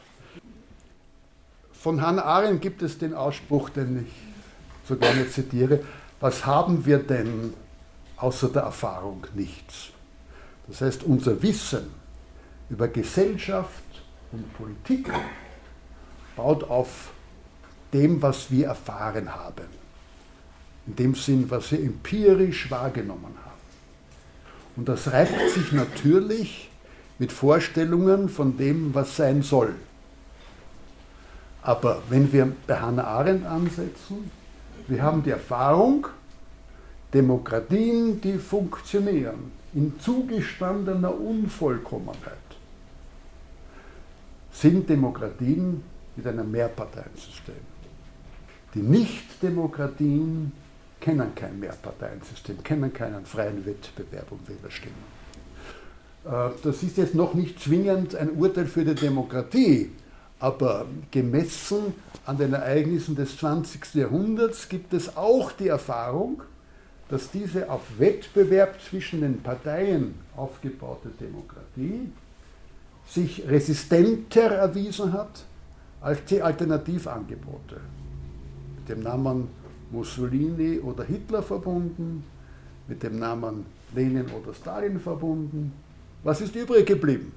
Von 1.74 2.02
Hannah 2.02 2.24
Arendt 2.24 2.62
gibt 2.62 2.82
es 2.82 2.98
den 2.98 3.14
Ausspruch, 3.14 3.70
den 3.70 4.06
ich 4.08 4.14
so 4.88 4.96
gerne 4.96 5.30
zitiere, 5.30 5.82
was 6.20 6.46
haben 6.46 6.86
wir 6.86 7.00
denn 7.00 7.54
außer 8.18 8.50
der 8.50 8.64
Erfahrung? 8.64 9.28
Nichts. 9.36 9.90
Das 10.68 10.82
heißt, 10.82 11.04
unser 11.04 11.42
Wissen 11.44 11.88
über 12.70 12.88
Gesellschaft 12.88 13.84
und 14.32 14.54
Politik 14.54 15.12
baut 16.36 16.64
auf 16.64 17.12
dem, 17.94 18.22
was 18.22 18.52
wir 18.52 18.68
erfahren 18.68 19.34
haben. 19.34 19.68
In 20.88 20.96
dem 20.96 21.16
Sinn, 21.16 21.50
was 21.50 21.72
wir 21.72 21.80
empirisch 21.80 22.70
wahrgenommen 22.70 23.34
haben. 23.44 23.56
Und 24.76 24.90
das 24.90 25.12
reibt 25.12 25.50
sich 25.52 25.72
natürlich 25.72 26.70
mit 27.18 27.32
Vorstellungen 27.32 28.30
von 28.30 28.58
dem, 28.58 28.94
was 28.94 29.16
sein 29.16 29.42
soll. 29.42 29.74
Aber 31.62 32.04
wenn 32.10 32.32
wir 32.32 32.52
bei 32.68 32.80
Hannah 32.80 33.06
Arendt 33.06 33.46
ansetzen, 33.46 34.30
wir 34.88 35.02
haben 35.02 35.24
die 35.24 35.32
Erfahrung, 35.32 36.08
Demokratien, 37.14 38.22
die 38.22 38.38
funktionieren, 38.38 39.52
in 39.74 40.00
zugestandener 40.00 41.20
Unvollkommenheit, 41.20 42.45
sind 44.56 44.90
Demokratien 44.90 45.84
mit 46.16 46.26
einem 46.26 46.50
Mehrparteiensystem. 46.50 47.56
Die 48.74 48.80
Nicht-Demokratien 48.82 50.52
kennen 51.00 51.36
kein 51.36 51.60
Mehrparteiensystem, 51.60 52.64
kennen 52.64 52.94
keinen 52.94 53.26
freien 53.26 53.66
Wettbewerb 53.66 54.32
um 54.32 54.40
Wählerstimmen. 54.48 54.96
Äh, 56.26 56.50
das 56.64 56.84
ist 56.84 56.98
jetzt 56.98 57.16
noch 57.16 57.34
nicht 57.34 57.60
zwingend 57.60 58.16
ein 58.16 58.32
Urteil 58.32 58.66
für 58.66 58.86
die 58.86 58.96
Demokratie, 58.96 59.92
aber 60.40 60.86
gemessen 61.12 61.94
an 62.26 62.38
den 62.38 62.54
Ereignissen 62.54 63.16
des 63.16 63.38
20. 63.38 63.94
Jahrhunderts 63.96 64.70
gibt 64.70 64.94
es 64.94 65.16
auch 65.18 65.52
die 65.52 65.68
Erfahrung, 65.68 66.44
dass 67.10 67.30
diese 67.30 67.70
auf 67.70 67.82
Wettbewerb 67.98 68.82
zwischen 68.82 69.22
den 69.22 69.42
Parteien 69.42 70.16
aufgebaute 70.36 71.10
Demokratie 71.20 72.10
sich 73.08 73.48
resistenter 73.48 74.52
erwiesen 74.52 75.14
hat 75.14 75.46
als 76.02 76.24
die 76.26 76.42
Alternativangebote. 76.42 77.80
Mit 78.78 78.90
dem 78.90 79.04
Namen 79.04 79.48
Mussolini 79.92 80.80
oder 80.80 81.04
Hitler 81.04 81.42
verbunden, 81.42 82.24
mit 82.88 83.02
dem 83.04 83.20
Namen 83.20 83.66
Lenin 83.94 84.26
oder 84.26 84.54
Stalin 84.54 85.00
verbunden. 85.00 85.74
Was 86.24 86.42
ist 86.42 86.56
übrig 86.56 86.86
geblieben 86.86 87.32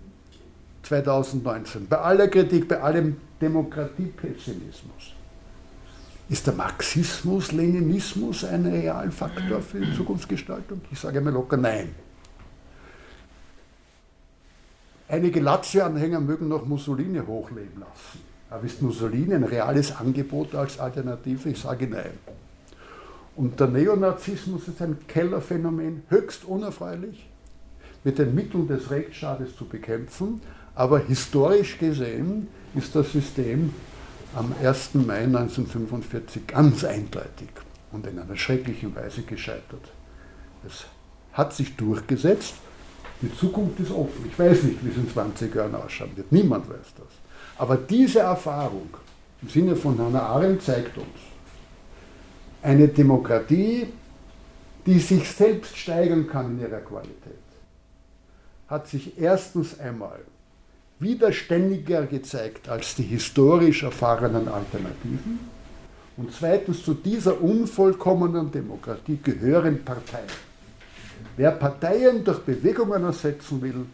2019? 0.83 1.87
Bei 1.87 1.99
aller 1.99 2.29
Kritik, 2.29 2.69
bei 2.69 2.81
allem 2.81 3.17
Demokratiepessimismus. 3.41 5.15
Ist 6.29 6.47
der 6.47 6.55
Marxismus, 6.55 7.53
Leninismus 7.53 8.45
ein 8.45 8.67
Realfaktor 8.67 9.63
für 9.63 9.81
die 9.81 9.95
Zukunftsgestaltung? 9.95 10.83
Ich 10.91 10.99
sage 10.99 11.21
mir 11.21 11.31
locker 11.31 11.57
nein. 11.57 11.95
Einige 15.09 15.41
Lazio-Anhänger 15.41 16.21
mögen 16.21 16.49
noch 16.49 16.67
Mussolini 16.67 17.21
hochleben 17.21 17.81
lassen. 17.81 18.21
Aber 18.51 18.65
ist 18.65 18.83
Mussolini 18.83 19.35
ein 19.35 19.45
reales 19.45 19.97
Angebot 19.97 20.55
als 20.55 20.79
Alternative? 20.79 21.49
Ich 21.49 21.61
sage 21.61 21.87
nein. 21.87 22.13
Und 23.37 23.59
der 23.59 23.69
Neonazismus 23.69 24.69
ist 24.69 24.83
ein 24.83 24.99
Kellerphänomen, 25.07 26.03
höchst 26.09 26.45
unerfreulich, 26.45 27.29
mit 28.05 28.19
den 28.19 28.35
Mitteln 28.35 28.69
des 28.69 28.91
Rechtsstaates 28.91 29.57
zu 29.57 29.65
bekämpfen. 29.65 30.43
Aber 30.75 30.99
historisch 30.99 31.79
gesehen 31.79 32.49
ist 32.75 32.95
das 32.95 33.13
System 33.13 33.73
am 34.35 34.53
1. 34.63 34.95
Mai 34.95 35.25
1945 35.25 36.47
ganz 36.47 36.85
eindeutig 36.85 37.49
und 37.93 38.07
in 38.07 38.19
einer 38.19 38.37
schrecklichen 38.37 38.95
Weise 38.95 39.23
gescheitert. 39.23 39.93
Es 40.67 40.85
hat 41.33 41.55
sich 41.55 41.77
durchgesetzt. 41.77 42.55
Die 43.21 43.35
Zukunft 43.37 43.81
ist 43.81 43.91
offen. 43.91 44.27
Ich 44.27 44.39
weiß 44.39 44.63
nicht, 44.65 44.85
wie 44.85 44.91
es 44.91 44.97
in 44.97 45.11
20 45.11 45.55
Jahren 45.55 45.75
ausschauen 45.75 46.11
wird. 46.15 46.31
Niemand 46.31 46.69
weiß 46.69 46.95
das. 46.97 47.09
Aber 47.59 47.77
diese 47.77 48.21
Erfahrung 48.21 48.89
im 49.43 49.49
Sinne 49.49 49.75
von 49.75 49.99
Hannah 49.99 50.23
Arendt 50.23 50.63
zeigt 50.63 50.97
uns, 50.97 51.07
eine 52.63 52.89
Demokratie, 52.89 53.89
die 54.87 54.99
sich 54.99 55.29
selbst 55.29 55.77
steigern 55.77 56.27
kann 56.27 56.53
in 56.53 56.61
ihrer 56.61 56.81
Qualität, 56.81 57.15
hat 58.69 58.89
sich 58.89 59.19
erstens 59.19 59.79
einmal 59.79 60.21
widerständiger 60.99 62.07
gezeigt 62.07 62.69
als 62.69 62.95
die 62.97 63.05
historisch 63.05 63.83
erfahrenen 63.83 64.49
Alternativen. 64.49 65.39
Und 66.17 66.33
zweitens, 66.33 66.83
zu 66.83 66.95
dieser 66.95 67.41
unvollkommenen 67.41 68.51
Demokratie 68.51 69.19
gehören 69.23 69.85
Parteien. 69.85 70.48
Wer 71.39 71.53
Parteien 71.53 72.25
durch 72.25 72.41
Bewegungen 72.41 73.05
ersetzen 73.05 73.63
will, 73.63 73.87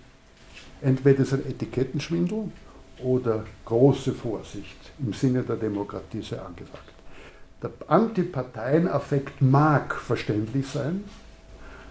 entweder 0.80 1.24
ist 1.24 1.34
ein 1.34 1.44
Etikettenschwindel 1.46 2.50
oder 3.02 3.44
große 3.66 4.14
Vorsicht 4.14 4.78
im 4.98 5.12
Sinne 5.12 5.42
der 5.42 5.56
Demokratie 5.56 6.22
sei 6.22 6.38
angesagt. 6.38 6.94
Der 7.62 7.70
Antiparteienaffekt 7.86 9.42
mag 9.42 9.94
verständlich 9.94 10.66
sein, 10.66 11.04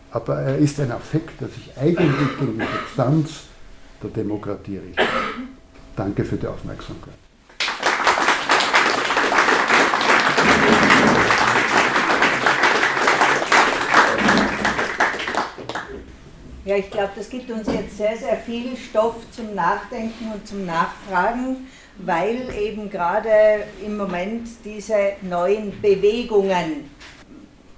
aber 0.10 0.39
er 0.39 0.58
ist 0.58 0.80
ein 0.80 0.91
Affekt, 0.91 1.39
der 1.39 1.49
sich 1.49 1.78
eigentlich 1.78 2.39
gegen 2.39 2.58
die 2.58 2.66
Substanz 2.66 3.43
der 4.01 4.10
Demokratie 4.10 4.78
richtet. 4.78 5.06
Danke 5.95 6.26
für 6.26 6.38
die 6.38 6.47
Aufmerksamkeit. 6.47 7.22
Ja, 16.66 16.78
ich 16.78 16.89
glaube, 16.89 17.11
das 17.18 17.30
gibt 17.30 17.51
uns 17.51 17.68
jetzt 17.68 17.97
sehr, 17.97 18.16
sehr 18.16 18.38
viel 18.38 18.78
Stoff 18.78 19.16
zum 19.32 19.53
Nachdenken 19.53 20.32
und 20.34 20.47
zum 20.47 20.66
Nachfragen, 20.66 21.68
weil 21.97 22.47
eben 22.57 22.89
gerade 22.89 23.66
im 23.86 23.97
Moment 23.97 24.47
diese 24.64 25.14
neuen 25.22 25.82
Bewegungen 25.82 26.89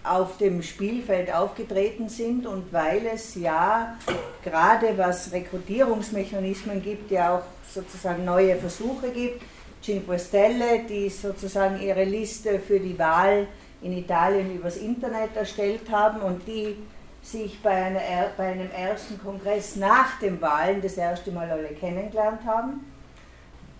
auf 0.03 0.37
dem 0.37 0.61
Spielfeld 0.61 1.33
aufgetreten 1.33 2.09
sind 2.09 2.45
und 2.45 2.71
weil 2.71 3.07
es 3.07 3.33
ja 3.33 3.97
gerade 4.43 4.95
was 4.97 5.31
Rekrutierungsmechanismen 5.31 6.83
gibt, 6.83 7.09
ja 7.09 7.37
auch 7.37 7.43
sozusagen 7.67 8.23
neue 8.23 8.55
Versuche 8.55 9.09
gibt. 9.09 9.41
Cinque 9.83 10.19
Stelle, 10.19 10.83
die 10.87 11.09
sozusagen 11.09 11.81
ihre 11.81 12.03
Liste 12.03 12.59
für 12.59 12.79
die 12.79 12.99
Wahl 12.99 13.47
in 13.81 13.97
Italien 13.97 14.55
übers 14.55 14.77
Internet 14.77 15.35
erstellt 15.35 15.89
haben 15.91 16.21
und 16.21 16.47
die 16.47 16.75
sich 17.25 17.61
bei, 17.61 17.71
einer, 17.71 17.99
bei 18.37 18.51
einem 18.51 18.69
ersten 18.71 19.19
Kongress 19.19 19.75
nach 19.77 20.19
den 20.19 20.39
Wahlen 20.41 20.81
das 20.81 20.95
erste 20.95 21.31
Mal 21.31 21.49
alle 21.49 21.69
kennengelernt 21.69 22.41
haben, 22.45 22.85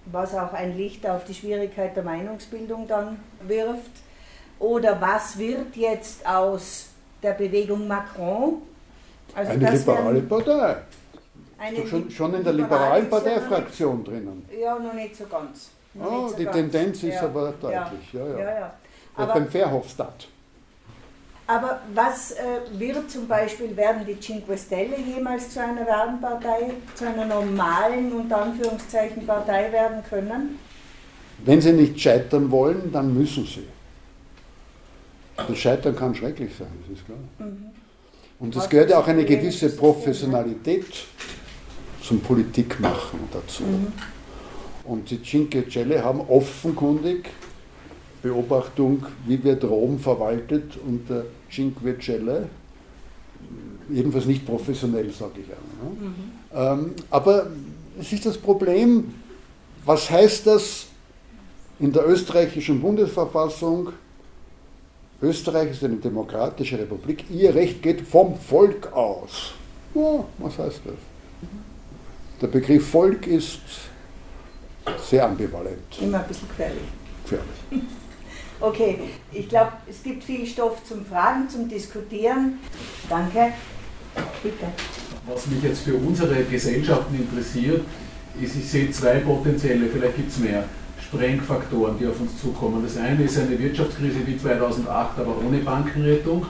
was 0.08 0.34
auch 0.34 0.54
ein 0.54 0.76
Licht 0.76 1.08
auf 1.08 1.26
die 1.26 1.34
Schwierigkeit 1.34 1.96
der 1.96 2.04
Meinungsbildung 2.04 2.88
dann 2.88 3.20
wirft. 3.48 3.92
Oder 4.58 5.00
was 5.00 5.38
wird 5.38 5.76
jetzt 5.76 6.26
aus 6.26 6.88
der 7.22 7.34
Bewegung 7.34 7.88
Macron? 7.88 8.64
Also 9.36 9.52
eine 9.52 9.72
liberale 9.72 10.22
Partei. 10.22 10.78
Eine 11.58 11.88
schon, 11.88 12.10
schon 12.10 12.34
in 12.34 12.44
der 12.44 12.54
liberalen 12.54 13.10
Parteifraktion 13.10 14.04
drinnen. 14.04 14.50
Ja, 14.60 14.78
noch 14.80 14.94
nicht 14.94 15.16
so 15.16 15.26
ganz. 15.26 15.70
oh, 16.00 16.28
so 16.30 16.36
die 16.36 16.46
ganz. 16.46 16.56
Tendenz 16.56 17.04
ist 17.04 17.16
ja. 17.16 17.24
aber 17.24 17.54
deutlich. 17.62 18.14
Ja, 18.14 18.28
ja. 18.28 18.40
ja, 18.40 18.60
ja. 18.60 18.74
Aber, 19.16 19.34
beim 19.34 19.48
Verhofstadt. 19.48 20.28
Aber 21.48 21.80
was 21.94 22.32
äh, 22.32 22.80
wird 22.80 23.10
zum 23.12 23.28
Beispiel, 23.28 23.78
werden 23.78 24.06
die 24.06 24.20
Cinque 24.20 24.58
Stelle 24.58 24.96
jemals 25.00 25.52
zu 25.52 25.62
einer 25.62 25.86
Werbenpartei, 25.86 26.72
zu 26.96 27.08
einer 27.08 27.26
normalen, 27.26 28.12
unter 28.12 28.42
Anführungszeichen, 28.42 29.28
Partei 29.28 29.72
werden 29.72 30.04
können? 30.10 30.58
Wenn 31.44 31.62
sie 31.62 31.74
nicht 31.74 32.00
scheitern 32.00 32.50
wollen, 32.50 32.92
dann 32.92 33.14
müssen 33.14 33.46
sie. 33.46 33.68
Das 35.38 35.58
Scheitern 35.58 35.96
kann 35.96 36.16
schrecklich 36.16 36.52
sein, 36.58 36.68
das 36.82 36.98
ist 36.98 37.06
klar. 37.06 37.18
Mhm. 37.40 37.66
Und 38.40 38.56
es 38.56 38.68
gehört 38.68 38.90
ja 38.90 39.00
auch 39.00 39.08
eine 39.08 39.24
gewisse 39.24 39.70
Professionalität 39.70 40.86
zum 42.02 42.22
Politikmachen 42.22 43.20
dazu. 43.32 43.64
Mhm. 43.64 43.94
Und 44.86 45.10
die 45.10 45.22
Cinque 45.22 45.70
Stelle 45.70 46.04
haben 46.04 46.22
offenkundig 46.22 47.30
Beobachtung, 48.26 49.06
wie 49.28 49.44
wird 49.44 49.64
Rom 49.64 50.00
verwaltet 50.00 50.78
unter 50.84 51.26
Cinque 51.50 51.98
Celle. 52.00 52.50
Jedenfalls 53.90 54.26
nicht 54.26 54.46
professionell, 54.46 55.12
sage 55.12 55.42
ich 55.42 55.48
einmal. 55.48 56.80
Mhm. 56.80 56.86
Ähm, 56.88 56.96
aber 57.10 57.48
es 58.00 58.12
ist 58.12 58.26
das 58.26 58.38
Problem, 58.38 59.14
was 59.86 60.10
heißt 60.10 60.48
das 60.48 60.88
in 61.80 61.92
der 61.92 62.08
österreichischen 62.08 62.82
Bundesverfassung? 62.82 63.90
Österreich 65.22 65.72
ist 65.72 65.84
eine 65.84 65.96
demokratische 65.96 66.78
Republik, 66.78 67.26
ihr 67.30 67.54
Recht 67.56 67.82
geht 67.82 68.02
vom 68.02 68.38
Volk 68.38 68.92
aus. 68.92 69.54
Ja, 69.94 70.26
was 70.40 70.58
heißt 70.58 70.82
das? 70.86 70.96
Der 72.42 72.48
Begriff 72.48 72.90
Volk 72.90 73.28
ist 73.28 73.62
sehr 75.10 75.26
ambivalent. 75.26 75.78
Immer 76.02 76.20
ein 76.20 76.28
bisschen 76.28 76.50
gefährlich. 76.50 76.84
Gefährlich. 77.24 77.86
Okay, 78.66 78.98
ich 79.32 79.48
glaube, 79.48 79.74
es 79.88 80.02
gibt 80.02 80.24
viel 80.24 80.44
Stoff 80.48 80.84
zum 80.84 81.06
Fragen, 81.06 81.48
zum 81.48 81.70
Diskutieren. 81.70 82.58
Danke. 83.08 83.54
Bitte. 84.42 84.66
Was 85.28 85.46
mich 85.46 85.62
jetzt 85.62 85.84
für 85.84 85.94
unsere 85.94 86.44
Gesellschaften 86.46 87.16
interessiert, 87.16 87.82
ist, 88.42 88.56
ich 88.56 88.68
sehe 88.68 88.90
zwei 88.90 89.20
potenzielle, 89.20 89.86
vielleicht 89.88 90.16
gibt 90.16 90.32
es 90.32 90.40
mehr, 90.40 90.64
Sprengfaktoren, 91.00 92.00
die 92.00 92.08
auf 92.08 92.20
uns 92.20 92.42
zukommen. 92.42 92.82
Das 92.84 92.98
eine 92.98 93.24
ist 93.24 93.38
eine 93.38 93.60
Wirtschaftskrise 93.60 94.26
wie 94.26 94.36
2008, 94.36 95.20
aber 95.20 95.36
ohne 95.48 95.60
Bankenrettung. 95.60 96.48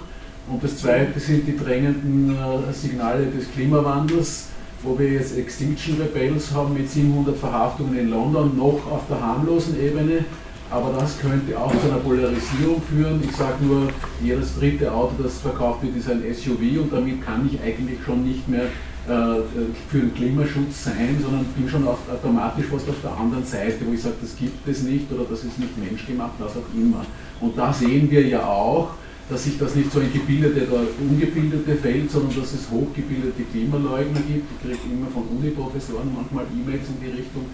Und 0.50 0.64
das 0.64 0.78
zweite 0.78 1.20
sind 1.20 1.46
die 1.46 1.58
drängenden 1.58 2.38
äh, 2.38 2.72
Signale 2.72 3.26
des 3.26 3.52
Klimawandels, 3.52 4.48
wo 4.84 4.98
wir 4.98 5.10
jetzt 5.10 5.38
Extinction 5.38 6.00
Rebels 6.00 6.54
haben 6.54 6.76
mit 6.76 6.90
700 6.90 7.38
Verhaftungen 7.38 7.98
in 8.00 8.10
London, 8.10 8.56
noch 8.56 8.90
auf 8.90 9.02
der 9.10 9.20
harmlosen 9.20 9.78
Ebene 9.84 10.24
aber 10.70 10.94
das 11.00 11.20
könnte 11.20 11.58
auch 11.60 11.72
zu 11.72 11.88
einer 11.88 12.00
Polarisierung 12.00 12.82
führen. 12.82 13.22
Ich 13.24 13.36
sage 13.36 13.64
nur, 13.64 13.90
jedes 14.24 14.58
dritte 14.58 14.92
Auto, 14.92 15.22
das 15.22 15.40
verkauft 15.40 15.84
wird, 15.84 15.96
ist 15.96 16.10
ein 16.10 16.24
SUV 16.34 16.82
und 16.82 16.92
damit 16.92 17.24
kann 17.24 17.50
ich 17.52 17.62
eigentlich 17.62 18.00
schon 18.04 18.26
nicht 18.26 18.48
mehr 18.48 18.66
äh, 19.08 19.42
für 19.90 20.00
den 20.00 20.16
Klimaschutz 20.16 20.86
sein, 20.86 21.18
sondern 21.22 21.46
bin 21.56 21.70
schon 21.70 21.88
auf, 21.88 22.00
automatisch 22.12 22.66
fast 22.66 22.90
auf 22.90 23.02
der 23.04 23.16
anderen 23.16 23.46
Seite, 23.46 23.86
wo 23.86 23.94
ich 23.94 24.02
sage, 24.02 24.16
das 24.20 24.36
gibt 24.36 24.68
es 24.68 24.82
nicht 24.82 25.12
oder 25.12 25.26
das 25.30 25.44
ist 25.44 25.60
nicht 25.60 25.78
menschgemacht, 25.78 26.34
was 26.40 26.54
auch 26.54 26.74
immer. 26.76 27.06
Und 27.40 27.58
da 27.58 27.72
sehen 27.72 28.10
wir 28.10 28.26
ja 28.28 28.44
auch, 28.44 28.90
dass 29.30 29.44
sich 29.44 29.58
das 29.58 29.76
nicht 29.76 29.92
so 29.92 30.00
ein 30.00 30.12
gebildete 30.12 30.68
oder 30.72 30.84
ungebildete 31.00 31.76
Feld, 31.76 32.12
sondern 32.12 32.40
dass 32.40 32.54
es 32.54 32.70
hochgebildete 32.70 33.44
Klimaleugner 33.52 34.22
gibt. 34.22 34.50
Ich 34.52 34.62
kriege 34.62 34.94
immer 34.94 35.08
von 35.08 35.24
Uniprofessoren 35.38 36.10
manchmal 36.16 36.46
E-Mails 36.54 36.90
in 36.90 37.00
die 37.02 37.18
Richtung, 37.18 37.46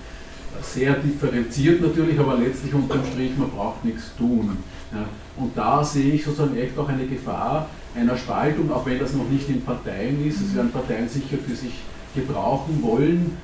sehr 0.61 0.93
differenziert 0.95 1.81
natürlich, 1.81 2.19
aber 2.19 2.37
letztlich 2.37 2.73
unterm 2.73 3.01
Strich, 3.11 3.31
man 3.37 3.49
braucht 3.49 3.83
nichts 3.85 4.15
tun. 4.17 4.57
Ja. 4.91 5.05
Und 5.37 5.57
da 5.57 5.83
sehe 5.83 6.13
ich 6.13 6.23
sozusagen 6.23 6.57
echt 6.57 6.77
auch 6.77 6.87
eine 6.87 7.05
Gefahr 7.05 7.67
einer 7.95 8.17
Spaltung, 8.17 8.71
auch 8.71 8.85
wenn 8.85 8.99
das 8.99 9.13
noch 9.13 9.29
nicht 9.29 9.49
in 9.49 9.61
Parteien 9.61 10.25
ist. 10.25 10.41
Es 10.41 10.55
werden 10.55 10.71
Parteien 10.71 11.07
sicher 11.09 11.37
für 11.45 11.55
sich 11.55 11.73
gebrauchen 12.15 12.79
wollen. 12.81 13.37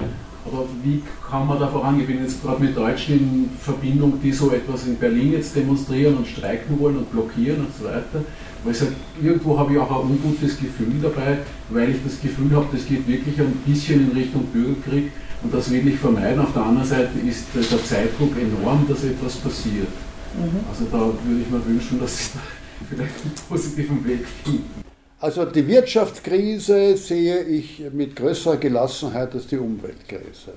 Aber 0.45 0.65
wie 0.83 1.03
kann 1.29 1.45
man 1.45 1.59
da 1.59 1.67
vorangehen? 1.67 2.01
Ich 2.01 2.15
bin 2.15 2.23
jetzt 2.23 2.41
gerade 2.41 2.63
mit 2.63 2.77
Deutschen 2.77 3.15
in 3.15 3.49
Verbindung, 3.59 4.19
die 4.23 4.31
so 4.31 4.49
etwas 4.51 4.87
in 4.87 4.95
Berlin 4.95 5.33
jetzt 5.33 5.55
demonstrieren 5.55 6.15
und 6.15 6.27
streiken 6.27 6.79
wollen 6.79 6.97
und 6.97 7.11
blockieren 7.11 7.59
und 7.59 7.75
so 7.77 7.83
weiter. 7.85 8.23
Weil 8.63 8.71
ich 8.71 8.79
sage, 8.79 8.93
irgendwo 9.21 9.59
habe 9.59 9.73
ich 9.73 9.79
auch 9.79 9.91
ein 9.91 10.09
ungutes 10.09 10.57
Gefühl 10.57 10.95
dabei, 11.01 11.39
weil 11.69 11.89
ich 11.89 11.97
das 12.03 12.21
Gefühl 12.21 12.55
habe, 12.55 12.67
das 12.71 12.85
geht 12.85 13.05
wirklich 13.07 13.39
ein 13.39 13.51
bisschen 13.65 14.09
in 14.09 14.17
Richtung 14.17 14.45
Bürgerkrieg 14.45 15.11
und 15.43 15.53
das 15.53 15.71
will 15.71 15.87
ich 15.87 15.99
vermeiden. 15.99 16.39
Auf 16.39 16.53
der 16.53 16.63
anderen 16.63 16.87
Seite 16.87 17.19
ist 17.19 17.45
der 17.53 17.83
Zeitdruck 17.83 18.31
enorm, 18.37 18.85
dass 18.87 19.03
etwas 19.03 19.35
passiert. 19.35 19.87
Mhm. 20.35 20.59
Also 20.69 20.85
da 20.91 20.99
würde 20.99 21.41
ich 21.41 21.49
mir 21.49 21.65
wünschen, 21.65 21.99
dass 21.99 22.17
Sie 22.17 22.31
da 22.33 22.39
vielleicht 22.89 23.21
einen 23.23 23.33
positiven 23.47 24.05
Weg 24.05 24.25
finden. 24.43 24.87
Also 25.19 25.45
die 25.45 25.67
Wirtschaftskrise 25.67 26.95
sehe 26.95 27.41
ich 27.43 27.81
mit 27.91 28.15
größerer 28.15 28.57
Gelassenheit 28.57 29.33
als 29.33 29.47
die 29.47 29.57
Umweltkrise. 29.57 30.53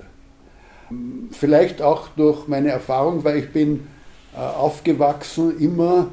Vielleicht 1.31 1.81
auch 1.81 2.09
durch 2.09 2.47
meine 2.47 2.69
Erfahrung, 2.69 3.25
weil 3.25 3.39
ich 3.39 3.53
bin 3.53 3.87
äh, 4.35 4.39
aufgewachsen 4.39 5.59
immer, 5.59 6.09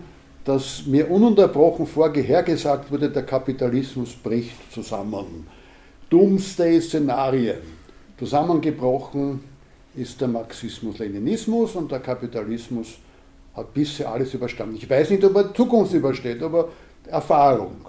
dass 0.45 0.86
mir 0.86 1.11
ununterbrochen 1.11 1.86
vorhergesagt 1.86 2.89
wurde, 2.89 3.09
der 3.09 3.24
Kapitalismus 3.24 4.13
bricht 4.13 4.72
zusammen. 4.72 5.45
Doomsday-Szenarien. 6.09 7.76
Zusammengebrochen 8.18 9.43
ist 9.95 10.20
der 10.22 10.28
Marxismus-Leninismus 10.28 11.76
und 11.76 11.91
der 11.91 11.99
Kapitalismus 11.99 12.97
hat 13.55 13.74
bisher 13.74 14.11
alles 14.11 14.34
überstanden. 14.34 14.76
Ich 14.76 14.89
weiß 14.89 15.09
nicht, 15.11 15.24
ob 15.24 15.36
er 15.36 15.53
Zukunft 15.53 15.93
übersteht, 15.93 16.41
aber 16.41 16.70
Erfahrung. 17.05 17.86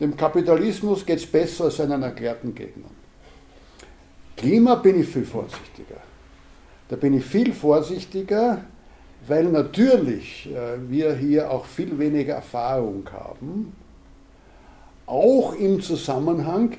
Dem 0.00 0.16
Kapitalismus 0.16 1.04
geht 1.04 1.18
es 1.18 1.26
besser 1.26 1.64
als 1.64 1.76
seinen 1.76 2.02
erklärten 2.02 2.54
Gegnern. 2.54 2.90
Klima 4.36 4.74
bin 4.74 5.00
ich 5.00 5.08
viel 5.08 5.24
vorsichtiger. 5.24 6.00
Da 6.88 6.96
bin 6.96 7.14
ich 7.14 7.24
viel 7.24 7.52
vorsichtiger, 7.52 8.64
weil 9.26 9.44
natürlich 9.44 10.48
äh, 10.52 10.78
wir 10.88 11.14
hier 11.14 11.50
auch 11.50 11.64
viel 11.64 11.98
weniger 11.98 12.34
Erfahrung 12.34 13.08
haben, 13.12 13.72
auch 15.06 15.54
im 15.54 15.80
Zusammenhang 15.80 16.76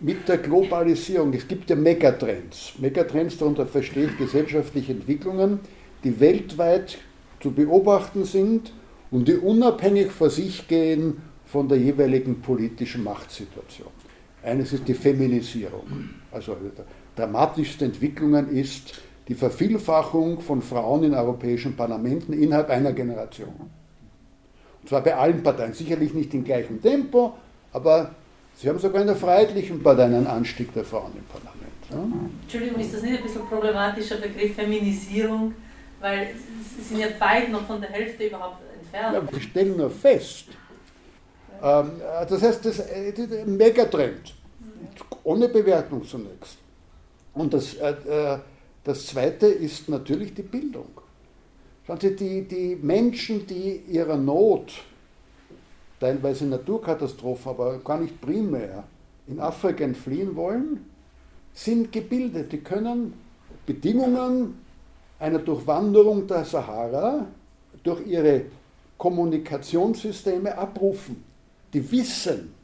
mit 0.00 0.28
der 0.28 0.38
Globalisierung. 0.38 1.32
Es 1.32 1.46
gibt 1.46 1.70
ja 1.70 1.76
Megatrends. 1.76 2.74
Megatrends, 2.78 3.38
darunter 3.38 3.66
verstehe 3.66 4.06
ich 4.06 4.18
gesellschaftliche 4.18 4.92
Entwicklungen, 4.92 5.60
die 6.04 6.20
weltweit 6.20 6.98
zu 7.40 7.52
beobachten 7.52 8.24
sind 8.24 8.72
und 9.10 9.28
die 9.28 9.36
unabhängig 9.36 10.10
vor 10.10 10.30
sich 10.30 10.68
gehen 10.68 11.22
von 11.46 11.68
der 11.68 11.78
jeweiligen 11.78 12.40
politischen 12.40 13.02
Machtsituation. 13.04 13.88
Eines 14.42 14.72
ist 14.72 14.86
die 14.86 14.94
Feminisierung. 14.94 16.10
Also 16.30 16.52
eine 16.52 16.70
der 16.70 16.84
dramatischsten 17.16 17.88
Entwicklungen 17.88 18.50
ist 18.50 19.00
die 19.26 19.34
Vervielfachung 19.34 20.40
von 20.40 20.62
Frauen 20.62 21.04
in 21.04 21.14
europäischen 21.14 21.74
Parlamenten 21.76 22.32
innerhalb 22.32 22.70
einer 22.70 22.92
Generation. 22.92 23.54
Und 24.80 24.88
zwar 24.88 25.02
bei 25.02 25.14
allen 25.16 25.42
Parteien. 25.42 25.74
Sicherlich 25.74 26.14
nicht 26.14 26.32
im 26.34 26.44
gleichen 26.44 26.80
Tempo, 26.80 27.34
Aber 27.72 28.14
Sie 28.60 28.68
haben 28.68 28.78
sogar 28.80 29.02
in 29.02 29.06
der 29.06 29.14
Freiheitlichen 29.14 29.80
Partei 29.80 30.06
einen 30.06 30.26
Anstieg 30.26 30.74
der 30.74 30.84
Frauen 30.84 31.12
im 31.16 31.24
Parlament. 31.26 31.78
Ja? 31.90 31.96
Entschuldigung, 32.42 32.80
ist 32.80 32.92
das 32.92 33.02
nicht 33.02 33.18
ein 33.18 33.22
bisschen 33.22 33.46
problematischer 33.46 34.16
Begriff 34.16 34.56
Feminisierung? 34.56 35.54
Weil 36.00 36.30
Sie 36.76 36.82
sind 36.82 36.98
ja 36.98 37.06
weit 37.20 37.52
noch 37.52 37.64
von 37.64 37.80
der 37.80 37.90
Hälfte 37.90 38.26
überhaupt 38.26 38.58
entfernt. 38.74 39.14
Ja, 39.14 39.32
wir 39.32 39.40
stellen 39.40 39.76
nur 39.76 39.90
fest. 39.90 40.46
Ähm, 41.62 41.92
das 42.28 42.42
heißt, 42.42 42.64
das 42.64 42.80
ist 42.80 43.32
ein 43.32 43.56
Megatrend. 43.56 44.34
Ohne 45.22 45.48
Bewertung 45.48 46.04
zunächst. 46.04 46.58
Und 47.34 47.54
das, 47.54 47.74
äh, 47.74 47.90
äh, 47.90 48.38
das 48.82 49.06
Zweite 49.06 49.46
ist 49.46 49.88
natürlich 49.88 50.34
die 50.34 50.42
Bildung. 50.42 50.90
Schauen 51.86 52.00
Sie, 52.00 52.16
die, 52.16 52.42
die 52.42 52.76
Menschen, 52.82 53.46
die 53.46 53.82
ihrer 53.88 54.16
Not 54.16 54.72
teilweise 56.00 56.46
Naturkatastrophen, 56.46 57.50
aber 57.50 57.78
gar 57.78 57.98
nicht 57.98 58.20
primär, 58.20 58.84
in 59.26 59.40
Afrika 59.40 59.84
entfliehen 59.84 60.34
wollen, 60.36 60.86
sind 61.52 61.92
gebildet. 61.92 62.52
Die 62.52 62.58
können 62.60 63.14
Bedingungen 63.66 64.58
einer 65.18 65.40
Durchwanderung 65.40 66.26
der 66.26 66.44
Sahara 66.44 67.26
durch 67.82 68.06
ihre 68.06 68.42
Kommunikationssysteme 68.96 70.56
abrufen. 70.56 71.24
Die 71.72 71.90
wissen, 71.90 72.54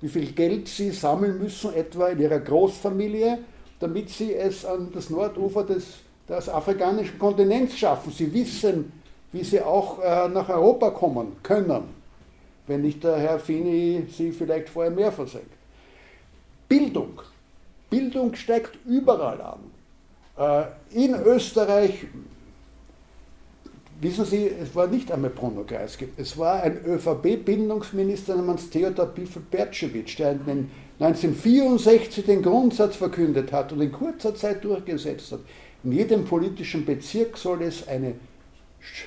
wie 0.00 0.08
viel 0.08 0.32
Geld 0.32 0.68
sie 0.68 0.90
sammeln 0.90 1.38
müssen, 1.38 1.72
etwa 1.72 2.08
in 2.08 2.20
ihrer 2.20 2.40
Großfamilie, 2.40 3.38
damit 3.80 4.10
sie 4.10 4.34
es 4.34 4.64
an 4.64 4.90
das 4.92 5.10
Nordufer 5.10 5.64
des, 5.64 5.86
des 6.28 6.48
afrikanischen 6.48 7.18
Kontinents 7.18 7.78
schaffen. 7.78 8.12
Sie 8.12 8.32
wissen, 8.32 8.92
wie 9.32 9.44
sie 9.44 9.60
auch 9.60 10.00
äh, 10.00 10.28
nach 10.28 10.48
Europa 10.48 10.90
kommen 10.90 11.36
können 11.42 12.01
wenn 12.66 12.82
nicht 12.82 13.02
der 13.02 13.16
Herr 13.16 13.38
Fini 13.38 14.06
sie 14.10 14.32
vielleicht 14.32 14.68
vorher 14.68 14.92
mehr 14.92 15.12
versenkt. 15.12 15.52
Bildung. 16.68 17.20
Bildung 17.90 18.34
steigt 18.34 18.78
überall 18.86 19.40
an. 19.40 19.60
Äh, 20.38 21.04
in 21.04 21.14
Österreich, 21.14 22.06
wissen 24.00 24.24
Sie, 24.24 24.48
es 24.48 24.74
war 24.74 24.86
nicht 24.86 25.12
einmal 25.12 25.30
Bruno 25.30 25.64
Kreisky, 25.64 26.08
es 26.16 26.38
war 26.38 26.62
ein 26.62 26.82
ÖVP-Bildungsminister 26.84 28.36
namens 28.36 28.70
Theodor 28.70 29.06
Bifel-Bertschewitsch, 29.06 30.18
der 30.18 30.30
1964 30.30 32.24
den 32.24 32.42
Grundsatz 32.42 32.96
verkündet 32.96 33.52
hat 33.52 33.72
und 33.72 33.80
in 33.80 33.92
kurzer 33.92 34.34
Zeit 34.34 34.64
durchgesetzt 34.64 35.32
hat. 35.32 35.40
In 35.84 35.92
jedem 35.92 36.24
politischen 36.24 36.86
Bezirk 36.86 37.36
soll 37.36 37.62
es 37.62 37.86
eine 37.86 38.14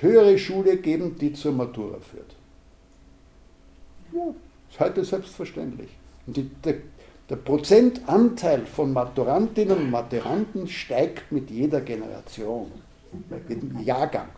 höhere 0.01 0.37
Schule 0.37 0.77
geben, 0.77 1.17
die 1.19 1.33
zur 1.33 1.53
Matura 1.53 1.97
führt. 1.99 2.34
Ja, 4.15 4.33
ist 4.69 4.79
heute 4.79 5.03
selbstverständlich. 5.03 5.89
Und 6.25 6.37
die, 6.37 6.49
der, 6.63 6.75
der 7.29 7.35
Prozentanteil 7.35 8.65
von 8.65 8.93
Maturantinnen 8.93 9.77
und 9.77 9.91
Maturanten 9.91 10.67
steigt 10.67 11.31
mit 11.31 11.51
jeder 11.51 11.81
Generation, 11.81 12.71
mit 13.29 13.49
jedem 13.49 13.79
Jahrgang. 13.83 14.29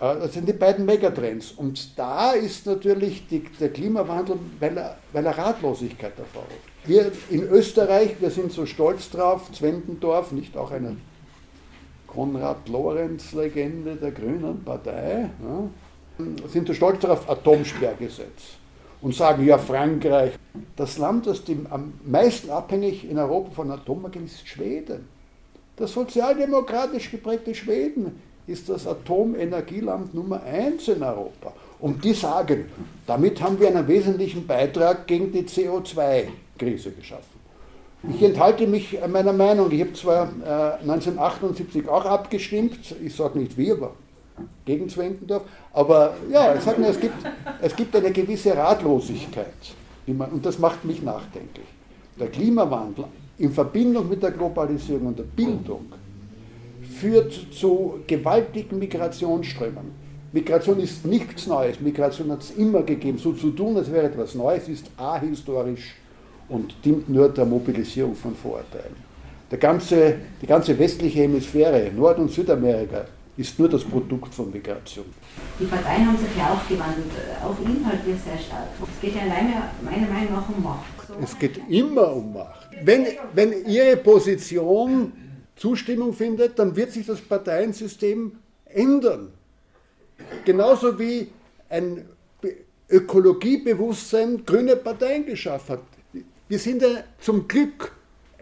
Äh, 0.00 0.20
das 0.20 0.32
sind 0.32 0.48
die 0.48 0.54
beiden 0.54 0.86
Megatrends. 0.86 1.52
Und 1.52 1.98
da 1.98 2.32
ist 2.32 2.66
natürlich 2.66 3.26
die, 3.28 3.40
der 3.60 3.70
Klimawandel, 3.70 4.38
weil 4.58 4.76
er, 4.76 4.96
weil 5.12 5.26
er 5.26 5.36
Ratlosigkeit 5.36 6.16
hervorruft. 6.16 6.72
Wir 6.84 7.12
in 7.30 7.42
Österreich, 7.42 8.16
wir 8.20 8.30
sind 8.30 8.52
so 8.52 8.64
stolz 8.66 9.10
drauf, 9.10 9.52
Zwentendorf, 9.52 10.32
nicht 10.32 10.56
auch 10.56 10.70
eine 10.70 10.96
Konrad-Lorenz-Legende 12.08 13.96
der 13.96 14.10
Grünen 14.10 14.64
Partei, 14.64 15.30
ja, 15.42 15.68
sind 16.48 16.66
so 16.68 16.74
stolz 16.74 17.00
darauf, 17.00 17.28
Atomsperrgesetz. 17.28 18.58
Und 19.00 19.14
sagen, 19.14 19.44
ja, 19.44 19.58
Frankreich, 19.58 20.32
das 20.76 20.96
Land, 20.98 21.26
das 21.26 21.42
am 21.70 21.94
meisten 22.04 22.50
abhängig 22.50 23.08
in 23.08 23.18
Europa 23.18 23.50
von 23.50 23.70
Atomenergie 23.70 24.20
ist, 24.24 24.46
Schweden. 24.46 25.08
Das 25.76 25.92
sozialdemokratisch 25.92 27.10
geprägte 27.10 27.54
Schweden 27.54 28.20
ist 28.46 28.68
das 28.68 28.86
Atomenergieland 28.86 30.14
Nummer 30.14 30.42
eins 30.42 30.86
in 30.86 31.02
Europa. 31.02 31.52
Und 31.80 32.04
die 32.04 32.12
sagen, 32.12 32.66
damit 33.06 33.42
haben 33.42 33.58
wir 33.58 33.68
einen 33.68 33.88
wesentlichen 33.88 34.46
Beitrag 34.46 35.06
gegen 35.08 35.32
die 35.32 35.42
CO2-Krise 35.42 36.92
geschaffen. 36.92 37.42
Ich 38.14 38.22
enthalte 38.22 38.66
mich 38.66 38.98
meiner 39.08 39.32
Meinung. 39.32 39.70
Ich 39.70 39.80
habe 39.80 39.92
zwar 39.92 40.24
äh, 40.24 40.82
1978 40.82 41.88
auch 41.88 42.04
abgestimmt, 42.04 42.94
ich 43.02 43.14
sage 43.14 43.38
nicht 43.38 43.56
wie, 43.56 43.72
aber 43.72 43.94
gegen 44.64 44.88
Zwentendorf. 44.88 45.42
Aber 45.72 46.14
ja, 46.30 46.54
ich 46.54 46.62
sage 46.62 46.80
nur, 46.80 46.90
es 46.90 47.00
gibt, 47.00 47.16
es 47.60 47.76
gibt 47.76 47.94
eine 47.96 48.10
gewisse 48.10 48.56
Ratlosigkeit. 48.56 49.46
Man, 50.06 50.30
und 50.30 50.44
das 50.44 50.58
macht 50.58 50.84
mich 50.84 51.02
nachdenklich. 51.02 51.66
Der 52.18 52.28
Klimawandel 52.28 53.04
in 53.38 53.52
Verbindung 53.52 54.08
mit 54.08 54.22
der 54.22 54.32
Globalisierung 54.32 55.08
und 55.08 55.18
der 55.18 55.24
Bildung 55.24 55.86
führt 57.00 57.32
zu 57.52 58.00
gewaltigen 58.06 58.78
Migrationsströmen. 58.78 60.02
Migration 60.32 60.80
ist 60.80 61.04
nichts 61.04 61.46
Neues. 61.46 61.80
Migration 61.80 62.30
hat 62.32 62.42
es 62.42 62.52
immer 62.52 62.82
gegeben. 62.82 63.18
So 63.18 63.32
zu 63.32 63.50
tun, 63.50 63.76
als 63.76 63.92
wäre 63.92 64.06
etwas 64.06 64.34
Neues, 64.34 64.68
ist 64.68 64.90
ahistorisch 64.96 65.94
und 66.48 66.74
dient 66.84 67.08
nur 67.08 67.28
der 67.28 67.44
Mobilisierung 67.44 68.14
von 68.14 68.34
Vorurteilen. 68.34 68.96
Der 69.50 69.58
ganze, 69.58 70.16
die 70.40 70.46
ganze 70.46 70.78
westliche 70.78 71.20
Hemisphäre, 71.20 71.90
Nord- 71.94 72.18
und 72.18 72.30
Südamerika, 72.30 73.04
ist 73.36 73.58
nur 73.58 73.68
das 73.68 73.82
Produkt 73.84 74.34
von 74.34 74.50
Migration. 74.50 75.06
Die 75.58 75.64
Parteien 75.64 76.06
haben 76.06 76.18
sich 76.18 76.36
ja 76.36 76.52
auch 76.52 76.68
gewandelt, 76.68 77.10
äh, 77.16 77.44
auch 77.44 77.58
inhaltlich 77.60 78.16
sehr 78.22 78.38
stark. 78.38 78.68
Es 78.80 79.00
geht 79.00 79.14
ja 79.14 79.22
alleine 79.22 79.70
meiner 79.82 80.08
Meinung 80.08 80.32
nach 80.32 80.48
um 80.48 80.62
Macht. 80.62 80.84
Es 81.22 81.38
geht 81.38 81.60
immer 81.68 82.12
um 82.12 82.34
Macht. 82.34 82.68
Wenn, 82.84 83.06
wenn 83.34 83.66
Ihre 83.66 83.96
Position 83.96 85.12
Zustimmung 85.56 86.12
findet, 86.12 86.58
dann 86.58 86.74
wird 86.76 86.92
sich 86.92 87.06
das 87.06 87.20
Parteiensystem 87.20 88.32
ändern. 88.66 89.32
Genauso 90.44 90.98
wie 90.98 91.28
ein 91.68 92.04
Ökologiebewusstsein 92.88 94.44
grüne 94.44 94.76
Parteien 94.76 95.24
geschaffen 95.24 95.76
hat. 95.76 95.82
Wir 96.48 96.58
sind 96.58 96.82
ja 96.82 96.88
zum 97.18 97.48
Glück 97.48 97.92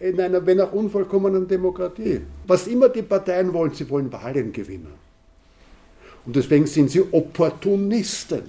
in 0.00 0.18
einer, 0.20 0.44
wenn 0.44 0.60
auch 0.60 0.72
unvollkommenen 0.72 1.46
Demokratie. 1.46 2.22
Was 2.46 2.66
immer 2.66 2.88
die 2.88 3.02
Parteien 3.02 3.52
wollen, 3.52 3.72
sie 3.72 3.88
wollen 3.88 4.10
Wahlen 4.12 4.52
gewinnen. 4.52 4.94
Und 6.24 6.36
deswegen 6.36 6.66
sind 6.66 6.90
sie 6.90 7.02
Opportunisten. 7.12 8.42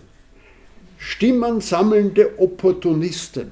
Stimmen 0.98 1.62
sammelnde 1.62 2.40
Opportunisten 2.40 3.52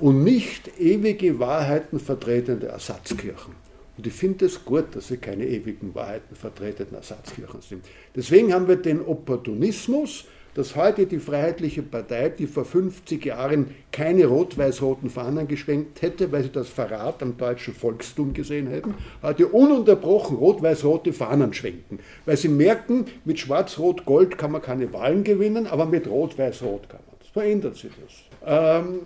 und 0.00 0.22
nicht 0.22 0.78
ewige 0.78 1.38
Wahrheiten 1.38 1.98
vertretende 1.98 2.68
Ersatzkirchen. 2.68 3.54
Und 3.96 4.06
ich 4.06 4.12
finde 4.12 4.44
es 4.44 4.64
gut, 4.64 4.94
dass 4.94 5.08
sie 5.08 5.16
keine 5.16 5.46
ewigen 5.46 5.94
Wahrheiten 5.94 6.36
vertretenden 6.36 6.96
Ersatzkirchen 6.96 7.62
sind. 7.62 7.84
Deswegen 8.14 8.52
haben 8.52 8.68
wir 8.68 8.76
den 8.76 9.00
Opportunismus, 9.00 10.26
dass 10.58 10.74
heute 10.74 11.06
die 11.06 11.20
Freiheitliche 11.20 11.82
Partei, 11.82 12.30
die 12.30 12.48
vor 12.48 12.64
50 12.64 13.24
Jahren 13.24 13.76
keine 13.92 14.26
rot-weiß-roten 14.26 15.08
Fahnen 15.08 15.46
geschwenkt 15.46 16.02
hätte, 16.02 16.32
weil 16.32 16.42
sie 16.42 16.50
das 16.50 16.68
Verrat 16.68 17.22
am 17.22 17.36
deutschen 17.36 17.74
Volkstum 17.74 18.32
gesehen 18.32 18.66
hätten, 18.66 18.94
heute 19.22 19.46
ununterbrochen 19.46 20.36
rot-weiß-rote 20.36 21.12
Fahnen 21.12 21.54
schwenken. 21.54 22.00
Weil 22.26 22.36
sie 22.36 22.48
merken, 22.48 23.04
mit 23.24 23.38
schwarz-rot-gold 23.38 24.36
kann 24.36 24.50
man 24.50 24.60
keine 24.60 24.92
Wahlen 24.92 25.22
gewinnen, 25.22 25.68
aber 25.68 25.86
mit 25.86 26.08
rot-weiß-rot 26.08 26.88
kann 26.88 27.02
man. 27.06 27.16
Das 27.20 27.28
verändert 27.28 27.76
sich 27.76 27.92
das. 28.02 28.82
Ähm, 28.84 29.02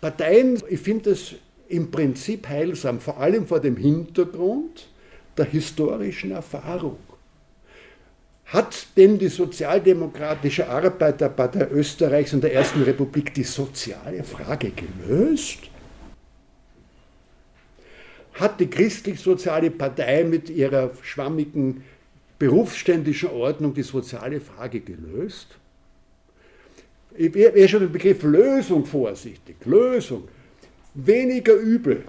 Parteien, 0.00 0.62
ich 0.70 0.80
finde 0.80 1.10
es 1.10 1.34
im 1.68 1.90
Prinzip 1.90 2.48
heilsam, 2.48 3.00
vor 3.00 3.18
allem 3.18 3.46
vor 3.46 3.60
dem 3.60 3.76
Hintergrund 3.76 4.88
der 5.36 5.44
historischen 5.44 6.30
Erfahrung. 6.30 6.96
Hat 8.46 8.86
denn 8.96 9.18
die 9.18 9.28
sozialdemokratische 9.28 10.68
Arbeiterpartei 10.68 11.66
Österreichs 11.70 12.32
in 12.32 12.40
der 12.40 12.52
Ersten 12.52 12.82
Republik 12.82 13.32
die 13.34 13.44
soziale 13.44 14.22
Frage 14.22 14.70
gelöst? 14.70 15.70
Hat 18.34 18.60
die 18.60 18.68
christlich-soziale 18.68 19.70
Partei 19.70 20.24
mit 20.24 20.50
ihrer 20.50 20.90
schwammigen 21.02 21.84
berufsständischen 22.38 23.30
Ordnung 23.30 23.74
die 23.74 23.82
soziale 23.82 24.40
Frage 24.40 24.80
gelöst? 24.80 25.56
Ich 27.16 27.32
wäre 27.32 27.68
schon 27.68 27.80
den 27.80 27.92
Begriff 27.92 28.22
Lösung 28.24 28.84
vorsichtig. 28.84 29.56
Lösung. 29.64 30.28
Weniger 30.94 31.54
übel. 31.54 32.04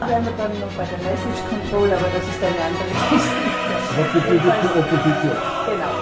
Wären 0.00 0.24
wir 0.24 0.32
dann 0.36 0.58
noch 0.60 0.72
bei 0.72 0.84
der 0.84 0.98
Message 0.98 1.40
Control, 1.48 1.90
aber 1.92 2.06
das 2.14 2.28
ist 2.28 2.42
eine 2.42 2.60
andere 2.60 2.84
Geschichte. 2.84 3.77
Opposition. 3.98 5.34
Genau. 5.66 5.94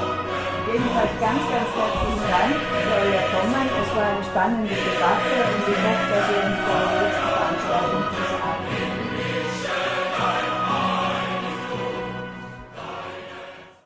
Jedenfalls 0.68 1.14
ganz, 1.16 1.40
ganz 1.48 1.70
herzlichen 1.72 2.28
Dank 2.28 2.52
für 2.52 2.92
euer 2.92 3.24
Kommen. 3.32 3.64
Es 3.72 3.90
war 3.96 4.04
eine 4.12 4.20
spannende 4.20 4.74
Debatte 4.76 5.32
und 5.48 5.64
ich 5.64 5.80
hoffe, 5.80 6.04
dass 6.12 6.28
ihr 6.28 6.44
uns 6.44 6.60
Veranstaltung 6.60 7.05